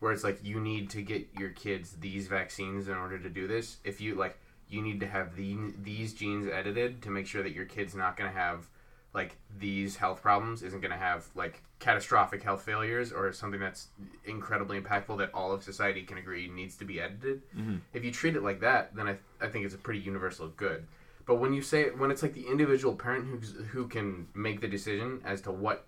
where 0.00 0.12
it's 0.12 0.24
like 0.24 0.40
you 0.42 0.60
need 0.60 0.90
to 0.90 1.02
get 1.02 1.28
your 1.38 1.50
kids 1.50 1.96
these 2.00 2.26
vaccines 2.26 2.88
in 2.88 2.94
order 2.94 3.18
to 3.18 3.28
do 3.28 3.46
this, 3.46 3.76
if 3.84 4.00
you 4.00 4.14
like 4.14 4.38
you 4.68 4.82
need 4.82 5.00
to 5.00 5.06
have 5.06 5.36
the, 5.36 5.56
these 5.82 6.14
genes 6.14 6.46
edited 6.50 7.02
to 7.02 7.10
make 7.10 7.26
sure 7.26 7.42
that 7.42 7.52
your 7.52 7.64
kid's 7.64 7.94
not 7.94 8.16
going 8.16 8.30
to 8.30 8.36
have 8.36 8.68
like 9.12 9.36
these 9.58 9.96
health 9.96 10.22
problems 10.22 10.62
isn't 10.62 10.80
going 10.80 10.92
to 10.92 10.96
have 10.96 11.26
like 11.34 11.62
catastrophic 11.80 12.42
health 12.42 12.62
failures 12.62 13.12
or 13.12 13.32
something 13.32 13.58
that's 13.58 13.88
incredibly 14.24 14.80
impactful 14.80 15.18
that 15.18 15.30
all 15.34 15.50
of 15.50 15.64
society 15.64 16.02
can 16.02 16.18
agree 16.18 16.48
needs 16.48 16.76
to 16.76 16.84
be 16.84 17.00
edited. 17.00 17.42
Mm-hmm. 17.56 17.76
If 17.92 18.04
you 18.04 18.12
treat 18.12 18.36
it 18.36 18.42
like 18.44 18.60
that 18.60 18.94
then 18.94 19.08
I, 19.08 19.16
I 19.40 19.48
think 19.48 19.64
it's 19.64 19.74
a 19.74 19.78
pretty 19.78 20.00
universal 20.00 20.48
good. 20.48 20.86
But 21.26 21.36
when 21.36 21.52
you 21.52 21.62
say 21.62 21.90
when 21.90 22.12
it's 22.12 22.22
like 22.22 22.34
the 22.34 22.46
individual 22.46 22.94
parent 22.94 23.26
who's, 23.26 23.54
who 23.70 23.88
can 23.88 24.28
make 24.34 24.60
the 24.60 24.68
decision 24.68 25.20
as 25.24 25.40
to 25.42 25.50
what 25.50 25.86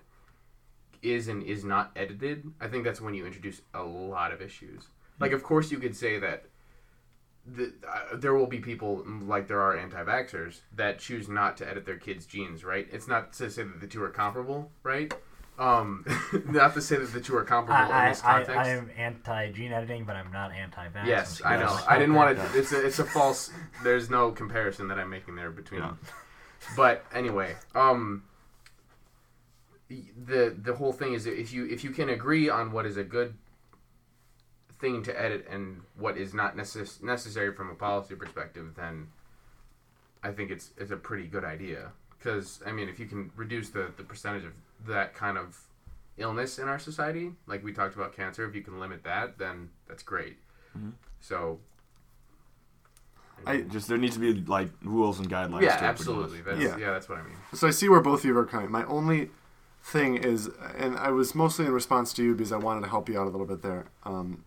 is 1.03 1.29
and 1.29 1.43
is 1.43 1.65
not 1.65 1.91
edited 1.97 2.45
i 2.61 2.69
think 2.69 2.85
that's 2.85 3.01
when 3.01 3.15
you 3.15 3.27
introduce 3.27 3.61
a 3.75 3.83
lot 3.83 4.33
of 4.33 4.41
issues 4.41 4.89
like 5.21 5.33
of 5.33 5.43
course 5.43 5.71
you 5.71 5.79
could 5.79 5.97
say 5.97 6.19
that 6.19 6.45
the, 7.47 7.73
uh, 7.89 8.17
there 8.17 8.35
will 8.35 8.47
be 8.47 8.59
people 8.59 9.05
mm, 9.07 9.27
like 9.27 9.49
there 9.49 9.61
are 9.61 9.77
anti-vaxxers 9.77 10.61
that 10.77 10.99
choose 10.99 11.29
not 11.29 11.57
to 11.57 11.69
edit 11.69 11.85
their 11.85 11.97
kids' 11.97 12.25
genes, 12.25 12.65
right? 12.65 12.87
It's 12.93 13.09
not 13.09 13.33
to 13.35 13.51
say 13.51 13.65
that 13.65 13.81
the 13.81 13.87
two 13.87 14.03
are 14.03 14.11
comparable, 14.11 14.71
right? 14.85 15.13
Um, 15.59 16.05
not 16.47 16.75
to 16.75 16.81
say 16.81 16.97
that 16.97 17.13
the 17.13 17.21
two 17.21 17.37
are 17.37 17.45
comparable 17.45 17.91
in 17.91 17.97
I, 17.97 18.09
this 18.11 18.23
I, 18.23 18.45
context. 18.45 18.57
I, 18.57 18.63
I 18.63 18.69
am 18.69 18.91
anti 18.97 19.51
gene 19.51 19.73
editing, 19.73 20.05
but 20.05 20.17
I'm 20.17 20.31
not 20.33 20.53
anti 20.53 20.87
vax. 20.89 21.07
yes, 21.07 21.43
I 21.45 21.57
know. 21.57 21.77
I 21.89 21.99
didn't 21.99 22.15
want 22.15 22.37
to. 22.37 22.43
It's 22.59 22.73
a, 22.73 22.87
it's 22.87 22.99
a 23.01 23.05
false. 23.05 23.51
There's 23.83 24.09
no 24.09 24.31
comparison 24.31 24.89
that 24.89 24.99
I'm 24.99 25.11
making 25.11 25.35
there 25.35 25.51
between 25.51 25.81
Yeah. 25.81 25.89
them. 25.89 25.99
But 26.77 27.05
anyway, 27.13 27.57
um, 27.75 28.23
the 30.27 30.55
the 30.57 30.75
whole 30.75 30.93
thing 30.93 31.13
is 31.15 31.27
if 31.27 31.53
you 31.53 31.67
if 31.67 31.85
you 31.85 31.91
can 31.91 32.09
agree 32.09 32.49
on 32.49 32.73
what 32.73 32.87
is 32.87 32.97
a 32.97 33.05
good 33.05 33.35
thing 34.81 35.03
to 35.05 35.21
edit 35.21 35.47
and 35.49 35.81
what 35.97 36.17
is 36.17 36.35
not 36.35 36.57
necess- 36.57 37.03
necessary 37.03 37.53
from 37.55 37.71
a 37.71 37.75
policy 37.75 38.15
perspective, 38.15 38.73
then 38.77 39.09
I 40.23 40.31
think 40.33 40.51
it's 40.51 40.71
it's 40.77 40.91
a 40.91 40.97
pretty 40.97 41.27
good 41.27 41.45
idea. 41.45 41.93
Because 42.19 42.61
I 42.67 42.73
mean, 42.73 42.89
if 42.89 42.99
you 43.01 43.07
can 43.07 43.31
reduce 43.37 43.71
the 43.71 43.91
the 43.97 44.03
percentage 44.05 44.45
of 44.45 44.53
that 44.87 45.15
kind 45.15 45.39
of 45.39 45.59
illness 46.19 46.59
in 46.59 46.69
our 46.69 46.79
society, 46.79 47.33
like 47.47 47.65
we 47.65 47.73
talked 47.73 47.95
about 47.95 48.15
cancer, 48.15 48.45
if 48.47 48.55
you 48.55 48.63
can 48.63 48.79
limit 48.81 49.03
that, 49.05 49.39
then 49.39 49.71
that's 49.89 50.03
great. 50.03 50.37
Mm-hmm. 50.77 50.91
So. 51.21 51.59
I- 53.45 53.63
Just 53.63 53.89
there 53.89 53.99
needs 53.99 54.15
to 54.15 54.21
be 54.21 54.35
like 54.35 54.71
rules 54.83 55.19
and 55.19 55.29
guidelines. 55.29 55.63
yeah, 55.63 55.77
to 55.77 55.85
it, 55.85 55.89
absolutely. 55.89 56.43
That's, 56.43 56.61
Yeah. 56.61 56.77
yeah. 56.77 56.91
that's 56.93 57.09
what 57.09 57.19
I 57.19 57.23
mean. 57.23 57.35
So 57.55 57.67
I 57.67 57.71
see 57.71 57.89
where 57.89 58.01
both 58.01 58.21
of 58.21 58.25
you 58.27 58.39
are 58.39 58.45
coming. 58.47 58.71
My 58.71 58.85
only 58.85 59.31
thing 59.83 60.17
is, 60.17 60.49
and 60.77 60.97
I 60.97 61.11
was 61.11 61.35
mostly 61.35 61.67
in 61.67 61.73
response 61.73 62.13
to 62.15 62.23
you 62.23 62.35
because 62.35 62.53
I 62.53 62.57
wanted 62.57 62.83
to 62.83 62.89
help 62.89 63.09
you 63.09 63.19
out 63.19 63.27
a 63.27 63.31
little 63.31 63.47
bit 63.47 63.63
there. 63.63 63.87
Um, 64.05 64.45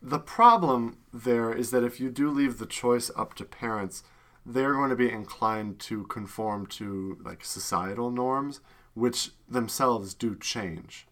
the 0.00 0.18
problem 0.18 0.98
there 1.12 1.52
is 1.52 1.70
that 1.70 1.84
if 1.84 2.00
you 2.00 2.10
do 2.10 2.30
leave 2.30 2.58
the 2.58 2.66
choice 2.66 3.10
up 3.16 3.34
to 3.34 3.44
parents, 3.44 4.02
they're 4.44 4.74
going 4.74 4.90
to 4.90 4.96
be 4.96 5.10
inclined 5.10 5.78
to 5.80 6.04
conform 6.04 6.66
to 6.66 7.18
like 7.24 7.44
societal 7.44 8.10
norms, 8.10 8.60
which 8.94 9.30
themselves 9.48 10.14
do 10.14 10.34
change. 10.36 11.06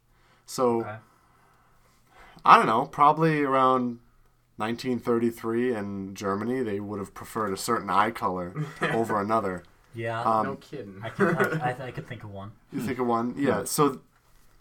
So 0.46 0.80
Okay. 0.80 0.96
I 2.44 2.56
don't 2.56 2.66
know, 2.66 2.86
probably 2.86 3.42
around 3.42 4.00
1933 4.56 5.74
in 5.74 6.14
Germany, 6.14 6.62
they 6.62 6.80
would 6.80 6.98
have 6.98 7.14
preferred 7.14 7.52
a 7.52 7.56
certain 7.56 7.88
eye 7.90 8.10
color 8.10 8.54
over 8.82 9.20
another. 9.20 9.62
Yeah, 9.94 10.22
Um, 10.22 10.46
no 10.46 10.54
kidding. 10.56 11.00
I, 11.02 11.08
could, 11.08 11.36
I, 11.36 11.70
I, 11.70 11.86
I 11.86 11.90
could 11.90 12.06
think 12.06 12.22
of 12.24 12.30
one. 12.30 12.52
You 12.72 12.80
think 12.80 12.98
of 12.98 13.06
one? 13.06 13.34
Yeah. 13.36 13.64
So 13.64 14.00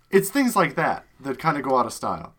it's 0.09 0.29
things 0.29 0.55
like 0.55 0.75
that 0.75 1.05
that 1.19 1.37
kind 1.39 1.57
of 1.57 1.63
go 1.63 1.77
out 1.77 1.85
of 1.85 1.93
style 1.93 2.33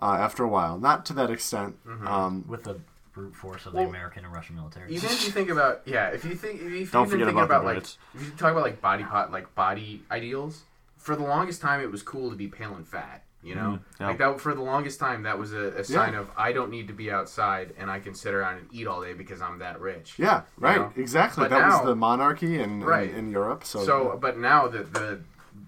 uh, 0.00 0.16
after 0.18 0.42
a 0.42 0.48
while. 0.48 0.78
Not 0.78 1.04
to 1.06 1.12
that 1.14 1.30
extent. 1.30 1.76
Um, 2.06 2.44
with 2.48 2.64
the 2.64 2.80
brute 3.12 3.36
force 3.36 3.66
of 3.66 3.74
Well, 3.74 3.84
the 3.84 3.90
American 3.90 4.24
and 4.24 4.32
Russian 4.32 4.56
military. 4.56 4.90
Even 4.94 5.10
if 5.10 5.24
you 5.24 5.30
think 5.30 5.50
about 5.50 5.82
yeah, 5.84 6.08
if 6.08 6.24
you 6.24 6.34
think 6.34 6.62
if 6.62 6.70
you 6.72 6.86
Don't 6.86 7.06
even 7.08 7.18
think 7.20 7.32
about 7.32 7.44
about, 7.44 7.64
like 7.64 7.76
if 8.14 8.24
you 8.24 8.30
talk 8.38 8.52
about 8.52 8.62
like 8.62 8.80
body 8.80 9.04
pot 9.04 9.30
like 9.30 9.54
body 9.54 10.02
ideals, 10.10 10.62
for 10.96 11.14
the 11.16 11.22
longest 11.24 11.60
time 11.60 11.80
it 11.82 11.90
was 11.90 12.02
cool 12.02 12.30
to 12.30 12.36
be 12.36 12.48
pale 12.48 12.74
and 12.74 12.86
fat. 12.88 13.24
You 13.42 13.56
know, 13.56 13.60
Mhm, 13.72 13.80
yeah. 14.00 14.06
like 14.06 14.18
that 14.18 14.40
for 14.40 14.54
the 14.54 14.62
longest 14.62 15.00
time 15.00 15.24
that 15.24 15.36
was 15.36 15.52
a, 15.52 15.68
a 15.78 15.82
sign 15.84 16.14
of 16.14 16.30
I 16.36 16.52
don't 16.52 16.70
need 16.70 16.86
to 16.88 16.94
be 16.94 17.10
outside 17.10 17.74
and 17.76 17.90
I 17.90 17.98
can 17.98 18.14
sit 18.14 18.34
around 18.34 18.58
and 18.58 18.68
eat 18.72 18.86
all 18.86 19.02
day 19.02 19.14
because 19.14 19.40
I'm 19.42 19.58
that 19.58 19.80
rich. 19.80 20.14
yeah. 20.16 20.42
Right. 20.56 20.76
know? 20.76 20.92
Exactly. 20.96 21.42
But 21.44 21.50
that 21.50 21.60
now- 21.68 21.78
was 21.78 21.86
the 21.86 21.96
monarchy 21.96 22.60
in, 22.60 22.84
Right. 22.84 23.10
in 23.10 23.16
in 23.16 23.30
Europe. 23.30 23.64
So, 23.64 23.84
So, 23.84 24.18
but 24.20 24.38
now 24.38 24.68
the 24.68 24.84
the 24.84 25.20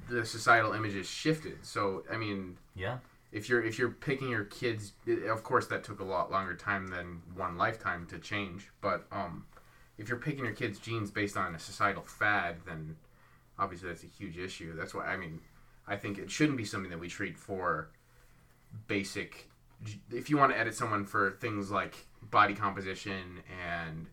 the 0.09 0.25
societal 0.25 0.73
image 0.73 0.95
is 0.95 1.09
shifted. 1.09 1.65
So 1.67 2.05
I 2.13 2.17
mean, 2.17 2.57
yeah, 2.77 2.99
if 3.33 3.49
you're 3.49 3.63
if 3.63 3.77
you're 3.79 3.91
picking 3.91 4.29
your 4.31 4.45
kids 4.45 4.93
of 5.29 5.43
course 5.43 5.67
that 5.67 5.83
took 5.83 5.99
a 5.99 6.05
lot 6.05 6.31
longer 6.31 6.55
time 6.55 6.87
than 6.87 7.23
one 7.35 7.57
lifetime 7.57 8.07
to 8.07 8.19
change 8.21 8.71
but 8.81 9.07
um 9.11 9.45
if 9.99 10.09
you're 10.09 10.19
picking 10.29 10.45
your 10.45 10.55
kids 10.55 10.79
genes 10.79 11.11
based 11.11 11.37
on 11.37 11.53
a 11.57 11.59
societal 11.59 12.05
fad 12.05 12.55
then 12.67 12.95
obviously 13.59 13.89
that's 13.89 14.05
a 14.05 14.07
huge 14.07 14.39
issue 14.39 14.73
that's 14.77 14.95
why 14.95 15.05
i 15.07 15.17
mean 15.17 15.41
i 15.87 15.97
think 15.97 16.19
it 16.19 16.31
shouldn't 16.31 16.57
be 16.59 16.65
something 16.65 16.91
that 16.91 17.01
we 17.01 17.09
treat 17.09 17.37
for 17.39 17.91
basic 18.87 19.49
if 20.11 20.31
you 20.31 20.37
want 20.37 20.53
to 20.53 20.59
edit 20.59 20.75
someone 20.75 21.05
for 21.05 21.33
things 21.41 21.71
like 21.71 21.95
body 22.23 22.55
composition 22.55 23.43
and 23.69 24.07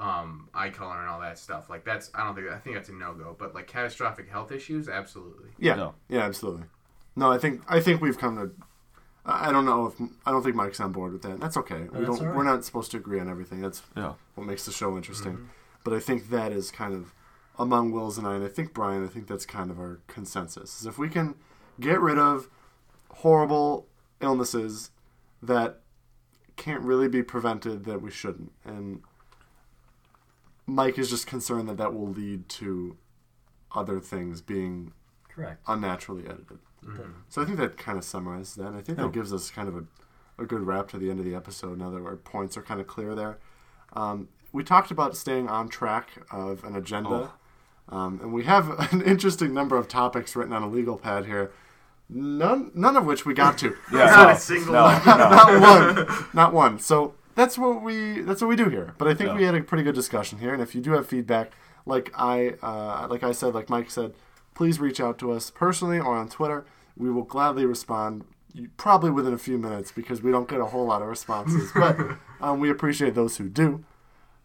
um, 0.00 0.48
eye 0.54 0.70
color 0.70 1.00
and 1.00 1.08
all 1.08 1.18
that 1.20 1.38
stuff 1.38 1.68
like 1.68 1.84
that's 1.84 2.10
i 2.14 2.22
don't 2.24 2.36
think 2.36 2.48
i 2.50 2.58
think 2.58 2.76
that's 2.76 2.88
a 2.88 2.92
no-go 2.92 3.34
but 3.36 3.52
like 3.54 3.66
catastrophic 3.66 4.28
health 4.28 4.52
issues 4.52 4.88
absolutely 4.88 5.48
yeah. 5.58 5.74
No. 5.74 5.94
Yeah. 6.08 6.20
Absolutely. 6.20 6.64
No, 7.16 7.32
I 7.32 7.38
think 7.38 7.62
I 7.68 7.80
think 7.80 8.00
we've 8.00 8.16
come 8.16 8.36
to. 8.36 8.52
I 9.26 9.48
I 9.48 9.52
don't 9.52 9.64
know 9.64 9.86
if 9.86 9.94
I 10.24 10.30
don't 10.30 10.44
think 10.44 10.54
Mike's 10.54 10.78
on 10.78 10.92
board 10.92 11.12
with 11.12 11.22
that. 11.22 11.40
That's 11.40 11.56
okay. 11.56 11.80
we 11.80 12.04
that's 12.04 12.06
don't. 12.06 12.20
all 12.20 12.26
right. 12.26 12.36
We're 12.36 12.44
not 12.44 12.64
supposed 12.64 12.92
to 12.92 12.96
agree 12.96 13.18
on 13.18 13.28
everything. 13.28 13.60
That's 13.60 13.82
Yeah. 13.96 14.12
what 14.36 14.46
makes 14.46 14.64
the 14.64 14.70
show 14.70 14.96
interesting. 14.96 15.32
Mm-hmm. 15.32 15.44
But 15.82 15.94
I 15.94 15.98
think 15.98 16.30
that 16.30 16.52
is 16.52 16.70
kind 16.70 16.94
of 16.94 17.12
among 17.58 17.90
Will's 17.90 18.18
and 18.18 18.26
I, 18.26 18.36
and 18.36 18.44
I 18.44 18.48
think 18.48 18.72
Brian, 18.72 19.04
I 19.04 19.08
think 19.08 19.26
that's 19.26 19.46
kind 19.46 19.70
of 19.70 19.78
our 19.78 20.00
consensus. 20.06 20.80
Is 20.80 20.86
if 20.86 20.98
we 20.98 21.08
can 21.08 21.34
get 21.80 22.00
rid 22.00 22.18
of 22.18 22.48
horrible 23.10 23.86
illnesses 24.20 24.90
that 25.42 25.80
can't 26.56 26.82
really 26.82 27.08
be 27.08 27.22
prevented, 27.22 27.84
that 27.84 28.00
we 28.02 28.10
shouldn't. 28.10 28.52
And 28.64 29.02
Mike 30.66 30.98
is 30.98 31.08
just 31.10 31.26
concerned 31.26 31.68
that 31.68 31.76
that 31.78 31.94
will 31.94 32.08
lead 32.08 32.48
to 32.48 32.96
other 33.74 34.00
things 34.00 34.40
being 34.40 34.92
Correct. 35.28 35.62
unnaturally 35.66 36.24
edited. 36.26 36.58
Mm-hmm. 36.84 37.10
So 37.28 37.42
I 37.42 37.44
think 37.44 37.58
that 37.58 37.76
kind 37.76 37.96
of 37.98 38.04
summarizes 38.04 38.54
that. 38.56 38.66
And 38.68 38.76
I 38.76 38.80
think 38.82 38.98
Yeah. 38.98 39.04
that 39.04 39.12
gives 39.12 39.32
us 39.32 39.50
kind 39.50 39.68
of 39.68 39.76
a, 39.76 39.84
a 40.42 40.46
good 40.46 40.62
wrap 40.62 40.88
to 40.88 40.98
the 40.98 41.10
end 41.10 41.18
of 41.20 41.24
the 41.24 41.34
episode 41.34 41.78
now 41.78 41.90
that 41.90 42.02
our 42.02 42.16
points 42.16 42.56
are 42.56 42.62
kind 42.62 42.80
of 42.80 42.86
clear 42.86 43.14
there. 43.14 43.38
Um, 43.94 44.28
we 44.52 44.64
talked 44.64 44.90
about 44.90 45.16
staying 45.16 45.48
on 45.48 45.68
track 45.68 46.10
of 46.30 46.64
an 46.64 46.74
agenda. 46.76 47.32
Um, 47.90 48.20
and 48.22 48.32
we 48.32 48.44
have 48.44 48.68
an 48.92 49.02
interesting 49.02 49.54
number 49.54 49.76
of 49.76 49.88
topics 49.88 50.36
written 50.36 50.52
on 50.52 50.62
a 50.62 50.68
legal 50.68 50.96
pad 50.96 51.26
here. 51.26 51.50
None, 52.10 52.70
none 52.74 52.96
of 52.96 53.04
which 53.04 53.26
we 53.26 53.34
got 53.34 53.58
to. 53.58 53.76
Yeah, 53.92 54.06
Not 54.06 54.28
no, 54.28 54.28
a 54.30 54.36
single 54.36 54.72
no, 54.72 54.82
one. 54.84 55.02
no. 55.06 55.16
not 55.16 55.60
one, 55.60 56.26
not 56.32 56.52
one. 56.54 56.78
So 56.78 57.14
that's 57.34 57.58
what 57.58 57.82
we 57.82 58.20
that's 58.22 58.40
what 58.40 58.48
we 58.48 58.56
do 58.56 58.68
here. 58.68 58.94
But 58.98 59.08
I 59.08 59.14
think 59.14 59.30
Yeah. 59.30 59.36
we 59.36 59.44
had 59.44 59.54
a 59.54 59.62
pretty 59.62 59.84
good 59.84 59.94
discussion 59.94 60.38
here. 60.38 60.52
And 60.52 60.62
if 60.62 60.74
you 60.74 60.80
do 60.80 60.92
have 60.92 61.06
feedback, 61.06 61.52
like 61.86 62.10
I 62.16 62.54
uh, 62.62 63.06
like 63.10 63.22
I 63.22 63.32
said, 63.32 63.54
like 63.54 63.68
Mike 63.68 63.90
said, 63.90 64.14
please 64.54 64.80
reach 64.80 65.00
out 65.00 65.18
to 65.18 65.32
us 65.32 65.50
personally 65.50 65.98
or 65.98 66.16
on 66.16 66.28
Twitter. 66.28 66.64
We 66.96 67.10
will 67.10 67.22
gladly 67.24 67.64
respond. 67.66 68.24
Probably 68.78 69.10
within 69.10 69.34
a 69.34 69.38
few 69.38 69.56
minutes 69.58 69.92
because 69.92 70.22
we 70.22 70.32
don't 70.32 70.48
get 70.48 70.58
a 70.60 70.64
whole 70.64 70.86
lot 70.86 71.00
of 71.02 71.08
responses, 71.08 71.70
but 71.74 71.96
um, 72.40 72.58
we 72.58 72.70
appreciate 72.70 73.14
those 73.14 73.36
who 73.36 73.48
do. 73.48 73.84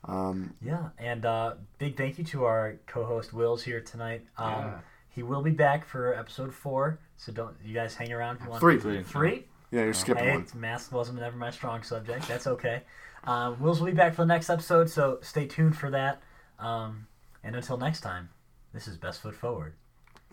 Um, 0.05 0.53
Yeah, 0.61 0.89
and 0.97 1.25
uh, 1.25 1.53
big 1.77 1.95
thank 1.97 2.17
you 2.17 2.23
to 2.25 2.43
our 2.45 2.75
co-host 2.87 3.33
Wills 3.33 3.63
here 3.63 3.81
tonight. 3.81 4.25
Um, 4.37 4.51
Yeah. 4.53 4.79
He 5.09 5.21
will 5.21 5.43
be 5.43 5.51
back 5.51 5.85
for 5.85 6.13
episode 6.15 6.51
four, 6.53 6.99
so 7.17 7.31
don't 7.31 7.55
you 7.63 7.73
guys 7.73 7.93
hang 7.95 8.11
around 8.11 8.37
if 8.37 8.43
you 8.43 8.49
want. 8.49 8.59
Three. 8.61 8.79
Three. 8.79 9.03
Three. 9.03 9.45
yeah, 9.71 9.83
you're 9.83 9.93
skipping 9.93 10.23
Hey, 10.23 10.31
one. 10.37 10.47
math 10.55 10.91
wasn't 10.91 11.19
ever 11.19 11.37
my 11.37 11.51
strong 11.51 11.83
subject. 11.83 12.27
That's 12.27 12.47
okay. 12.47 12.81
Um, 13.23 13.59
Wills 13.61 13.79
will 13.79 13.85
be 13.87 13.93
back 13.93 14.15
for 14.15 14.23
the 14.23 14.27
next 14.27 14.49
episode, 14.49 14.89
so 14.89 15.19
stay 15.21 15.45
tuned 15.45 15.77
for 15.77 15.89
that. 15.91 16.21
Um, 16.59 17.07
and 17.43 17.55
until 17.55 17.77
next 17.77 18.01
time, 18.01 18.29
this 18.73 18.87
is 18.87 18.97
Best 18.97 19.21
Foot 19.21 19.35
Forward. 19.35 19.73